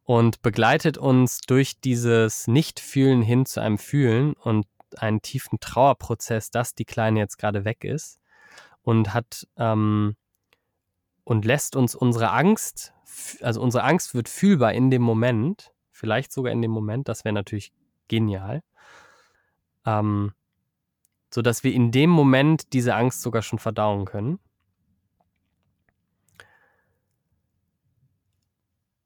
und 0.04 0.42
begleitet 0.42 0.98
uns 0.98 1.42
durch 1.42 1.80
dieses 1.80 2.48
Nicht-Fühlen 2.48 3.22
hin 3.22 3.46
zu 3.46 3.62
einem 3.62 3.78
Fühlen 3.78 4.34
und 4.34 4.66
einen 4.98 5.22
tiefen 5.22 5.60
Trauerprozess, 5.60 6.52
dass 6.52 6.76
die 6.76 6.86
Kleine 6.86 7.20
jetzt 7.20 7.38
gerade 7.38 7.66
weg 7.66 7.84
ist 7.84 8.20
und 8.82 9.14
hat 9.14 9.48
ähm, 9.58 10.16
und 11.24 11.46
lässt 11.46 11.76
uns 11.76 11.94
unsere 11.96 12.32
Angst, 12.32 12.94
also 13.42 13.62
unsere 13.62 13.84
Angst 13.84 14.16
wird 14.16 14.30
fühlbar 14.30 14.74
in 14.74 14.90
dem 14.90 15.02
Moment 15.02 15.72
vielleicht 16.00 16.32
sogar 16.32 16.52
in 16.54 16.62
dem 16.62 16.72
Moment, 16.72 17.10
das 17.10 17.26
wäre 17.26 17.34
natürlich 17.34 17.74
genial. 18.08 18.64
Ähm, 19.86 20.34
so 21.32 21.42
dass 21.42 21.64
wir 21.64 21.74
in 21.74 21.92
dem 21.92 22.10
Moment 22.10 22.74
diese 22.74 22.96
Angst 22.96 23.22
sogar 23.22 23.42
schon 23.42 23.60
verdauen 23.60 24.06
können. 24.06 24.40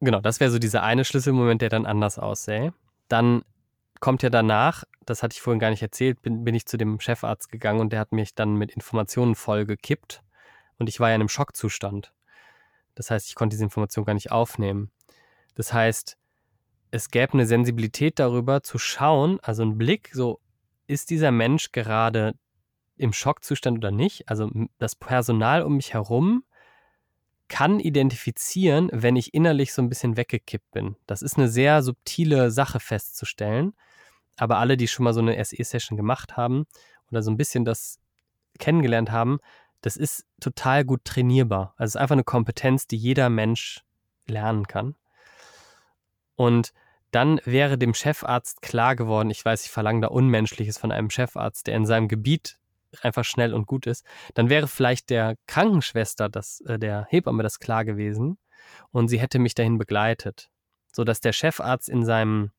Genau, 0.04 0.20
das 0.20 0.41
wäre 0.41 0.51
so 0.51 0.60
dieser 0.60 0.84
eine 0.84 1.06
Schlüsselmoment, 1.06 1.62
der 1.62 1.70
dann 1.70 1.86
anders 1.86 2.20
aussähe. 2.20 2.74
Dann 3.08 3.43
kommt 4.01 4.22
ja 4.22 4.30
danach, 4.30 4.84
das 5.06 5.24
hatte 5.24 5.34
ich 5.34 5.41
vorhin 5.41 5.62
gar 5.62 5.70
nicht 5.70 5.82
erzählt, 5.82 6.22
bin, 6.22 6.43
bin 6.43 6.56
ich 6.56 6.66
zu 6.66 6.76
dem 6.76 6.99
Chefarzt 6.99 7.49
gegangen 7.49 7.80
und 7.80 7.93
der 7.93 8.01
hat 8.01 8.12
mich 8.12 8.36
dann 8.36 8.56
mit 8.56 8.72
Informationen 8.72 9.34
voll 9.34 9.66
gekippt 9.66 10.22
und 10.78 10.89
ich 10.89 10.99
war 10.99 11.08
ja 11.08 11.16
in 11.16 11.22
einem 11.22 11.30
Schockzustand. 11.30 12.12
Das 12.95 13.12
heißt, 13.12 13.30
ich 13.30 13.36
konnte 13.36 13.54
diese 13.54 13.64
Information 13.64 14.04
gar 14.04 14.14
nicht 14.14 14.30
aufnehmen. 14.30 14.91
Das 15.56 15.72
heißt, 15.72 16.18
es 16.91 17.10
gäbe 17.10 17.34
eine 17.34 17.45
Sensibilität 17.45 18.20
darüber 18.20 18.62
zu 18.62 18.78
schauen, 18.80 19.39
also 19.41 19.64
ein 19.64 19.78
Blick, 19.78 20.10
so 20.12 20.41
ist 20.86 21.12
dieser 21.12 21.32
Mensch 21.32 21.72
gerade 21.72 22.34
im 22.97 23.14
Schockzustand 23.14 23.78
oder 23.78 23.91
nicht. 23.91 24.28
Also 24.28 24.51
das 24.80 24.95
Personal 24.95 25.64
um 25.64 25.78
mich 25.78 25.93
herum 25.93 26.43
kann 27.47 27.79
identifizieren, 27.79 28.89
wenn 28.91 29.15
ich 29.15 29.33
innerlich 29.33 29.73
so 29.73 29.81
ein 29.81 29.89
bisschen 29.89 30.17
weggekippt 30.17 30.71
bin. 30.71 30.95
Das 31.05 31.21
ist 31.21 31.37
eine 31.37 31.49
sehr 31.49 31.83
subtile 31.83 32.51
Sache 32.51 32.79
festzustellen. 32.79 33.73
Aber 34.37 34.57
alle, 34.57 34.77
die 34.77 34.87
schon 34.87 35.03
mal 35.03 35.13
so 35.13 35.21
eine 35.21 35.43
SE-Session 35.43 35.97
gemacht 35.97 36.37
haben 36.37 36.65
oder 37.11 37.21
so 37.21 37.29
ein 37.29 37.37
bisschen 37.37 37.65
das 37.65 37.99
kennengelernt 38.59 39.11
haben, 39.11 39.39
das 39.81 39.97
ist 39.97 40.25
total 40.39 40.85
gut 40.85 41.05
trainierbar. 41.05 41.73
Also 41.77 41.91
es 41.91 41.95
ist 41.95 42.01
einfach 42.01 42.13
eine 42.13 42.23
Kompetenz, 42.23 42.87
die 42.87 42.97
jeder 42.97 43.29
Mensch 43.29 43.83
lernen 44.27 44.67
kann. 44.67 44.95
Und 46.35 46.73
dann 47.11 47.39
wäre 47.45 47.77
dem 47.77 47.93
Chefarzt 47.93 48.61
klar 48.61 48.95
geworden, 48.95 49.29
ich 49.29 49.43
weiß, 49.43 49.65
ich 49.65 49.71
verlange 49.71 50.01
da 50.01 50.07
Unmenschliches 50.07 50.79
von 50.79 50.91
einem 50.91 51.11
Chefarzt, 51.11 51.67
der 51.67 51.75
in 51.75 51.85
seinem 51.85 52.07
Gebiet 52.07 52.57
einfach 53.01 53.25
schnell 53.25 53.53
und 53.53 53.67
gut 53.67 53.87
ist, 53.87 54.05
dann 54.33 54.49
wäre 54.49 54.67
vielleicht 54.67 55.09
der 55.09 55.35
Krankenschwester, 55.47 56.29
das, 56.29 56.61
äh, 56.61 56.77
der 56.79 57.07
Hebamme 57.09 57.43
das 57.43 57.59
klar 57.59 57.85
gewesen 57.85 58.37
und 58.91 59.07
sie 59.07 59.19
hätte 59.19 59.39
mich 59.39 59.55
dahin 59.55 59.77
begleitet, 59.77 60.49
sodass 60.91 61.21
der 61.21 61.33
Chefarzt 61.33 61.89
in 61.89 62.05
seinem, 62.05 62.51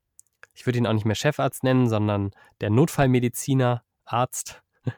ich 0.54 0.66
würde 0.66 0.78
ihn 0.78 0.86
auch 0.86 0.92
nicht 0.92 1.06
mehr 1.06 1.14
Chefarzt 1.14 1.64
nennen, 1.64 1.88
sondern 1.88 2.32
der 2.60 2.70
Notfallmediziner, 2.70 3.82
Arzt, 4.04 4.62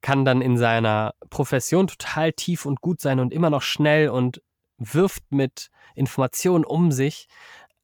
kann 0.00 0.24
dann 0.24 0.42
in 0.42 0.56
seiner 0.56 1.14
Profession 1.30 1.86
total 1.86 2.32
tief 2.32 2.66
und 2.66 2.80
gut 2.80 3.00
sein 3.00 3.20
und 3.20 3.32
immer 3.32 3.50
noch 3.50 3.62
schnell 3.62 4.08
und 4.08 4.42
wirft 4.78 5.24
mit 5.30 5.70
Informationen 5.94 6.64
um 6.64 6.90
sich, 6.90 7.28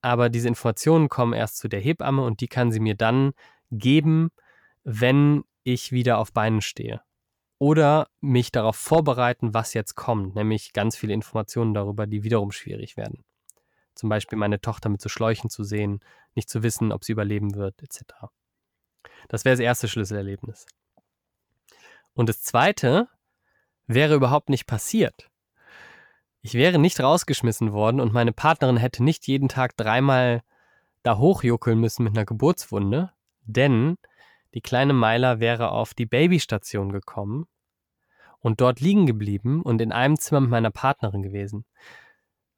aber 0.03 0.29
diese 0.29 0.49
Informationen 0.49 1.09
kommen 1.09 1.33
erst 1.33 1.59
zu 1.59 1.69
der 1.69 1.81
Hebamme 1.81 2.23
und 2.23 2.41
die 2.41 2.49
kann 2.49 2.73
sie 2.73 2.81
mir 2.81 2.95
dann 2.95 3.33
geben, 3.71 4.31
wenn 4.83 5.45
ich 5.63 5.93
wieder 5.93 6.19
auf 6.19 6.33
Beinen 6.33 6.61
stehe. 6.61 7.03
Oder 7.59 8.09
mich 8.21 8.53
darauf 8.53 8.77
vorbereiten, 8.77 9.53
was 9.53 9.75
jetzt 9.75 9.95
kommt, 9.95 10.35
nämlich 10.35 10.73
ganz 10.73 10.97
viele 10.97 11.13
Informationen 11.13 11.75
darüber, 11.75 12.07
die 12.07 12.23
wiederum 12.23 12.53
schwierig 12.53 12.97
werden. 12.97 13.25
Zum 13.95 14.09
Beispiel 14.09 14.39
meine 14.39 14.61
Tochter 14.61 14.89
mit 14.89 15.03
so 15.03 15.09
Schläuchen 15.11 15.51
zu 15.51 15.63
sehen, 15.63 16.01
nicht 16.35 16.49
zu 16.49 16.63
wissen, 16.63 16.91
ob 16.91 17.05
sie 17.05 17.13
überleben 17.13 17.55
wird, 17.55 17.83
etc. 17.83 18.03
Das 19.29 19.45
wäre 19.45 19.55
das 19.55 19.61
erste 19.61 19.89
Schlüsselerlebnis. 19.89 20.67
Und 22.15 22.29
das 22.29 22.43
zweite 22.43 23.09
wäre 23.87 24.15
überhaupt 24.15 24.49
nicht 24.49 24.67
passiert. 24.67 25.31
Ich 26.43 26.55
wäre 26.55 26.79
nicht 26.79 27.01
rausgeschmissen 27.01 27.73
worden 27.73 28.01
und 28.01 28.15
meine 28.15 28.33
Partnerin 28.33 28.79
hätte 28.79 29.05
nicht 29.05 29.27
jeden 29.27 29.49
Tag 29.49 29.77
dreimal 29.77 30.43
da 31.03 31.19
hochjuckeln 31.19 31.79
müssen 31.79 32.05
mit 32.05 32.17
einer 32.17 32.25
Geburtswunde, 32.25 33.13
denn 33.43 33.99
die 34.55 34.61
kleine 34.61 34.93
Meiler 34.93 35.41
wäre 35.41 35.71
auf 35.71 35.95
die 35.95 36.07
Babystation 36.07 36.93
gekommen 36.93 37.47
und 38.41 38.61
dort 38.61 38.81
liegen 38.81 39.07
geblieben 39.07 39.63
und 39.63 39.81
in 39.81 39.93
einem 39.93 40.19
Zimmer 40.19 40.41
mit 40.41 40.51
meiner 40.51 40.71
Partnerin 40.71 41.23
gewesen. 41.23 41.65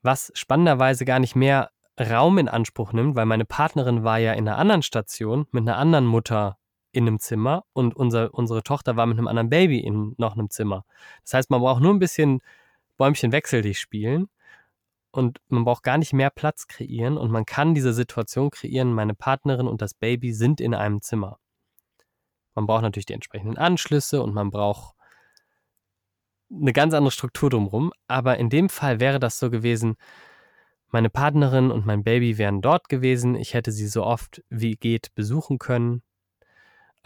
Was 0.03 0.33
spannenderweise 0.35 1.05
gar 1.05 1.19
nicht 1.19 1.37
mehr 1.37 1.71
Raum 2.01 2.39
in 2.39 2.49
Anspruch 2.49 2.93
nimmt, 2.93 3.17
weil 3.17 3.27
meine 3.27 3.45
Partnerin 3.45 4.03
war 4.03 4.19
ja 4.19 4.33
in 4.33 4.49
einer 4.49 4.59
anderen 4.59 4.83
Station 4.83 5.47
mit 5.51 5.63
einer 5.63 5.77
anderen 5.77 6.07
Mutter 6.07 6.59
in 6.93 7.07
einem 7.07 7.19
Zimmer 7.19 7.65
und 7.73 7.95
unser, 7.95 8.33
unsere 8.35 8.63
Tochter 8.63 8.97
war 8.97 9.07
mit 9.07 9.19
einem 9.19 9.29
anderen 9.29 9.51
Baby 9.51 9.81
in 9.81 10.15
noch 10.19 10.35
einem 10.35 10.51
Zimmer. 10.51 10.85
Das 11.23 11.35
heißt, 11.35 11.51
man 11.51 11.61
braucht 11.61 11.83
nur 11.83 11.93
ein 11.93 11.99
bisschen 11.99 12.41
Bäumchen 12.97 13.33
wechsel 13.33 13.63
dich 13.63 13.79
spielen 13.79 14.29
und 15.11 15.41
man 15.49 15.65
braucht 15.65 15.83
gar 15.83 15.99
nicht 15.99 16.13
mehr 16.13 16.31
Platz 16.31 16.67
kreieren 16.67 17.17
und 17.17 17.31
man 17.31 17.47
kann 17.47 17.75
diese 17.75 17.93
Situation 17.93 18.51
kreieren, 18.51 18.93
meine 18.93 19.15
Partnerin 19.15 19.69
und 19.69 19.83
das 19.83 19.95
Baby 19.95 20.33
sind 20.33 20.61
in 20.61 20.75
einem 20.75 21.01
Zimmer. 21.03 21.39
Man 22.55 22.67
braucht 22.67 22.83
natürlich 22.83 23.07
die 23.07 23.15
entsprechenden 23.15 23.57
Anschlüsse 23.57 24.23
und 24.23 24.35
man 24.35 24.51
braucht 24.51 24.95
eine 26.51 26.73
ganz 26.73 26.95
andere 26.95 27.11
Struktur 27.11 27.51
drumherum, 27.51 27.93
aber 28.09 28.39
in 28.39 28.51
dem 28.51 28.69
Fall 28.69 29.01
wäre 29.01 29.19
das 29.19 29.39
so 29.39 29.51
gewesen, 29.51 29.97
meine 30.89 31.09
Partnerin 31.09 31.71
und 31.71 31.87
mein 31.87 32.05
Baby 32.05 32.37
wären 32.37 32.61
dort 32.61 32.91
gewesen, 32.91 33.35
ich 33.35 33.55
hätte 33.55 33.73
sie 33.73 33.89
so 33.89 34.05
oft 34.05 34.43
wie 34.51 34.77
geht 34.77 35.15
besuchen 35.15 35.59
können. 35.59 36.03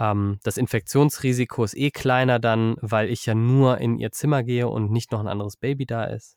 Ähm, 0.01 0.41
das 0.43 0.57
Infektionsrisiko 0.57 1.63
ist 1.63 1.77
eh 1.77 1.93
kleiner 1.93 2.41
dann, 2.41 2.77
weil 2.81 3.09
ich 3.09 3.27
ja 3.27 3.35
nur 3.35 3.79
in 3.79 3.99
ihr 3.99 4.11
Zimmer 4.11 4.43
gehe 4.43 4.69
und 4.69 4.91
nicht 4.91 5.13
noch 5.13 5.21
ein 5.21 5.29
anderes 5.29 5.57
Baby 5.57 5.87
da 5.87 6.05
ist. 6.05 6.37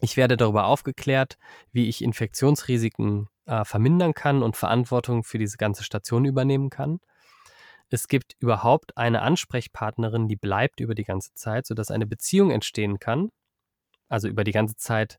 Ich 0.00 0.16
werde 0.16 0.38
darüber 0.38 0.66
aufgeklärt, 0.66 1.36
wie 1.72 1.88
ich 1.88 2.02
Infektionsrisiken 2.02 3.28
äh, 3.44 3.64
vermindern 3.64 4.14
kann 4.14 4.42
und 4.42 4.56
Verantwortung 4.56 5.24
für 5.24 5.38
diese 5.38 5.58
ganze 5.58 5.84
Station 5.84 6.24
übernehmen 6.24 6.70
kann. 6.70 7.00
Es 7.88 8.08
gibt 8.08 8.34
überhaupt 8.40 8.96
eine 8.96 9.22
Ansprechpartnerin, 9.22 10.28
die 10.28 10.36
bleibt 10.36 10.80
über 10.80 10.94
die 10.94 11.04
ganze 11.04 11.32
Zeit, 11.34 11.66
sodass 11.66 11.90
eine 11.90 12.06
Beziehung 12.06 12.50
entstehen 12.50 12.98
kann. 12.98 13.30
Also 14.08 14.28
über 14.28 14.44
die 14.44 14.52
ganze 14.52 14.76
Zeit 14.76 15.18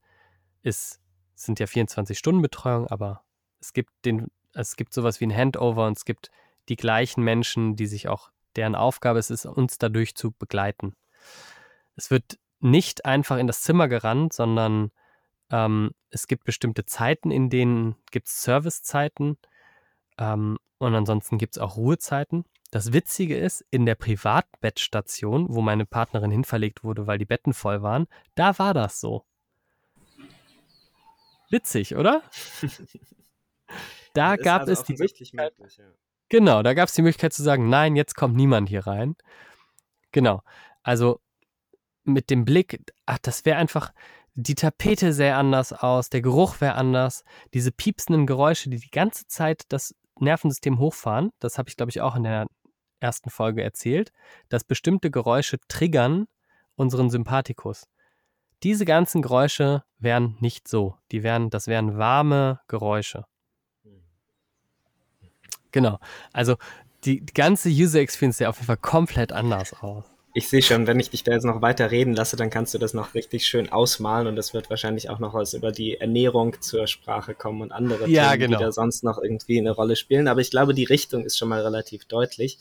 ist, 0.63 0.99
sind 1.35 1.59
ja 1.59 1.65
24-Stunden-Betreuung, 1.65 2.87
aber 2.87 3.23
es 3.59 3.73
gibt 3.73 3.91
den, 4.05 4.27
es 4.53 4.75
gibt 4.75 4.93
sowas 4.93 5.21
wie 5.21 5.25
ein 5.25 5.35
Handover 5.35 5.87
und 5.87 5.97
es 5.97 6.05
gibt 6.05 6.29
die 6.69 6.75
gleichen 6.75 7.23
Menschen, 7.23 7.75
die 7.75 7.87
sich 7.87 8.07
auch, 8.07 8.31
deren 8.55 8.75
Aufgabe 8.75 9.19
es 9.19 9.29
ist, 9.29 9.45
uns 9.45 9.77
dadurch 9.77 10.15
zu 10.15 10.31
begleiten. 10.31 10.95
Es 11.95 12.11
wird 12.11 12.37
nicht 12.59 13.05
einfach 13.05 13.37
in 13.37 13.47
das 13.47 13.61
Zimmer 13.61 13.87
gerannt, 13.87 14.33
sondern 14.33 14.91
ähm, 15.51 15.91
es 16.09 16.27
gibt 16.27 16.43
bestimmte 16.43 16.85
Zeiten, 16.85 17.31
in 17.31 17.49
denen 17.49 17.95
gibt 18.11 18.27
es 18.27 18.41
Servicezeiten 18.41 19.37
ähm, 20.17 20.57
und 20.79 20.95
ansonsten 20.95 21.37
gibt 21.37 21.55
es 21.55 21.61
auch 21.61 21.77
Ruhezeiten. 21.77 22.45
Das 22.71 22.91
Witzige 22.91 23.37
ist, 23.37 23.65
in 23.71 23.85
der 23.85 23.95
Privatbettstation, 23.95 25.47
wo 25.49 25.61
meine 25.61 25.85
Partnerin 25.85 26.31
hinverlegt 26.31 26.83
wurde, 26.83 27.07
weil 27.07 27.17
die 27.17 27.25
Betten 27.25 27.53
voll 27.53 27.81
waren, 27.81 28.07
da 28.35 28.59
war 28.59 28.73
das 28.73 28.99
so. 28.99 29.25
Witzig, 31.49 31.95
oder? 31.95 32.23
Da 34.13 34.35
gab 34.35 34.61
also 34.61 34.73
es 34.73 34.83
die 34.83 34.97
Möglichkeit. 34.97 35.57
Möglich, 35.57 35.77
ja. 35.77 35.85
Genau, 36.29 36.61
da 36.61 36.73
gab 36.73 36.89
es 36.89 36.95
die 36.95 37.01
Möglichkeit 37.01 37.31
zu 37.31 37.41
sagen, 37.41 37.69
nein, 37.69 37.95
jetzt 37.95 38.15
kommt 38.15 38.35
niemand 38.35 38.67
hier 38.67 38.85
rein. 38.85 39.15
Genau. 40.11 40.41
Also 40.83 41.21
mit 42.03 42.29
dem 42.29 42.43
Blick, 42.43 42.83
ach, 43.05 43.19
das 43.21 43.45
wäre 43.45 43.57
einfach, 43.57 43.93
die 44.33 44.55
Tapete 44.55 45.13
sähe 45.13 45.35
anders 45.35 45.71
aus, 45.71 46.09
der 46.09 46.21
Geruch 46.21 46.59
wäre 46.59 46.75
anders, 46.75 47.23
diese 47.53 47.71
piepsenden 47.71 48.27
Geräusche, 48.27 48.69
die 48.69 48.79
die 48.79 48.91
ganze 48.91 49.25
Zeit 49.27 49.63
das 49.69 49.95
Nervensystem 50.19 50.79
hochfahren, 50.79 51.31
das 51.39 51.57
habe 51.57 51.69
ich, 51.69 51.77
glaube 51.77 51.89
ich, 51.89 52.01
auch 52.01 52.15
in 52.15 52.23
der 52.23 52.47
ersten 52.99 53.29
Folge 53.29 53.63
erzählt, 53.63 54.11
dass 54.49 54.63
bestimmte 54.63 55.11
Geräusche 55.11 55.59
triggern 55.67 56.27
unseren 56.75 57.09
Sympathikus. 57.09 57.87
Diese 58.63 58.85
ganzen 58.85 59.21
Geräusche 59.21 59.83
wären 59.99 60.37
nicht 60.39 60.67
so. 60.67 60.97
Die 61.11 61.23
wären, 61.23 61.49
das 61.49 61.67
wären 61.67 61.97
warme 61.97 62.59
Geräusche. 62.67 63.25
Genau. 65.71 65.99
Also 66.33 66.57
die, 67.03 67.21
die 67.21 67.33
ganze 67.33 67.69
User 67.69 67.99
Experience 67.99 68.37
sieht 68.37 68.47
auf 68.47 68.57
jeden 68.57 68.67
Fall 68.67 68.77
komplett 68.77 69.31
anders 69.31 69.73
aus 69.73 70.16
ich 70.37 70.49
sehe 70.49 70.61
schon, 70.61 70.85
wenn 70.85 70.99
ich 70.99 71.09
dich 71.09 71.23
da 71.23 71.31
jetzt 71.31 71.45
noch 71.45 71.63
weiter 71.63 71.89
reden 71.89 72.13
lasse, 72.13 72.35
dann 72.35 72.51
kannst 72.51 72.71
du 72.71 72.77
das 72.77 72.93
noch 72.93 73.15
richtig 73.15 73.47
schön 73.47 73.71
ausmalen 73.71 74.27
und 74.27 74.35
das 74.35 74.53
wird 74.53 74.69
wahrscheinlich 74.69 75.09
auch 75.09 75.17
noch 75.17 75.33
was 75.33 75.55
über 75.55 75.71
die 75.71 75.97
Ernährung 75.97 76.61
zur 76.61 76.85
Sprache 76.85 77.33
kommen 77.33 77.63
und 77.63 77.71
andere 77.71 78.07
ja, 78.07 78.33
Themen, 78.33 78.41
genau. 78.41 78.57
die 78.59 78.63
da 78.65 78.71
sonst 78.71 79.03
noch 79.03 79.17
irgendwie 79.17 79.57
eine 79.57 79.71
Rolle 79.71 79.95
spielen. 79.95 80.27
Aber 80.27 80.39
ich 80.39 80.51
glaube, 80.51 80.75
die 80.75 80.83
Richtung 80.83 81.25
ist 81.25 81.39
schon 81.39 81.49
mal 81.49 81.61
relativ 81.61 82.05
deutlich. 82.05 82.59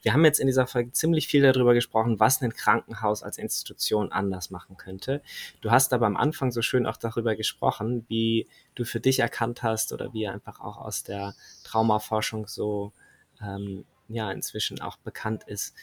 Wir 0.00 0.14
haben 0.14 0.24
jetzt 0.24 0.40
in 0.40 0.46
dieser 0.46 0.66
Folge 0.66 0.92
ziemlich 0.92 1.28
viel 1.28 1.42
darüber 1.42 1.74
gesprochen, 1.74 2.18
was 2.18 2.40
ein 2.40 2.54
Krankenhaus 2.54 3.22
als 3.22 3.36
Institution 3.36 4.10
anders 4.10 4.48
machen 4.48 4.78
könnte. 4.78 5.20
Du 5.60 5.70
hast 5.70 5.92
aber 5.92 6.06
am 6.06 6.16
Anfang 6.16 6.50
so 6.50 6.62
schön 6.62 6.86
auch 6.86 6.96
darüber 6.96 7.36
gesprochen, 7.36 8.06
wie 8.08 8.46
du 8.74 8.86
für 8.86 9.00
dich 9.00 9.18
erkannt 9.18 9.62
hast 9.62 9.92
oder 9.92 10.14
wie 10.14 10.26
einfach 10.26 10.60
auch 10.60 10.78
aus 10.78 11.02
der 11.02 11.34
Traumaforschung 11.62 12.46
so 12.46 12.94
ähm, 13.42 13.84
ja 14.08 14.30
inzwischen 14.32 14.80
auch 14.80 14.96
bekannt 14.96 15.44
ist, 15.46 15.74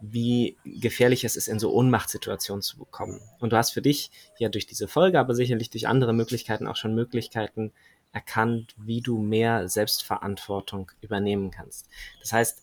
wie 0.00 0.56
gefährlich 0.64 1.24
es 1.24 1.36
ist, 1.36 1.48
in 1.48 1.58
so 1.58 1.72
Ohnmachtssituationen 1.72 2.62
zu 2.62 2.78
bekommen. 2.78 3.20
Und 3.38 3.52
du 3.52 3.56
hast 3.56 3.70
für 3.70 3.82
dich 3.82 4.10
ja 4.38 4.48
durch 4.48 4.66
diese 4.66 4.88
Folge, 4.88 5.18
aber 5.18 5.34
sicherlich 5.34 5.70
durch 5.70 5.88
andere 5.88 6.12
Möglichkeiten 6.12 6.66
auch 6.66 6.76
schon 6.76 6.94
Möglichkeiten 6.94 7.72
erkannt, 8.12 8.74
wie 8.76 9.00
du 9.00 9.18
mehr 9.18 9.68
Selbstverantwortung 9.68 10.90
übernehmen 11.00 11.50
kannst. 11.50 11.88
Das 12.20 12.32
heißt, 12.32 12.62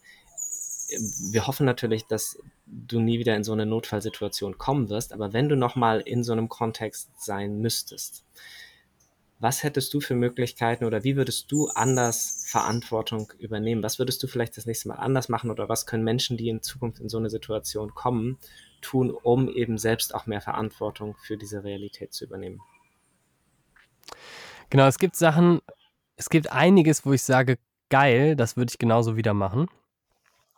wir 1.32 1.48
hoffen 1.48 1.66
natürlich, 1.66 2.06
dass 2.06 2.38
du 2.66 3.00
nie 3.00 3.20
wieder 3.20 3.36
in 3.36 3.44
so 3.44 3.54
eine 3.54 3.66
Notfallsituation 3.66 4.58
kommen 4.58 4.90
wirst, 4.90 5.14
aber 5.14 5.34
wenn 5.34 5.50
du 5.50 5.56
nochmal 5.56 6.02
in 6.02 6.24
so 6.24 6.32
einem 6.32 6.50
Kontext 6.50 7.10
sein 7.18 7.60
müsstest, 7.60 8.24
was 9.40 9.64
hättest 9.64 9.94
du 9.94 10.00
für 10.00 10.16
Möglichkeiten 10.16 10.86
oder 10.86 11.04
wie 11.04 11.16
würdest 11.16 11.52
du 11.52 11.68
anders 11.68 12.46
Verantwortung 12.48 13.32
übernehmen? 13.38 13.84
Was 13.84 14.00
würdest 14.00 14.22
du 14.24 14.28
vielleicht 14.28 14.58
das 14.58 14.66
nächste 14.66 14.88
Mal 14.88 14.96
anders 14.96 15.30
machen 15.30 15.52
oder 15.52 15.70
was 15.70 15.86
können 15.86 16.04
Menschen, 16.04 16.38
die 16.38 16.50
in 16.50 16.64
Zukunft 16.64 17.00
in 17.00 17.10
so 17.10 17.18
eine 17.18 17.30
Situation 17.30 17.94
kommen, 17.94 18.40
tun, 18.82 19.12
um 19.12 19.50
eben 19.50 19.78
selbst 19.78 20.16
auch 20.16 20.26
mehr 20.26 20.42
Verantwortung 20.42 21.16
für 21.22 21.38
diese 21.38 21.64
Realität 21.64 22.14
zu 22.14 22.26
übernehmen? 22.26 22.62
Genau, 24.70 24.88
es 24.88 24.98
gibt 24.98 25.16
Sachen, 25.16 25.62
es 26.16 26.30
gibt 26.30 26.52
einiges, 26.52 27.06
wo 27.06 27.14
ich 27.14 27.24
sage, 27.24 27.60
geil, 27.90 28.36
das 28.36 28.58
würde 28.58 28.72
ich 28.72 28.80
genauso 28.80 29.18
wieder 29.18 29.34
machen. 29.34 29.68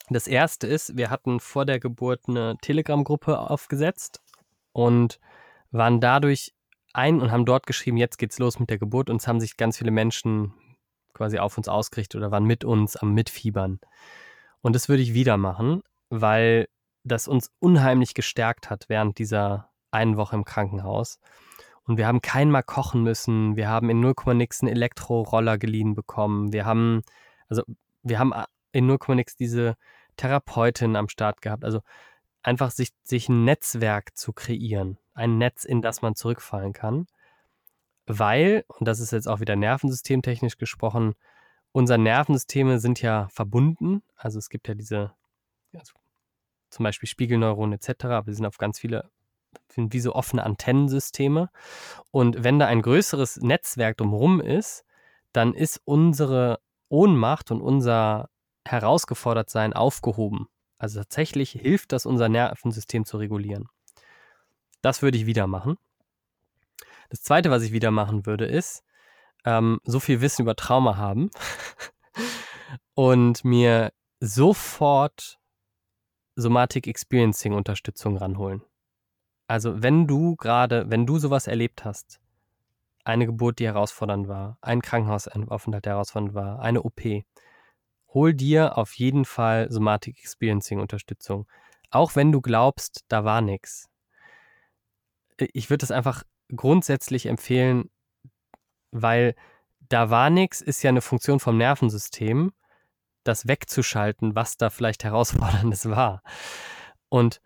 Das 0.10 0.26
erste 0.26 0.66
ist, 0.68 0.98
wir 0.98 1.10
hatten 1.10 1.40
vor 1.40 1.66
der 1.66 1.80
Geburt 1.80 2.22
eine 2.28 2.58
Telegram-Gruppe 2.62 3.38
aufgesetzt 3.40 4.22
und 4.72 5.20
waren 5.72 6.00
dadurch 6.00 6.54
ein 6.94 7.22
und 7.22 7.32
haben 7.32 7.46
dort 7.46 7.68
geschrieben, 7.68 7.98
jetzt 7.98 8.18
geht's 8.18 8.40
los 8.40 8.60
mit 8.60 8.70
der 8.70 8.78
Geburt. 8.78 9.10
Und 9.10 9.18
es 9.18 9.28
haben 9.28 9.40
sich 9.40 9.58
ganz 9.58 9.78
viele 9.78 9.92
Menschen 9.92 10.54
quasi 11.14 11.40
auf 11.40 11.58
uns 11.58 11.68
ausgerichtet 11.68 12.18
oder 12.18 12.32
waren 12.32 12.46
mit 12.46 12.64
uns 12.64 12.96
am 12.96 13.14
Mitfiebern. 13.14 13.80
Und 14.62 14.76
das 14.76 14.90
würde 14.90 15.04
ich 15.04 15.14
wieder 15.14 15.38
machen, 15.38 15.84
weil 16.10 16.68
das 17.04 17.28
uns 17.28 17.52
unheimlich 17.60 18.14
gestärkt 18.14 18.70
hat 18.70 18.86
während 18.90 19.18
dieser 19.20 19.70
einen 19.92 20.18
Woche 20.18 20.36
im 20.36 20.46
Krankenhaus. 20.46 21.20
Und 21.84 21.98
wir 21.98 22.08
haben 22.08 22.22
kein 22.22 22.52
Mal 22.52 22.62
kochen 22.62 23.04
müssen. 23.04 23.56
Wir 23.56 23.68
haben 23.68 23.90
in 23.90 24.00
0, 24.00 24.14
nix 24.36 24.62
einen 24.62 24.72
Elektroroller 24.72 25.58
geliehen 25.58 25.96
bekommen. 25.96 26.54
Wir 26.54 26.66
haben, 26.66 27.02
also 27.48 27.64
wir 28.04 28.20
haben 28.20 28.34
in 28.72 28.86
0, 28.86 29.00
nix 29.16 29.36
diese 29.36 29.76
Therapeutin 30.18 30.96
am 30.96 31.10
Start 31.10 31.42
gehabt. 31.42 31.66
Also 31.66 31.82
einfach 32.44 32.72
sich, 32.72 32.90
sich 33.04 33.30
ein 33.30 33.44
Netzwerk 33.44 34.16
zu 34.16 34.34
kreieren 34.34 34.98
ein 35.20 35.38
Netz, 35.38 35.66
in 35.66 35.82
das 35.82 36.02
man 36.02 36.16
zurückfallen 36.16 36.74
kann, 36.74 37.08
weil, 38.08 38.66
und 38.68 38.88
das 38.88 39.00
ist 39.00 39.12
jetzt 39.12 39.28
auch 39.28 39.40
wieder 39.40 39.56
nervensystemtechnisch 39.56 40.58
gesprochen, 40.58 41.14
unsere 41.72 42.00
Nervensysteme 42.00 42.80
sind 42.80 43.02
ja 43.02 43.28
verbunden. 43.30 44.02
Also 44.16 44.40
es 44.40 44.50
gibt 44.50 44.68
ja 44.68 44.74
diese, 44.74 45.14
also 45.74 45.94
zum 46.72 46.84
Beispiel 46.84 47.08
Spiegelneuronen 47.08 47.74
etc., 47.74 48.06
aber 48.06 48.32
die 48.32 48.34
sind 48.34 48.48
auf 48.48 48.58
ganz 48.58 48.80
viele, 48.80 49.12
sind 49.72 49.94
wie 49.94 50.00
so 50.00 50.16
offene 50.16 50.44
Antennensysteme. 50.44 51.50
Und 52.10 52.44
wenn 52.44 52.58
da 52.58 52.66
ein 52.66 52.82
größeres 52.82 53.38
Netzwerk 53.38 53.98
drumherum 53.98 54.42
ist, 54.42 54.86
dann 55.32 55.54
ist 55.54 55.80
unsere 55.86 56.60
Ohnmacht 56.90 57.52
und 57.52 57.62
unser 57.62 58.30
Herausgefordertsein 58.66 59.74
aufgehoben. 59.74 60.48
Also 60.80 61.00
tatsächlich 61.00 61.52
hilft 61.52 61.92
das, 61.92 62.06
unser 62.06 62.30
Nervensystem 62.30 63.06
zu 63.06 63.18
regulieren. 63.18 63.68
Das 64.82 65.02
würde 65.02 65.18
ich 65.18 65.26
wieder 65.26 65.48
machen. 65.48 65.78
Das 67.10 67.22
zweite, 67.22 67.50
was 67.50 67.64
ich 67.64 67.72
wieder 67.72 67.92
machen 67.92 68.26
würde, 68.26 68.46
ist 68.46 68.84
ähm, 69.46 69.80
so 69.84 70.00
viel 70.00 70.22
Wissen 70.22 70.44
über 70.44 70.56
Trauma 70.56 70.98
haben 70.98 71.32
und 72.94 73.44
mir 73.44 73.92
sofort 74.20 75.40
Somatic 76.36 76.88
Experiencing 76.88 77.54
Unterstützung 77.54 78.18
ranholen. 78.18 78.62
Also 79.48 79.82
wenn 79.82 80.08
du 80.08 80.36
gerade, 80.36 80.90
wenn 80.90 81.06
du 81.06 81.18
sowas 81.18 81.48
erlebt 81.48 81.84
hast, 81.84 82.22
eine 83.04 83.26
Geburt, 83.26 83.60
die 83.60 83.66
herausfordernd 83.66 84.28
war, 84.28 84.58
ein 84.62 84.82
Krankenhausaufenthalt, 84.82 85.86
der 85.86 85.94
herausfordernd 85.94 86.36
war, 86.36 86.60
eine 86.60 86.84
OP, 86.84 87.02
hol 88.14 88.34
dir 88.34 88.78
auf 88.78 88.94
jeden 88.94 89.26
Fall 89.26 89.72
Somatic 89.72 90.20
Experiencing 90.20 90.80
Unterstützung. 90.80 91.48
Auch 91.90 92.16
wenn 92.16 92.32
du 92.32 92.40
glaubst, 92.42 93.06
da 93.08 93.24
war 93.24 93.42
nichts 93.42 93.89
ich 95.40 95.70
würde 95.70 95.82
das 95.82 95.92
einfach 95.92 96.24
grundsätzlich 96.56 97.26
empfehlen, 97.26 97.90
weil 98.92 99.36
da 99.90 100.10
war 100.10 100.30
nichts 100.30 100.62
ist 100.62 100.84
ja 100.84 100.90
eine 100.90 101.02
Funktion 101.02 101.40
vom 101.40 101.58
Nervensystem, 101.58 102.52
das 103.24 103.48
wegzuschalten, 103.48 104.36
was 104.36 104.58
da 104.58 104.70
vielleicht 104.70 105.04
herausforderndes 105.04 105.90
war. 105.90 106.22
Und 107.10 107.42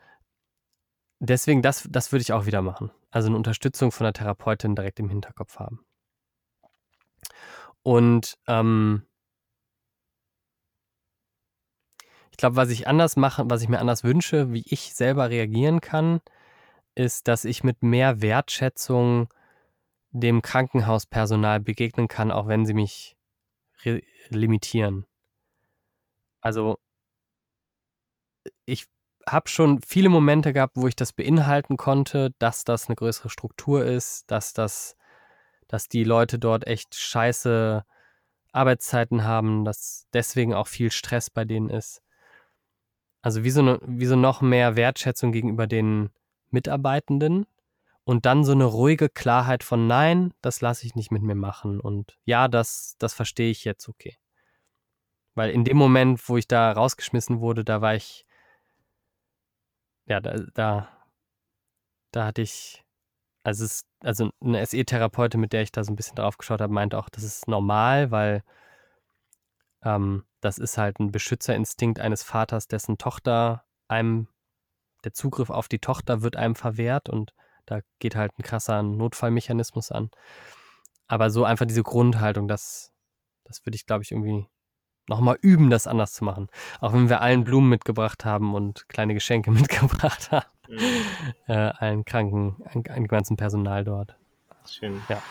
deswegen, 1.19 1.61
das, 1.61 1.87
das 1.89 2.11
würde 2.11 2.21
ich 2.21 2.33
auch 2.33 2.45
wieder 2.45 2.61
machen. 2.61 2.91
Also 3.11 3.27
eine 3.27 3.37
Unterstützung 3.37 3.91
von 3.91 4.05
der 4.05 4.13
Therapeutin 4.13 4.75
direkt 4.75 4.99
im 4.99 5.09
Hinterkopf 5.09 5.59
haben. 5.59 5.85
Und 7.83 8.37
ähm, 8.47 9.03
ich 12.31 12.37
glaube, 12.37 12.55
was 12.55 12.69
ich 12.69 12.87
anders 12.87 13.15
mache, 13.15 13.43
was 13.49 13.61
ich 13.61 13.69
mir 13.69 13.79
anders 13.79 14.03
wünsche, 14.03 14.51
wie 14.51 14.63
ich 14.65 14.93
selber 14.95 15.29
reagieren 15.29 15.81
kann, 15.81 16.21
ist, 16.95 17.27
dass 17.27 17.45
ich 17.45 17.63
mit 17.63 17.81
mehr 17.83 18.21
Wertschätzung 18.21 19.33
dem 20.11 20.41
Krankenhauspersonal 20.41 21.59
begegnen 21.59 22.07
kann, 22.07 22.31
auch 22.31 22.47
wenn 22.47 22.65
sie 22.65 22.73
mich 22.73 23.17
limitieren. 24.29 25.05
Also 26.39 26.77
ich 28.65 28.85
habe 29.27 29.49
schon 29.49 29.81
viele 29.81 30.09
Momente 30.09 30.53
gehabt, 30.53 30.75
wo 30.75 30.87
ich 30.87 30.95
das 30.95 31.13
beinhalten 31.13 31.77
konnte, 31.77 32.31
dass 32.39 32.63
das 32.63 32.87
eine 32.87 32.95
größere 32.95 33.29
Struktur 33.29 33.85
ist, 33.85 34.29
dass 34.29 34.53
das, 34.53 34.95
dass 35.67 35.87
die 35.87 36.03
Leute 36.03 36.39
dort 36.39 36.67
echt 36.67 36.95
scheiße 36.95 37.83
Arbeitszeiten 38.51 39.23
haben, 39.23 39.65
dass 39.65 40.07
deswegen 40.13 40.53
auch 40.53 40.67
viel 40.67 40.91
Stress 40.91 41.29
bei 41.29 41.45
denen 41.45 41.69
ist. 41.69 42.01
Also 43.21 43.43
wie 43.43 43.49
so, 43.49 43.79
so 44.01 44.15
noch 44.15 44.41
mehr 44.41 44.75
Wertschätzung 44.75 45.31
gegenüber 45.31 45.65
den 45.65 46.09
Mitarbeitenden 46.53 47.45
und 48.03 48.25
dann 48.25 48.43
so 48.43 48.51
eine 48.51 48.65
ruhige 48.65 49.09
Klarheit 49.09 49.63
von 49.63 49.87
Nein, 49.87 50.33
das 50.41 50.61
lasse 50.61 50.85
ich 50.85 50.95
nicht 50.95 51.11
mit 51.11 51.21
mir 51.23 51.35
machen 51.35 51.79
und 51.79 52.17
ja, 52.25 52.47
das, 52.47 52.95
das 52.99 53.13
verstehe 53.13 53.51
ich 53.51 53.65
jetzt 53.65 53.87
okay. 53.89 54.17
Weil 55.35 55.51
in 55.51 55.63
dem 55.63 55.77
Moment, 55.77 56.27
wo 56.29 56.37
ich 56.37 56.47
da 56.47 56.71
rausgeschmissen 56.71 57.39
wurde, 57.39 57.63
da 57.63 57.81
war 57.81 57.95
ich, 57.95 58.25
ja, 60.05 60.19
da, 60.19 60.35
da, 60.53 60.89
da 62.11 62.25
hatte 62.25 62.41
ich, 62.41 62.83
also, 63.43 63.65
es, 63.65 63.85
also 64.01 64.29
eine 64.41 64.65
SE-Therapeutin, 64.65 65.39
mit 65.39 65.53
der 65.53 65.63
ich 65.63 65.71
da 65.71 65.83
so 65.83 65.91
ein 65.91 65.95
bisschen 65.95 66.15
drauf 66.15 66.37
geschaut 66.37 66.61
habe, 66.61 66.73
meinte 66.73 66.97
auch, 66.97 67.09
das 67.09 67.23
ist 67.23 67.47
normal, 67.47 68.11
weil 68.11 68.43
ähm, 69.83 70.25
das 70.41 70.57
ist 70.59 70.77
halt 70.77 70.99
ein 70.99 71.11
Beschützerinstinkt 71.11 71.99
eines 71.99 72.23
Vaters, 72.23 72.67
dessen 72.67 72.97
Tochter 72.97 73.65
einem, 73.87 74.27
der 75.03 75.13
Zugriff 75.13 75.49
auf 75.49 75.67
die 75.67 75.79
Tochter 75.79 76.21
wird 76.21 76.35
einem 76.35 76.55
verwehrt 76.55 77.09
und 77.09 77.33
da 77.65 77.79
geht 77.99 78.15
halt 78.15 78.31
ein 78.37 78.43
krasser 78.43 78.83
Notfallmechanismus 78.83 79.91
an. 79.91 80.09
Aber 81.07 81.29
so 81.29 81.45
einfach 81.45 81.65
diese 81.65 81.83
Grundhaltung, 81.83 82.47
das, 82.47 82.91
das 83.43 83.65
würde 83.65 83.75
ich, 83.75 83.85
glaube 83.85 84.03
ich, 84.03 84.11
irgendwie 84.11 84.47
nochmal 85.07 85.37
üben, 85.41 85.69
das 85.69 85.87
anders 85.87 86.13
zu 86.13 86.23
machen. 86.23 86.47
Auch 86.79 86.93
wenn 86.93 87.09
wir 87.09 87.21
allen 87.21 87.43
Blumen 87.43 87.69
mitgebracht 87.69 88.25
haben 88.25 88.55
und 88.55 88.87
kleine 88.89 89.13
Geschenke 89.13 89.51
mitgebracht 89.51 90.31
haben. 90.31 90.45
Mhm. 90.67 90.79
Äh, 91.47 91.53
allen 91.53 92.05
Kranken, 92.05 92.63
einem 92.89 93.07
ganzen 93.07 93.37
Personal 93.37 93.83
dort. 93.83 94.15
Schön. 94.65 95.01
Ja. 95.09 95.21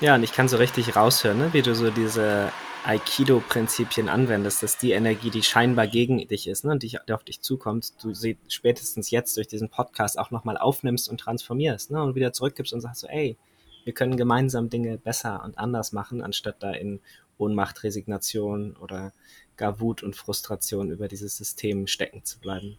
Ja, 0.00 0.14
und 0.14 0.22
ich 0.22 0.32
kann 0.32 0.46
so 0.46 0.58
richtig 0.58 0.94
raushören, 0.94 1.38
ne, 1.38 1.52
wie 1.54 1.62
du 1.62 1.74
so 1.74 1.90
diese 1.90 2.52
Aikido-Prinzipien 2.84 4.10
anwendest, 4.10 4.62
dass 4.62 4.76
die 4.76 4.92
Energie, 4.92 5.30
die 5.30 5.42
scheinbar 5.42 5.86
gegen 5.86 6.18
dich 6.28 6.48
ist 6.48 6.66
ne, 6.66 6.72
und 6.72 6.82
die, 6.82 6.98
die 7.08 7.12
auf 7.14 7.24
dich 7.24 7.40
zukommt, 7.40 7.94
du 8.04 8.12
sie 8.12 8.36
spätestens 8.46 9.10
jetzt 9.10 9.38
durch 9.38 9.48
diesen 9.48 9.70
Podcast 9.70 10.18
auch 10.18 10.30
nochmal 10.30 10.58
aufnimmst 10.58 11.08
und 11.08 11.18
transformierst 11.18 11.90
ne, 11.90 12.02
und 12.02 12.14
wieder 12.14 12.34
zurückgibst 12.34 12.74
und 12.74 12.82
sagst 12.82 13.00
so, 13.00 13.06
ey, 13.06 13.38
wir 13.84 13.94
können 13.94 14.18
gemeinsam 14.18 14.68
Dinge 14.68 14.98
besser 14.98 15.42
und 15.42 15.56
anders 15.56 15.92
machen, 15.92 16.20
anstatt 16.20 16.62
da 16.62 16.72
in 16.72 17.00
Ohnmacht, 17.38 17.82
Resignation 17.82 18.76
oder 18.76 19.14
gar 19.56 19.80
Wut 19.80 20.02
und 20.02 20.14
Frustration 20.14 20.90
über 20.90 21.08
dieses 21.08 21.38
System 21.38 21.86
stecken 21.86 22.22
zu 22.22 22.38
bleiben. 22.38 22.76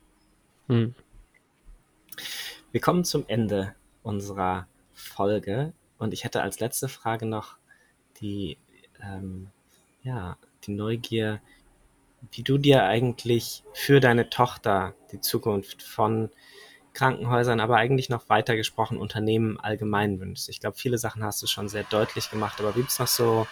Hm. 0.68 0.94
Wir 2.72 2.82
kommen 2.82 3.04
zum 3.06 3.26
Ende 3.28 3.74
unserer 4.04 4.68
Folge 4.94 5.74
und 5.98 6.14
ich 6.14 6.24
hätte 6.24 6.42
als 6.42 6.60
letzte 6.60 6.90
Frage 6.90 7.26
noch 7.26 7.58
die, 8.22 8.58
ähm, 9.02 9.50
ja, 10.04 10.38
die 10.64 10.72
Neugier, 10.72 11.42
wie 12.32 12.44
du 12.44 12.58
dir 12.58 12.84
eigentlich 12.84 13.64
für 13.74 14.00
deine 14.00 14.30
Tochter 14.30 14.96
die 15.12 15.22
Zukunft 15.22 15.84
von 15.84 16.30
Krankenhäusern, 16.94 17.60
aber 17.60 17.78
eigentlich 17.78 18.10
noch 18.10 18.28
weiter 18.28 18.56
gesprochen 18.56 18.98
Unternehmen 18.98 19.60
allgemein 19.60 20.20
wünschst. 20.20 20.50
Ich 20.50 20.60
glaube, 20.60 20.78
viele 20.78 20.98
Sachen 20.98 21.24
hast 21.24 21.42
du 21.44 21.48
schon 21.48 21.70
sehr 21.70 21.84
deutlich 21.84 22.32
gemacht, 22.32 22.60
aber 22.60 22.74
gibt 22.74 22.90
es 22.90 22.98
noch 22.98 23.08
so 23.08 23.48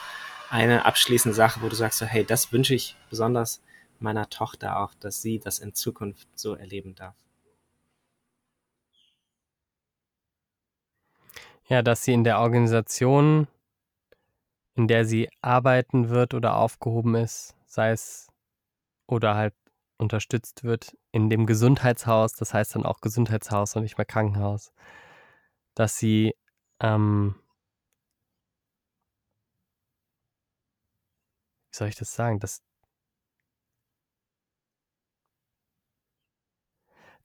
eine 0.49 0.85
abschließende 0.85 1.35
Sache, 1.35 1.61
wo 1.61 1.69
du 1.69 1.75
sagst, 1.75 1.99
so, 1.99 2.05
hey, 2.05 2.25
das 2.25 2.51
wünsche 2.51 2.73
ich 2.73 2.95
besonders 3.09 3.61
meiner 3.99 4.29
Tochter 4.29 4.79
auch, 4.79 4.93
dass 4.95 5.21
sie 5.21 5.39
das 5.39 5.59
in 5.59 5.73
Zukunft 5.73 6.27
so 6.35 6.55
erleben 6.55 6.95
darf? 6.95 7.15
Ja, 11.68 11.82
dass 11.82 12.03
sie 12.03 12.13
in 12.13 12.24
der 12.24 12.39
Organisation, 12.39 13.47
in 14.76 14.88
der 14.88 15.05
sie 15.05 15.30
arbeiten 15.41 16.09
wird 16.09 16.34
oder 16.34 16.57
aufgehoben 16.57 17.16
ist, 17.16 17.55
sei 17.66 17.91
es 17.91 18.28
oder 19.07 19.36
halt 19.36 19.55
unterstützt 19.97 20.63
wird, 20.63 20.97
in 21.11 21.30
dem 21.30 21.45
Gesundheitshaus, 21.45 22.34
das 22.34 22.53
heißt 22.53 22.76
dann 22.76 22.86
auch 22.86 23.01
Gesundheitshaus 23.01 23.76
und 23.76 23.84
nicht 23.84 23.97
mehr 23.97 24.05
Krankenhaus, 24.05 24.74
dass 25.76 25.97
sie 25.97 26.36
ähm, 26.82 27.36
wie 31.72 31.78
soll 31.78 31.88
ich 31.89 31.95
das 31.95 32.13
sagen, 32.13 32.39
dass, 32.39 32.61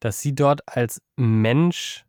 dass 0.01 0.21
sie 0.21 0.35
dort 0.35 0.67
als 0.67 1.03
Mensch 1.17 2.05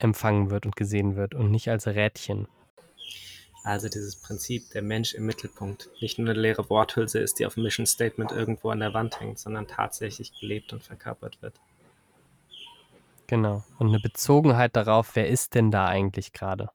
empfangen 0.00 0.50
wird 0.50 0.66
und 0.66 0.76
gesehen 0.76 1.16
wird 1.16 1.34
und 1.34 1.50
nicht 1.50 1.68
als 1.68 1.86
Rädchen. 1.86 2.48
Also 3.62 3.88
dieses 3.88 4.16
Prinzip, 4.16 4.70
der 4.72 4.82
Mensch 4.82 5.14
im 5.14 5.26
Mittelpunkt, 5.26 5.90
nicht 6.00 6.18
nur 6.18 6.30
eine 6.30 6.40
leere 6.40 6.70
Worthülse 6.70 7.18
ist, 7.18 7.38
die 7.38 7.46
auf 7.46 7.54
dem 7.54 7.62
Mission 7.62 7.86
Statement 7.86 8.32
irgendwo 8.32 8.70
an 8.70 8.80
der 8.80 8.94
Wand 8.94 9.20
hängt, 9.20 9.38
sondern 9.38 9.68
tatsächlich 9.68 10.32
gelebt 10.40 10.72
und 10.72 10.82
verkörpert 10.82 11.42
wird. 11.42 11.54
Genau. 13.26 13.62
Und 13.78 13.88
eine 13.88 14.00
Bezogenheit 14.00 14.74
darauf, 14.76 15.14
wer 15.14 15.28
ist 15.28 15.54
denn 15.54 15.70
da 15.70 15.86
eigentlich 15.86 16.32
gerade? 16.32 16.70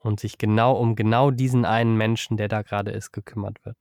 und 0.00 0.18
sich 0.18 0.38
genau 0.38 0.72
um 0.72 0.96
genau 0.96 1.30
diesen 1.30 1.64
einen 1.64 1.96
Menschen, 1.96 2.36
der 2.36 2.48
da 2.48 2.62
gerade 2.62 2.90
ist, 2.90 3.12
gekümmert 3.12 3.64
wird. 3.64 3.76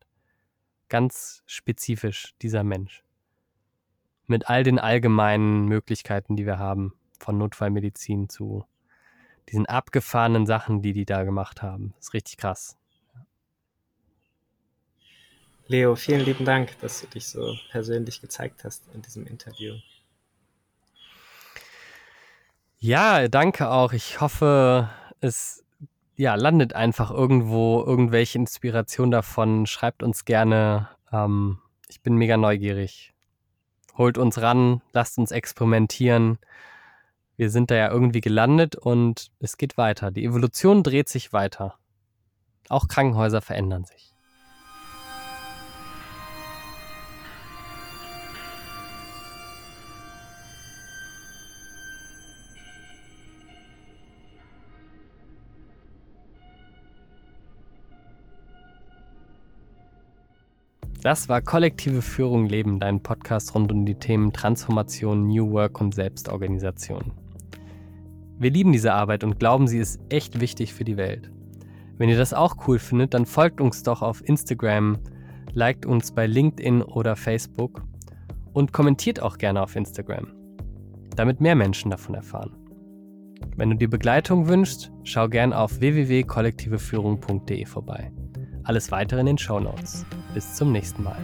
Ganz 0.89 1.43
spezifisch 1.45 2.33
dieser 2.41 2.63
Mensch. 2.63 3.03
Mit 4.27 4.49
all 4.49 4.63
den 4.63 4.79
allgemeinen 4.79 5.65
Möglichkeiten, 5.65 6.35
die 6.35 6.45
wir 6.45 6.59
haben, 6.59 6.93
von 7.19 7.37
Notfallmedizin 7.37 8.29
zu 8.29 8.65
diesen 9.49 9.65
abgefahrenen 9.65 10.45
Sachen, 10.45 10.81
die 10.81 10.93
die 10.93 11.05
da 11.05 11.23
gemacht 11.23 11.61
haben. 11.61 11.93
Das 11.97 12.07
ist 12.07 12.13
richtig 12.13 12.37
krass. 12.37 12.77
Leo, 15.67 15.95
vielen 15.95 16.21
lieben 16.21 16.45
Dank, 16.45 16.79
dass 16.79 17.01
du 17.01 17.07
dich 17.07 17.27
so 17.27 17.55
persönlich 17.69 18.21
gezeigt 18.21 18.63
hast 18.63 18.83
in 18.93 19.03
diesem 19.03 19.27
Interview. 19.27 19.75
Ja, 22.79 23.27
danke 23.27 23.69
auch. 23.69 23.93
Ich 23.93 24.19
hoffe, 24.21 24.89
es 25.19 25.63
ja, 26.15 26.35
landet 26.35 26.73
einfach 26.73 27.11
irgendwo 27.11 27.83
irgendwelche 27.85 28.37
Inspiration 28.37 29.11
davon. 29.11 29.65
Schreibt 29.65 30.01
uns 30.01 30.25
gerne. 30.25 30.89
Ähm, 31.11 31.59
ich 31.87 32.01
bin 32.01 32.15
mega 32.15 32.35
neugierig. 32.35 33.13
Holt 33.97 34.17
uns 34.17 34.41
ran, 34.41 34.81
lasst 34.91 35.17
uns 35.17 35.31
experimentieren. 35.31 36.39
Wir 37.39 37.49
sind 37.49 37.71
da 37.71 37.75
ja 37.75 37.89
irgendwie 37.89 38.19
gelandet 38.19 38.75
und 38.75 39.31
es 39.39 39.55
geht 39.55 39.77
weiter. 39.77 40.11
Die 40.11 40.25
Evolution 40.25 40.83
dreht 40.83 41.07
sich 41.07 41.31
weiter. 41.31 41.75
Auch 42.67 42.89
Krankenhäuser 42.89 43.39
verändern 43.39 43.85
sich. 43.85 44.13
Das 61.01 61.29
war 61.29 61.41
Kollektive 61.41 62.01
Führung 62.01 62.47
Leben, 62.47 62.81
dein 62.81 63.01
Podcast 63.01 63.55
rund 63.55 63.71
um 63.71 63.85
die 63.85 63.95
Themen 63.95 64.33
Transformation, 64.33 65.29
New 65.29 65.49
Work 65.53 65.79
und 65.79 65.95
Selbstorganisation. 65.95 67.28
Wir 68.39 68.51
lieben 68.51 68.71
diese 68.71 68.93
Arbeit 68.93 69.25
und 69.25 69.37
glauben, 69.37 69.67
sie 69.67 69.79
ist 69.79 69.99
echt 70.07 70.39
wichtig 70.39 70.73
für 70.73 70.85
die 70.85 70.95
Welt. 70.95 71.29
Wenn 71.97 72.07
ihr 72.07 72.17
das 72.17 72.33
auch 72.33 72.55
cool 72.67 72.79
findet, 72.79 73.13
dann 73.13 73.25
folgt 73.25 73.59
uns 73.59 73.83
doch 73.83 74.01
auf 74.01 74.25
Instagram, 74.25 74.97
liked 75.51 75.85
uns 75.85 76.13
bei 76.13 76.25
LinkedIn 76.25 76.81
oder 76.81 77.17
Facebook 77.17 77.83
und 78.53 78.71
kommentiert 78.71 79.21
auch 79.21 79.37
gerne 79.37 79.61
auf 79.61 79.75
Instagram, 79.75 80.27
damit 81.17 81.41
mehr 81.41 81.55
Menschen 81.55 81.91
davon 81.91 82.15
erfahren. 82.15 82.55
Wenn 83.57 83.71
du 83.71 83.75
dir 83.75 83.89
Begleitung 83.89 84.47
wünschst, 84.47 84.89
schau 85.03 85.27
gern 85.27 85.51
auf 85.51 85.81
www.kollektiveführung.de 85.81 87.65
vorbei. 87.65 88.11
Alles 88.63 88.89
weitere 88.91 89.19
in 89.19 89.25
den 89.25 89.37
Show 89.37 89.59
Notes. 89.59 90.05
Bis 90.33 90.53
zum 90.55 90.71
nächsten 90.71 91.03
Mal. 91.03 91.17